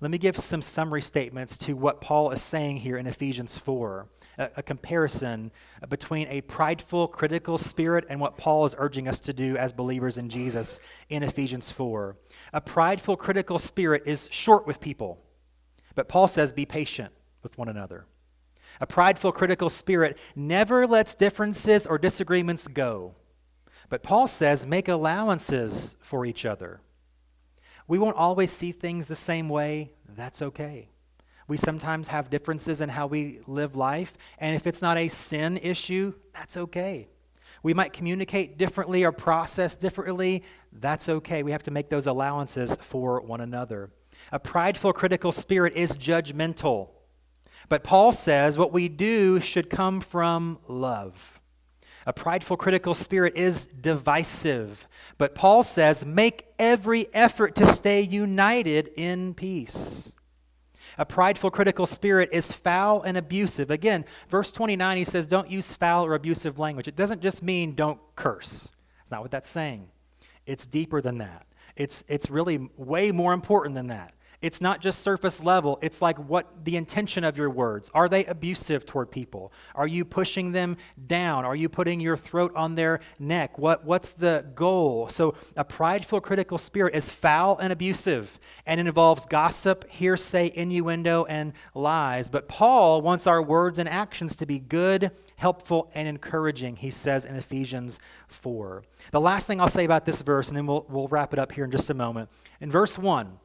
Let 0.01 0.11
me 0.11 0.19
give 0.19 0.37
some 0.37 0.63
summary 0.63 1.01
statements 1.01 1.57
to 1.59 1.75
what 1.75 2.01
Paul 2.01 2.33
is 2.33 2.43
saying 2.43 2.79
here 2.79 2.97
in 2.97 3.07
Ephesians 3.07 3.57
4, 3.57 4.09
a, 4.37 4.51
a 4.57 4.63
comparison 4.63 5.53
between 5.89 6.27
a 6.27 6.41
prideful, 6.41 7.07
critical 7.07 7.57
spirit 7.57 8.05
and 8.09 8.21
what 8.21 8.37
Paul 8.37 8.65
is 8.65 8.75
urging 8.79 9.07
us 9.07 9.21
to 9.21 9.33
do 9.33 9.57
as 9.57 9.73
believers 9.73 10.19
in 10.19 10.29
Jesus 10.29 10.81
in 11.09 11.23
Ephesians 11.23 11.71
4. 11.71 12.17
A 12.53 12.61
prideful, 12.61 13.17
critical 13.17 13.61
spirit 13.61 14.03
is 14.05 14.29
short 14.33 14.67
with 14.67 14.81
people, 14.81 15.21
but 15.95 16.09
Paul 16.09 16.27
says, 16.27 16.53
be 16.53 16.67
patient 16.67 17.13
with 17.45 17.57
one 17.57 17.69
another. 17.69 18.07
A 18.83 18.87
prideful, 18.87 19.31
critical 19.31 19.71
spirit 19.71 20.19
never 20.35 20.89
lets 20.89 21.15
differences 21.15 21.87
or 21.87 21.99
disagreements 21.99 22.67
go. 22.67 23.15
But 23.89 24.03
Paul 24.03 24.27
says, 24.27 24.67
make 24.67 24.89
allowances 24.89 25.97
for 26.01 26.27
each 26.27 26.45
other. 26.45 26.81
We 27.87 28.01
won't 28.01 28.17
always 28.17 28.51
see 28.51 28.73
things 28.73 29.07
the 29.07 29.15
same 29.15 29.49
way. 29.49 29.93
That's 30.09 30.43
okay. 30.43 30.89
We 31.47 31.57
sometimes 31.59 32.09
have 32.09 32.29
differences 32.29 32.81
in 32.81 32.89
how 32.89 33.07
we 33.07 33.39
live 33.47 33.77
life, 33.77 34.15
and 34.39 34.57
if 34.57 34.67
it's 34.67 34.83
not 34.83 34.99
a 34.99 35.07
sin 35.07 35.59
issue, 35.59 36.15
that's 36.35 36.57
okay. 36.57 37.07
We 37.63 37.75
might 37.75 37.93
communicate 37.93 38.59
differently 38.59 39.05
or 39.05 39.13
process 39.13 39.77
differently. 39.77 40.43
That's 40.73 41.09
okay. 41.09 41.45
We 41.45 41.53
have 41.53 41.63
to 41.65 41.71
make 41.71 41.89
those 41.89 42.09
allowances 42.09 42.77
for 42.81 43.21
one 43.21 43.41
another. 43.41 43.91
A 44.33 44.41
prideful, 44.41 44.93
critical 44.93 45.31
spirit 45.31 45.75
is 45.75 45.97
judgmental. 45.97 46.89
But 47.69 47.85
Paul 47.85 48.13
says 48.13 48.59
what 48.59 48.73
we 48.73 48.89
do 48.89 49.41
should 49.41 49.71
come 49.71 50.01
from 50.01 50.59
love. 50.69 51.41
A 52.07 52.13
prideful, 52.13 52.57
critical 52.57 52.95
spirit 52.95 53.37
is 53.37 53.69
divisive. 53.69 54.89
But 55.19 55.35
Paul 55.35 55.63
says, 55.63 56.05
make 56.05 56.47
every 56.59 57.07
effort 57.15 57.55
to 57.57 57.67
stay 57.67 58.03
united 58.03 58.91
in 58.97 59.35
peace. 59.35 60.15
A 60.99 61.07
prideful, 61.07 61.51
critical 61.51 61.87
spirit 61.87 62.29
is 62.33 62.53
foul 62.53 63.03
and 63.03 63.17
abusive. 63.17 63.71
Again, 63.71 64.05
verse 64.29 64.53
29, 64.53 64.97
he 64.97 65.05
says, 65.05 65.27
don't 65.27 65.51
use 65.51 65.73
foul 65.73 66.05
or 66.05 66.15
abusive 66.15 66.59
language. 66.59 66.89
It 66.89 66.97
doesn't 66.97 67.23
just 67.23 67.43
mean 67.43 67.75
don't 67.75 68.01
curse. 68.17 68.71
It's 69.01 69.11
not 69.11 69.23
what 69.23 69.31
that's 69.31 69.49
saying. 69.49 69.89
It's 70.45 70.67
deeper 70.67 71.01
than 71.01 71.19
that. 71.19 71.47
It's, 71.77 72.05
it's 72.09 72.29
really 72.29 72.69
way 72.77 73.13
more 73.13 73.33
important 73.33 73.75
than 73.75 73.87
that. 73.87 74.13
It's 74.43 74.61
not 74.61 74.81
just 74.81 75.01
surface 75.01 75.43
level. 75.43 75.79
It's 75.81 76.03
like 76.03 76.19
what 76.19 76.65
the 76.65 76.77
intention 76.77 77.23
of 77.23 77.39
your 77.39 77.49
words. 77.49 77.91
Are 77.95 78.09
they 78.09 78.25
abusive 78.25 78.85
toward 78.85 79.13
people? 79.13 79.53
Are 79.77 79.87
you 79.87 80.05
pushing 80.05 80.51
them 80.51 80.77
down? 81.07 81.45
Are 81.45 81.55
you 81.55 81.69
putting 81.69 82.01
your 82.01 82.17
throat 82.17 82.53
on 82.57 82.75
their 82.75 82.99
neck? 83.21 83.57
What, 83.57 83.85
what's 83.85 84.13
the 84.13 84.45
goal? 84.57 85.07
So, 85.09 85.37
a 85.57 85.65
prideful, 85.65 86.21
critical 86.21 86.59
spirit 86.59 86.95
is 86.97 87.09
foul 87.09 87.57
and 87.59 87.73
abusive, 87.73 88.41
and 88.67 88.81
involves 88.81 89.27
gossip, 89.27 89.89
hearsay, 89.89 90.51
innuendo, 90.53 91.25
and 91.27 91.53
lies. 91.75 92.29
But 92.29 92.49
Paul 92.49 93.01
wants 93.01 93.29
our 93.29 93.41
words 93.41 93.79
and 93.79 93.89
actions 93.89 94.35
to 94.37 94.47
be 94.47 94.59
good, 94.59 95.13
helpful, 95.37 95.89
and 95.95 96.09
encouraging, 96.09 96.77
he 96.77 96.91
says 96.91 97.25
in 97.25 97.37
Ephesians 97.37 98.01
4. 98.27 98.83
The 99.13 99.21
last 99.21 99.47
thing 99.47 99.61
I'll 99.61 99.69
say 99.69 99.85
about 99.85 100.05
this 100.05 100.21
verse, 100.23 100.49
and 100.49 100.57
then 100.57 100.67
we'll, 100.67 100.85
we'll 100.89 101.09
wrap 101.09 101.33
it 101.33 101.39
up 101.39 101.53
here 101.53 101.65
in 101.65 101.71
just 101.71 101.91
a 101.91 101.95
moment. 101.95 102.29
In 102.61 102.71
verse 102.71 102.99
1, 102.99 103.39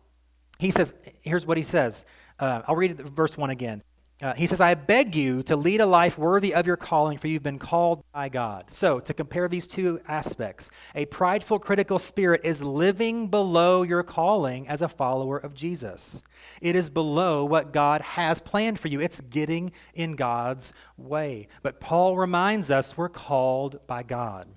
he 0.59 0.71
says, 0.71 0.93
here's 1.21 1.45
what 1.45 1.57
he 1.57 1.63
says. 1.63 2.05
Uh, 2.39 2.61
I'll 2.67 2.75
read 2.75 2.99
verse 2.99 3.37
1 3.37 3.49
again. 3.49 3.83
Uh, 4.19 4.33
he 4.33 4.47
says, 4.47 4.59
I 4.59 4.73
beg 4.73 5.15
you 5.15 5.43
to 5.43 5.55
lead 5.55 5.79
a 5.79 5.85
life 5.85 6.17
worthy 6.17 6.51
of 6.51 6.65
your 6.65 6.75
calling, 6.75 7.19
for 7.19 7.27
you've 7.27 7.43
been 7.43 7.59
called 7.59 8.03
by 8.11 8.29
God. 8.29 8.71
So, 8.71 8.99
to 8.99 9.13
compare 9.13 9.47
these 9.47 9.67
two 9.67 10.01
aspects, 10.07 10.71
a 10.95 11.05
prideful, 11.05 11.59
critical 11.59 11.99
spirit 11.99 12.41
is 12.43 12.63
living 12.63 13.27
below 13.27 13.83
your 13.83 14.01
calling 14.01 14.67
as 14.67 14.81
a 14.81 14.89
follower 14.89 15.37
of 15.37 15.53
Jesus. 15.53 16.23
It 16.61 16.75
is 16.75 16.89
below 16.89 17.45
what 17.45 17.71
God 17.71 18.01
has 18.01 18.39
planned 18.39 18.79
for 18.79 18.87
you, 18.87 18.99
it's 18.99 19.21
getting 19.21 19.71
in 19.93 20.15
God's 20.15 20.73
way. 20.97 21.47
But 21.61 21.79
Paul 21.79 22.17
reminds 22.17 22.71
us 22.71 22.97
we're 22.97 23.09
called 23.09 23.85
by 23.85 24.01
God. 24.01 24.47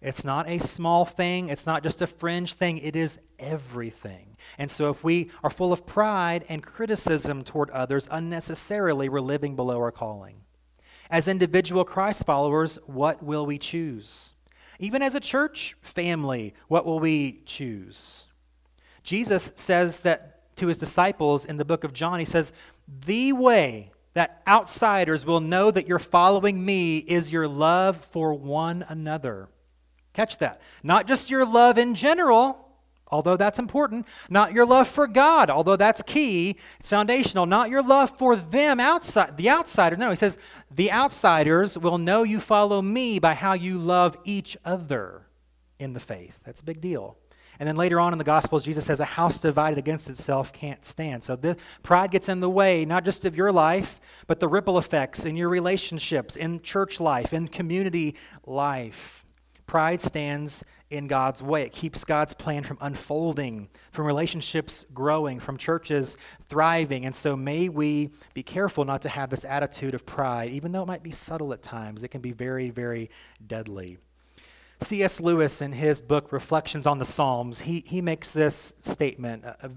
It's 0.00 0.24
not 0.24 0.48
a 0.48 0.58
small 0.58 1.04
thing, 1.04 1.48
it's 1.48 1.66
not 1.66 1.82
just 1.82 2.00
a 2.00 2.06
fringe 2.06 2.54
thing, 2.54 2.78
it 2.78 2.94
is 2.94 3.18
everything. 3.38 4.36
And 4.56 4.70
so, 4.70 4.90
if 4.90 5.02
we 5.02 5.30
are 5.42 5.50
full 5.50 5.72
of 5.72 5.86
pride 5.86 6.44
and 6.48 6.62
criticism 6.62 7.42
toward 7.42 7.70
others 7.70 8.08
unnecessarily, 8.10 9.08
we're 9.08 9.20
living 9.20 9.56
below 9.56 9.78
our 9.78 9.90
calling. 9.90 10.42
As 11.10 11.26
individual 11.26 11.84
Christ 11.84 12.26
followers, 12.26 12.78
what 12.86 13.22
will 13.22 13.44
we 13.44 13.58
choose? 13.58 14.34
Even 14.78 15.02
as 15.02 15.16
a 15.16 15.20
church 15.20 15.74
family, 15.80 16.54
what 16.68 16.86
will 16.86 17.00
we 17.00 17.42
choose? 17.44 18.28
Jesus 19.02 19.52
says 19.56 20.00
that 20.00 20.54
to 20.56 20.68
his 20.68 20.78
disciples 20.78 21.44
in 21.44 21.56
the 21.56 21.64
book 21.64 21.82
of 21.82 21.92
John, 21.92 22.18
he 22.20 22.24
says, 22.24 22.52
The 23.06 23.32
way 23.32 23.90
that 24.14 24.42
outsiders 24.46 25.24
will 25.26 25.40
know 25.40 25.70
that 25.70 25.88
you're 25.88 25.98
following 25.98 26.64
me 26.64 26.98
is 26.98 27.32
your 27.32 27.48
love 27.48 27.96
for 27.96 28.34
one 28.34 28.84
another. 28.88 29.48
Catch 30.18 30.38
that. 30.38 30.60
Not 30.82 31.06
just 31.06 31.30
your 31.30 31.46
love 31.46 31.78
in 31.78 31.94
general, 31.94 32.72
although 33.06 33.36
that's 33.36 33.60
important. 33.60 34.04
Not 34.28 34.52
your 34.52 34.66
love 34.66 34.88
for 34.88 35.06
God, 35.06 35.48
although 35.48 35.76
that's 35.76 36.02
key. 36.02 36.56
It's 36.80 36.88
foundational. 36.88 37.46
Not 37.46 37.70
your 37.70 37.84
love 37.84 38.18
for 38.18 38.34
them 38.34 38.80
outside, 38.80 39.36
the 39.36 39.48
outsider. 39.48 39.96
No, 39.96 40.10
he 40.10 40.16
says, 40.16 40.36
the 40.74 40.90
outsiders 40.90 41.78
will 41.78 41.98
know 41.98 42.24
you 42.24 42.40
follow 42.40 42.82
me 42.82 43.20
by 43.20 43.34
how 43.34 43.52
you 43.52 43.78
love 43.78 44.16
each 44.24 44.56
other 44.64 45.28
in 45.78 45.92
the 45.92 46.00
faith. 46.00 46.42
That's 46.44 46.62
a 46.62 46.64
big 46.64 46.80
deal. 46.80 47.16
And 47.60 47.68
then 47.68 47.76
later 47.76 48.00
on 48.00 48.12
in 48.12 48.18
the 48.18 48.24
Gospels, 48.24 48.64
Jesus 48.64 48.86
says, 48.86 48.98
A 48.98 49.04
house 49.04 49.38
divided 49.38 49.78
against 49.78 50.10
itself 50.10 50.52
can't 50.52 50.84
stand. 50.84 51.22
So 51.22 51.36
the, 51.36 51.56
pride 51.84 52.10
gets 52.10 52.28
in 52.28 52.40
the 52.40 52.50
way, 52.50 52.84
not 52.84 53.04
just 53.04 53.24
of 53.24 53.36
your 53.36 53.52
life, 53.52 54.00
but 54.26 54.40
the 54.40 54.48
ripple 54.48 54.78
effects 54.78 55.24
in 55.24 55.36
your 55.36 55.48
relationships, 55.48 56.34
in 56.34 56.60
church 56.60 56.98
life, 56.98 57.32
in 57.32 57.46
community 57.46 58.16
life. 58.44 59.17
Pride 59.68 60.00
stands 60.00 60.64
in 60.88 61.08
God's 61.08 61.42
way. 61.42 61.62
It 61.62 61.72
keeps 61.72 62.02
God's 62.02 62.32
plan 62.32 62.64
from 62.64 62.78
unfolding, 62.80 63.68
from 63.92 64.06
relationships 64.06 64.86
growing, 64.94 65.40
from 65.40 65.58
churches 65.58 66.16
thriving. 66.48 67.04
And 67.04 67.14
so 67.14 67.36
may 67.36 67.68
we 67.68 68.08
be 68.32 68.42
careful 68.42 68.86
not 68.86 69.02
to 69.02 69.10
have 69.10 69.28
this 69.28 69.44
attitude 69.44 69.92
of 69.92 70.06
pride, 70.06 70.48
even 70.48 70.72
though 70.72 70.84
it 70.84 70.86
might 70.86 71.02
be 71.02 71.10
subtle 71.10 71.52
at 71.52 71.62
times. 71.62 72.02
It 72.02 72.08
can 72.08 72.22
be 72.22 72.32
very, 72.32 72.70
very 72.70 73.10
deadly. 73.46 73.98
C.S. 74.80 75.20
Lewis, 75.20 75.60
in 75.60 75.72
his 75.72 76.00
book 76.00 76.32
Reflections 76.32 76.86
on 76.86 76.98
the 76.98 77.04
Psalms, 77.04 77.60
he, 77.60 77.84
he 77.86 78.00
makes 78.00 78.32
this 78.32 78.72
statement. 78.80 79.44
Uh, 79.44 79.68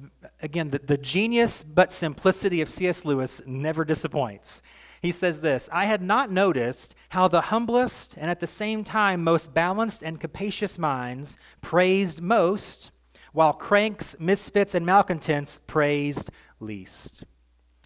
again, 0.41 0.69
the, 0.69 0.79
the 0.79 0.97
genius 0.97 1.63
but 1.63 1.91
simplicity 1.91 2.61
of 2.61 2.69
C.S. 2.69 3.03
Lewis 3.03 3.41
never 3.45 3.83
disappoints. 3.83 4.61
He 5.01 5.11
says 5.11 5.41
this 5.41 5.67
I 5.71 5.85
had 5.85 6.01
not 6.01 6.31
noticed 6.31 6.95
how 7.09 7.27
the 7.27 7.41
humblest 7.41 8.15
and 8.17 8.29
at 8.29 8.39
the 8.39 8.47
same 8.47 8.83
time 8.83 9.23
most 9.23 9.53
balanced 9.53 10.03
and 10.03 10.19
capacious 10.19 10.77
minds 10.77 11.37
praised 11.61 12.21
most, 12.21 12.91
while 13.33 13.53
cranks, 13.53 14.15
misfits, 14.19 14.75
and 14.75 14.85
malcontents 14.85 15.59
praised 15.65 16.29
least. 16.59 17.23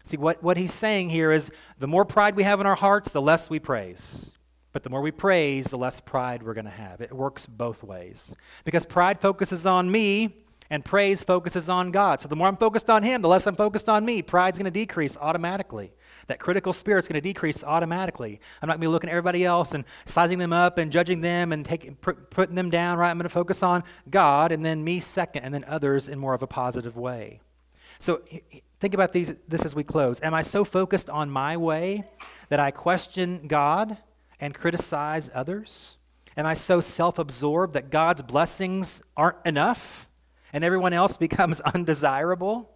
See, 0.04 0.18
what, 0.18 0.44
what 0.44 0.58
he's 0.58 0.74
saying 0.74 1.10
here 1.10 1.32
is 1.32 1.52
the 1.80 1.88
more 1.88 2.06
pride 2.06 2.36
we 2.36 2.44
have 2.44 2.60
in 2.60 2.68
our 2.68 2.76
hearts, 2.76 3.12
the 3.12 3.22
less 3.22 3.50
we 3.50 3.60
praise. 3.60 4.32
But 4.72 4.84
the 4.84 4.90
more 4.90 5.02
we 5.02 5.12
praise, 5.12 5.68
the 5.68 5.78
less 5.78 6.00
pride 6.00 6.44
we're 6.44 6.54
going 6.54 6.66
to 6.66 6.72
have. 6.72 7.02
It 7.02 7.14
works 7.14 7.46
both 7.48 7.82
ways. 7.82 8.36
Because 8.66 8.86
pride 8.86 9.20
focuses 9.22 9.66
on 9.66 9.90
me, 9.90 10.46
and 10.70 10.84
praise 10.84 11.24
focuses 11.24 11.70
on 11.70 11.92
God. 11.92 12.22
So 12.22 12.28
the 12.28 12.36
more 12.36 12.48
I'm 12.48 12.56
focused 12.56 12.90
on 12.90 13.04
Him, 13.04 13.22
the 13.22 13.28
less 13.28 13.46
I'm 13.46 13.56
focused 13.56 13.88
on 13.88 14.04
me. 14.06 14.22
Pride's 14.22 14.58
going 14.58 14.66
to 14.66 14.72
decrease 14.72 15.18
automatically. 15.18 15.94
That 16.28 16.40
critical 16.40 16.74
spirit's 16.74 17.08
going 17.08 17.22
to 17.22 17.22
decrease 17.22 17.64
automatically. 17.64 18.40
I'm 18.62 18.68
not 18.68 18.74
going 18.74 18.82
to 18.82 18.88
be 18.88 18.92
looking 18.92 19.10
at 19.10 19.14
everybody 19.14 19.46
else 19.46 19.74
and 19.74 19.86
sizing 20.06 20.40
them 20.40 20.52
up 20.52 20.78
and 20.78 20.92
judging 20.92 21.22
them 21.22 21.52
and 21.52 21.64
taking, 21.66 21.96
putting 21.96 22.56
them 22.56 22.70
down, 22.70 22.98
right? 22.98 23.12
I'm 23.12 23.18
going 23.18 23.24
to 23.24 23.30
focus 23.30 23.62
on 23.62 23.84
God 24.10 24.52
and 24.52 24.66
then 24.66 24.84
me 24.84 25.00
second 25.00 25.44
and 25.44 25.54
then 25.54 25.64
others 25.66 26.10
in 26.10 26.18
more 26.18 26.34
of 26.34 26.42
a 26.42 26.48
positive 26.48 26.98
way. 26.98 27.42
So 28.00 28.22
think 28.80 28.94
about 28.94 29.14
these, 29.14 29.34
this 29.48 29.66
as 29.66 29.76
we 29.76 29.84
close. 29.84 30.20
Am 30.22 30.34
I 30.34 30.42
so 30.42 30.64
focused 30.64 31.10
on 31.10 31.30
my 31.30 31.58
way 31.58 32.06
that 32.50 32.60
I 32.60 32.72
question 32.72 33.48
God 33.48 33.98
and 34.40 34.54
criticize 34.54 35.30
others? 35.34 35.98
Am 36.38 36.46
I 36.46 36.54
so 36.54 36.82
self 36.82 37.18
absorbed 37.18 37.74
that 37.74 37.90
God's 37.90 38.22
blessings 38.22 39.02
aren't 39.16 39.38
enough 39.46 40.08
and 40.52 40.64
everyone 40.64 40.94
else 40.94 41.18
becomes 41.28 41.62
undesirable? 41.62 42.75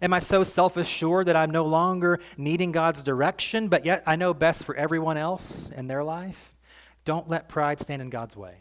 Am 0.00 0.12
I 0.12 0.18
so 0.18 0.42
self 0.42 0.76
assured 0.76 1.26
that 1.26 1.36
I'm 1.36 1.50
no 1.50 1.64
longer 1.64 2.20
needing 2.36 2.72
God's 2.72 3.02
direction, 3.02 3.68
but 3.68 3.84
yet 3.84 4.02
I 4.06 4.16
know 4.16 4.32
best 4.32 4.64
for 4.64 4.74
everyone 4.76 5.16
else 5.16 5.70
in 5.70 5.88
their 5.88 6.04
life? 6.04 6.54
Don't 7.04 7.28
let 7.28 7.48
pride 7.48 7.80
stand 7.80 8.02
in 8.02 8.10
God's 8.10 8.36
way. 8.36 8.60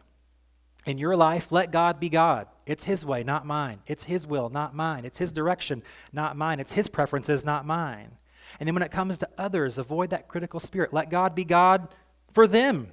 In 0.86 0.98
your 0.98 1.16
life, 1.16 1.52
let 1.52 1.72
God 1.72 2.00
be 2.00 2.10
God. 2.10 2.48
It's 2.66 2.86
His 2.86 3.06
way, 3.06 3.24
not 3.24 3.46
mine. 3.46 3.80
It's 3.86 4.06
His 4.06 4.26
will, 4.26 4.50
not 4.50 4.74
mine. 4.74 5.06
It's 5.06 5.18
His 5.18 5.32
direction, 5.32 5.84
not 6.12 6.36
mine. 6.36 6.60
It's 6.60 6.74
His 6.74 6.88
preferences, 6.88 7.46
not 7.46 7.66
mine. 7.66 8.18
And 8.60 8.66
then 8.66 8.74
when 8.74 8.84
it 8.84 8.92
comes 8.92 9.18
to 9.20 9.30
others, 9.38 9.78
avoid 9.78 10.10
that 10.10 10.28
critical 10.28 10.60
spirit. 10.60 10.94
Let 10.94 11.10
God 11.10 11.36
be 11.36 11.46
God 11.46 11.90
for 12.32 12.48
them. 12.48 12.92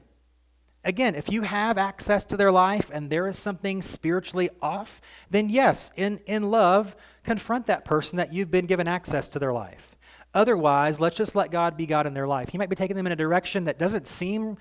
Again, 0.84 1.14
if 1.14 1.30
you 1.32 1.42
have 1.42 1.78
access 1.78 2.24
to 2.26 2.36
their 2.36 2.52
life 2.52 2.90
and 2.92 3.10
there 3.10 3.26
is 3.26 3.38
something 3.38 3.82
spiritually 3.82 4.50
off, 4.62 5.00
then 5.30 5.48
yes, 5.48 5.90
in, 5.96 6.18
in 6.26 6.44
love, 6.44 6.94
confront 7.26 7.66
that 7.66 7.84
person 7.84 8.16
that 8.16 8.32
you've 8.32 8.50
been 8.50 8.66
given 8.66 8.88
access 8.88 9.28
to 9.28 9.38
their 9.38 9.52
life. 9.52 9.96
Otherwise, 10.32 11.00
let's 11.00 11.16
just 11.16 11.34
let 11.34 11.50
God 11.50 11.76
be 11.76 11.84
God 11.84 12.06
in 12.06 12.14
their 12.14 12.26
life. 12.26 12.50
He 12.50 12.58
might 12.58 12.70
be 12.70 12.76
taking 12.76 12.96
them 12.96 13.06
in 13.06 13.12
a 13.12 13.16
direction 13.16 13.64
that 13.64 13.78
doesn't 13.78 14.06
seem 14.06 14.56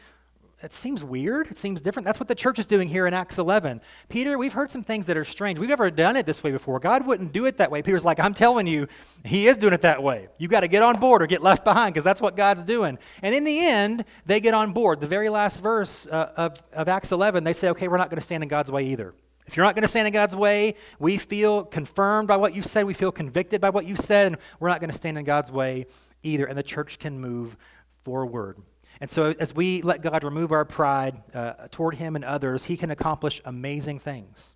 it 0.64 0.74
seems 0.74 1.04
weird. 1.04 1.48
It 1.48 1.58
seems 1.58 1.82
different. 1.82 2.06
That's 2.06 2.20
what 2.20 2.30
the 2.30 2.34
church 2.34 2.58
is 2.60 2.66
doing 2.66 2.88
here 2.88 3.06
in 3.06 3.14
Acts 3.14 3.38
11. 3.38 3.82
Peter, 4.08 4.38
we've 4.38 4.54
heard 4.54 4.72
some 4.72 4.82
things 4.82 5.06
that 5.06 5.18
are 5.18 5.26
strange. 5.26 5.60
We've 5.60 5.70
never 5.70 5.92
done 5.92 6.16
it 6.16 6.26
this 6.26 6.44
way 6.44 6.52
before. 6.52 6.80
God 6.80 7.06
wouldn't 7.06 7.34
do 7.34 7.46
it 7.46 7.58
that 7.58 7.70
way. 7.70 7.82
Peter's 7.82 8.06
like, 8.06 8.20
I'm 8.20 8.34
telling 8.34 8.66
you, 8.66 8.88
He 9.26 9.48
is 9.48 9.58
doing 9.58 9.74
it 9.74 9.82
that 9.82 10.02
way. 10.02 10.30
You 10.38 10.48
got 10.48 10.62
to 10.62 10.70
get 10.70 10.82
on 10.82 10.98
board 10.98 11.22
or 11.22 11.28
get 11.28 11.44
left 11.44 11.66
behind 11.66 11.94
because 11.94 12.06
that's 12.06 12.22
what 12.22 12.38
God's 12.38 12.64
doing. 12.64 12.98
And 13.22 13.36
in 13.36 13.44
the 13.44 13.60
end, 13.68 14.06
they 14.26 14.40
get 14.40 14.54
on 14.54 14.72
board. 14.72 15.02
The 15.02 15.08
very 15.08 15.30
last 15.30 15.62
verse 15.62 16.08
uh, 16.08 16.32
of, 16.38 16.64
of 16.74 16.88
Acts 16.88 17.12
11, 17.12 17.44
they 17.44 17.54
say, 17.54 17.70
okay, 17.70 17.90
we're 17.90 17.98
not 17.98 18.10
going 18.10 18.18
to 18.18 18.26
stand 18.26 18.42
in 18.42 18.48
God's 18.48 18.72
way 18.72 18.86
either. 18.86 19.14
If 19.48 19.56
you're 19.56 19.66
not 19.66 19.76
going 19.76 19.84
to 19.84 19.88
stand 19.88 20.08
in 20.08 20.14
God's 20.14 20.36
way, 20.36 20.76
we 21.00 21.18
feel 21.18 21.64
confirmed 21.64 22.28
by 22.28 22.38
what 22.38 22.56
you've 22.56 22.66
said, 22.66 22.86
we 22.86 22.94
feel 22.94 23.12
convicted 23.12 23.62
by 23.62 23.70
what 23.70 23.86
you've 23.86 24.00
said, 24.00 24.28
and 24.28 24.38
we're 24.60 24.70
not 24.70 24.80
going 24.80 24.90
to 24.90 24.96
stand 24.96 25.18
in 25.18 25.24
God's 25.24 25.52
way 25.52 25.86
either. 26.24 26.46
And 26.46 26.58
the 26.58 26.64
church 26.64 26.98
can 26.98 27.20
move 27.20 27.56
forward. 28.04 28.58
And 29.02 29.10
so, 29.10 29.36
as 29.40 29.54
we 29.54 29.82
let 29.82 30.02
God 30.02 30.24
remove 30.24 30.52
our 30.52 30.66
pride 30.66 31.22
uh, 31.34 31.68
toward 31.70 31.96
Him 31.96 32.16
and 32.16 32.24
others, 32.24 32.66
He 32.66 32.78
can 32.78 32.92
accomplish 32.92 33.42
amazing 33.46 34.00
things 34.00 34.56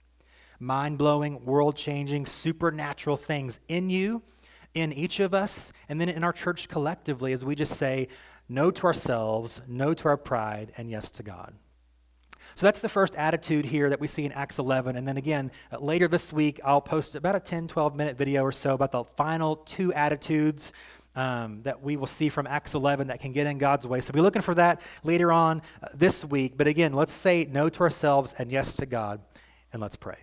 mind 0.62 0.98
blowing, 0.98 1.46
world 1.46 1.78
changing, 1.78 2.26
supernatural 2.26 3.16
things 3.16 3.62
in 3.70 3.90
you, 3.90 4.22
in 4.74 4.92
each 4.92 5.20
of 5.22 5.34
us, 5.34 5.72
and 5.88 6.02
then 6.02 6.10
in 6.10 6.24
our 6.24 6.34
church 6.34 6.68
collectively 6.68 7.32
as 7.32 7.46
we 7.46 7.56
just 7.56 7.78
say 7.78 8.08
no 8.50 8.72
to 8.72 8.86
ourselves, 8.86 9.62
no 9.68 9.94
to 9.94 10.08
our 10.10 10.18
pride, 10.18 10.74
and 10.76 10.90
yes 10.90 11.12
to 11.12 11.24
God. 11.24 11.54
So 12.56 12.66
that's 12.66 12.80
the 12.80 12.90
first 12.90 13.16
attitude 13.16 13.66
here 13.66 13.90
that 13.90 14.00
we 14.00 14.08
see 14.08 14.26
in 14.26 14.32
Acts 14.32 14.60
11. 14.60 14.96
And 14.96 15.08
then 15.08 15.18
again, 15.18 15.52
uh, 15.72 15.80
later 15.80 16.08
this 16.08 16.34
week, 16.34 16.60
I'll 16.64 16.82
post 16.82 17.16
about 17.16 17.36
a 17.36 17.40
10, 17.40 17.68
12 17.68 17.96
minute 17.96 18.18
video 18.18 18.44
or 18.44 18.52
so 18.52 18.74
about 18.74 18.92
the 18.92 19.04
final 19.04 19.58
two 19.58 19.94
attitudes 19.94 20.74
um, 21.16 21.62
that 21.64 21.82
we 21.82 21.98
will 21.98 22.08
see 22.08 22.30
from 22.30 22.48
Acts 22.48 22.74
11 22.74 23.08
that 23.08 23.20
can 23.20 23.34
get 23.34 23.48
in 23.48 23.58
God's 23.58 23.88
way. 23.88 24.02
So 24.02 24.14
be 24.14 24.22
looking 24.22 24.42
for 24.42 24.56
that 24.56 24.82
later 25.04 25.32
on 25.32 25.62
uh, 25.82 25.88
this 25.94 26.24
week. 26.24 26.58
But 26.58 26.68
again, 26.68 26.94
let's 26.94 27.14
say 27.14 27.48
no 27.50 27.70
to 27.70 27.82
ourselves 27.82 28.34
and 28.38 28.52
yes 28.52 28.76
to 28.76 28.86
God, 28.86 29.22
and 29.74 29.82
let's 29.82 29.96
pray. 29.96 30.18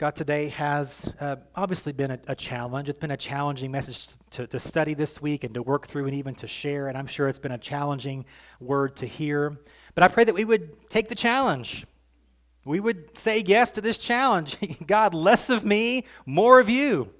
God 0.00 0.16
today 0.16 0.48
has 0.48 1.12
uh, 1.20 1.36
obviously 1.54 1.92
been 1.92 2.10
a, 2.10 2.18
a, 2.26 2.34
challenge. 2.34 2.88
It's 2.88 2.98
been 2.98 3.10
a 3.10 3.18
challenging 3.18 3.70
message 3.70 4.08
to, 4.30 4.46
to 4.46 4.58
study 4.58 4.94
this 4.94 5.20
week 5.20 5.44
and 5.44 5.52
to 5.52 5.62
work 5.62 5.86
through 5.86 6.06
and 6.06 6.14
even 6.14 6.34
to 6.36 6.48
share. 6.48 6.88
And 6.88 6.96
I'm 6.96 7.06
sure 7.06 7.28
it's 7.28 7.38
been 7.38 7.52
a 7.52 7.58
challenging 7.58 8.24
word 8.60 8.96
to 8.96 9.06
hear. 9.06 9.60
But 9.94 10.04
I 10.04 10.08
pray 10.08 10.24
that 10.24 10.34
we 10.34 10.44
would 10.44 10.88
take 10.88 11.08
the 11.08 11.14
challenge. 11.14 11.86
We 12.64 12.80
would 12.80 13.16
say 13.16 13.42
yes 13.44 13.70
to 13.72 13.80
this 13.80 13.98
challenge. 13.98 14.58
God, 14.86 15.14
less 15.14 15.50
of 15.50 15.64
me, 15.64 16.04
more 16.26 16.60
of 16.60 16.68
you. 16.68 17.10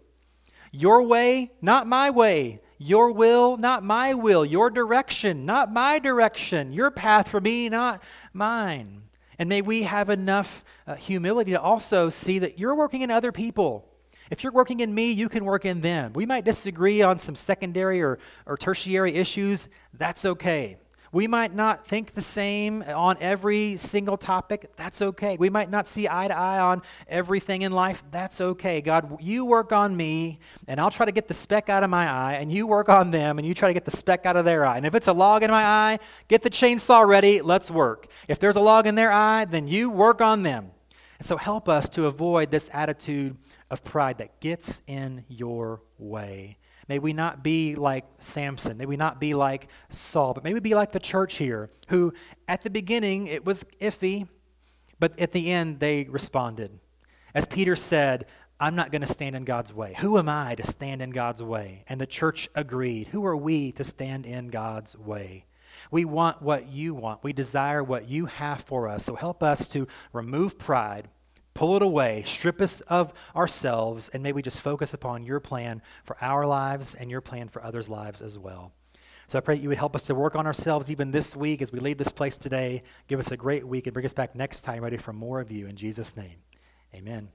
Your 0.73 1.03
way, 1.03 1.51
not 1.61 1.87
my 1.87 2.11
way. 2.11 2.61
Your 2.79 3.13
will, 3.13 3.57
not 3.57 3.85
my 3.85 4.15
will. 4.15 4.45
Your 4.45 4.71
direction, 4.71 5.45
not 5.45 5.73
my 5.73 5.99
direction. 5.99 6.73
Your 6.73 6.91
path 6.91 7.29
for 7.29 7.41
me, 7.41 7.69
not 7.69 8.03
mine. 8.33 9.03
And 9.39 9.49
may 9.49 9.63
we 9.63 9.83
have 9.83 10.09
enough 10.09 10.65
uh, 10.87 10.95
humility 10.95 11.53
to 11.53 11.61
also 11.61 12.09
see 12.09 12.39
that 12.39 12.59
you're 12.59 12.75
working 12.75 13.03
in 13.03 13.11
other 13.11 13.33
people. 13.33 13.87
If 14.31 14.45
you're 14.45 14.53
working 14.53 14.81
in 14.81 14.95
me, 14.95 15.11
you 15.11 15.29
can 15.29 15.45
work 15.45 15.65
in 15.65 15.81
them. 15.81 16.13
We 16.13 16.25
might 16.25 16.45
disagree 16.45 17.03
on 17.03 17.19
some 17.19 17.35
secondary 17.35 18.01
or, 18.01 18.19
or 18.47 18.57
tertiary 18.57 19.15
issues. 19.15 19.69
That's 19.93 20.25
okay. 20.25 20.77
We 21.13 21.27
might 21.27 21.53
not 21.53 21.85
think 21.85 22.15
the 22.15 22.23
same 22.23 22.83
on 22.83 23.17
every 23.19 23.77
single 23.77 24.17
topic. 24.17 24.71
That's 24.77 25.03
okay. 25.03 25.37
We 25.37 25.51
might 25.51 25.69
not 25.69 25.89
see 25.89 26.09
eye 26.09 26.29
to 26.29 26.37
eye 26.37 26.61
on 26.61 26.83
everything 27.09 27.63
in 27.63 27.73
life. 27.73 28.05
That's 28.13 28.41
okay. 28.41 28.81
God, 28.81 29.21
you 29.21 29.45
work 29.45 29.73
on 29.73 29.97
me, 29.97 30.39
and 30.69 30.79
I'll 30.79 30.91
try 30.91 31.07
to 31.07 31.13
get 31.13 31.27
the 31.27 31.35
speck 31.35 31.69
out 31.69 31.83
of 31.83 31.91
my 31.91 32.09
eye, 32.09 32.35
and 32.35 32.53
you 32.53 32.69
work 32.69 32.89
on 32.89 33.11
them, 33.11 33.39
and 33.39 33.47
you 33.47 33.55
try 33.55 33.69
to 33.69 33.75
get 33.75 33.85
the 33.85 33.91
speck 33.91 34.25
out 34.25 34.37
of 34.37 34.45
their 34.45 34.65
eye. 34.65 34.77
And 34.77 34.87
if 34.87 34.95
it's 34.95 35.09
a 35.09 35.13
log 35.13 35.43
in 35.43 35.51
my 35.51 35.65
eye, 35.65 35.99
get 36.29 36.43
the 36.43 36.51
chainsaw 36.51 37.05
ready. 37.05 37.41
Let's 37.41 37.73
work. 37.73 38.07
If 38.29 38.39
there's 38.39 38.57
a 38.57 38.61
log 38.61 38.87
in 38.87 38.95
their 38.95 39.11
eye, 39.11 39.47
then 39.47 39.67
you 39.67 39.91
work 39.91 40.21
on 40.21 40.45
them. 40.45 40.71
And 41.19 41.27
so 41.27 41.37
help 41.37 41.69
us 41.69 41.89
to 41.91 42.07
avoid 42.07 42.53
this 42.53 42.71
attitude 42.73 43.37
of 43.69 43.83
pride 43.83 44.19
that 44.19 44.39
gets 44.41 44.81
in 44.87 45.25
your 45.29 45.83
way. 45.99 46.57
May 46.91 46.99
we 46.99 47.13
not 47.13 47.45
be 47.45 47.77
like 47.77 48.05
Samson. 48.19 48.77
May 48.77 48.85
we 48.85 48.97
not 48.97 49.21
be 49.21 49.33
like 49.33 49.69
Saul, 49.91 50.35
but 50.35 50.43
may 50.43 50.53
we 50.53 50.59
be 50.59 50.75
like 50.75 50.91
the 50.91 50.99
church 50.99 51.37
here, 51.37 51.71
who 51.87 52.13
at 52.49 52.63
the 52.63 52.69
beginning 52.69 53.29
it 53.29 53.47
was 53.47 53.65
iffy, 53.81 54.27
but 54.99 55.17
at 55.17 55.31
the 55.31 55.53
end 55.53 55.79
they 55.79 56.09
responded. 56.11 56.81
As 57.33 57.47
Peter 57.47 57.77
said, 57.77 58.27
I'm 58.59 58.75
not 58.75 58.91
going 58.91 59.03
to 59.03 59.07
stand 59.07 59.37
in 59.37 59.45
God's 59.45 59.73
way. 59.73 59.95
Who 60.01 60.19
am 60.19 60.29
I 60.29 60.57
to 60.57 60.67
stand 60.67 61.01
in 61.01 61.11
God's 61.11 61.45
way? 61.45 61.85
And 61.87 62.01
the 62.01 62.09
church 62.09 62.49
agreed. 62.57 63.07
Who 63.13 63.25
are 63.25 63.37
we 63.37 63.71
to 63.71 63.85
stand 63.85 64.27
in 64.27 64.49
God's 64.49 64.99
way? 64.99 65.45
We 65.93 66.05
want 66.05 66.43
what 66.43 66.73
you 66.73 66.93
want. 66.93 67.23
We 67.23 67.33
desire 67.33 67.85
what 67.85 68.09
you 68.09 68.27
have 68.27 68.63
for 68.63 68.89
us. 68.89 69.05
So 69.05 69.15
help 69.15 69.45
us 69.45 69.69
to 69.69 69.87
remove 70.13 70.59
pride 70.59 71.09
Pull 71.55 71.77
it 71.77 71.83
away, 71.83 72.23
strip 72.27 72.61
us 72.61 72.81
of 72.83 73.13
ourselves, 73.35 74.09
and 74.11 74.23
may 74.23 74.33
we 74.33 74.43
just 74.43 74.63
focus 74.63 74.95
upon 74.95 75.25
your 75.25 75.41
plan 75.41 75.83
for 76.05 76.17
our 76.21 76.47
lives 76.47 76.95
and 76.95 77.11
your 77.11 77.21
plan 77.21 77.49
for 77.49 77.63
others' 77.63 77.89
lives 77.89 78.23
as 78.23 78.39
well. 78.39 78.73
So 79.27 79.39
I 79.39 79.41
pray 79.41 79.57
that 79.57 79.63
you 79.63 79.69
would 79.69 79.79
help 79.79 79.95
us 79.95 80.05
to 80.05 80.15
work 80.15 80.35
on 80.35 80.47
ourselves 80.47 80.91
even 80.91 81.13
this 81.13 81.37
week 81.37 81.63
as 81.63 81.71
we 81.71 81.79
leave 81.79 81.99
this 81.99 82.11
place 82.11 82.37
today. 82.37 82.83
Give 83.07 83.19
us 83.19 83.31
a 83.31 83.37
great 83.37 83.67
week 83.67 83.87
and 83.87 83.95
bring 83.95 84.05
us 84.05 84.13
back 84.13 84.35
next 84.35 84.63
time 84.63 84.83
ready 84.83 84.97
for 84.97 85.13
more 85.13 85.41
of 85.41 85.51
you. 85.51 85.67
In 85.67 85.77
Jesus' 85.77 86.17
name, 86.17 86.39
amen. 86.95 87.29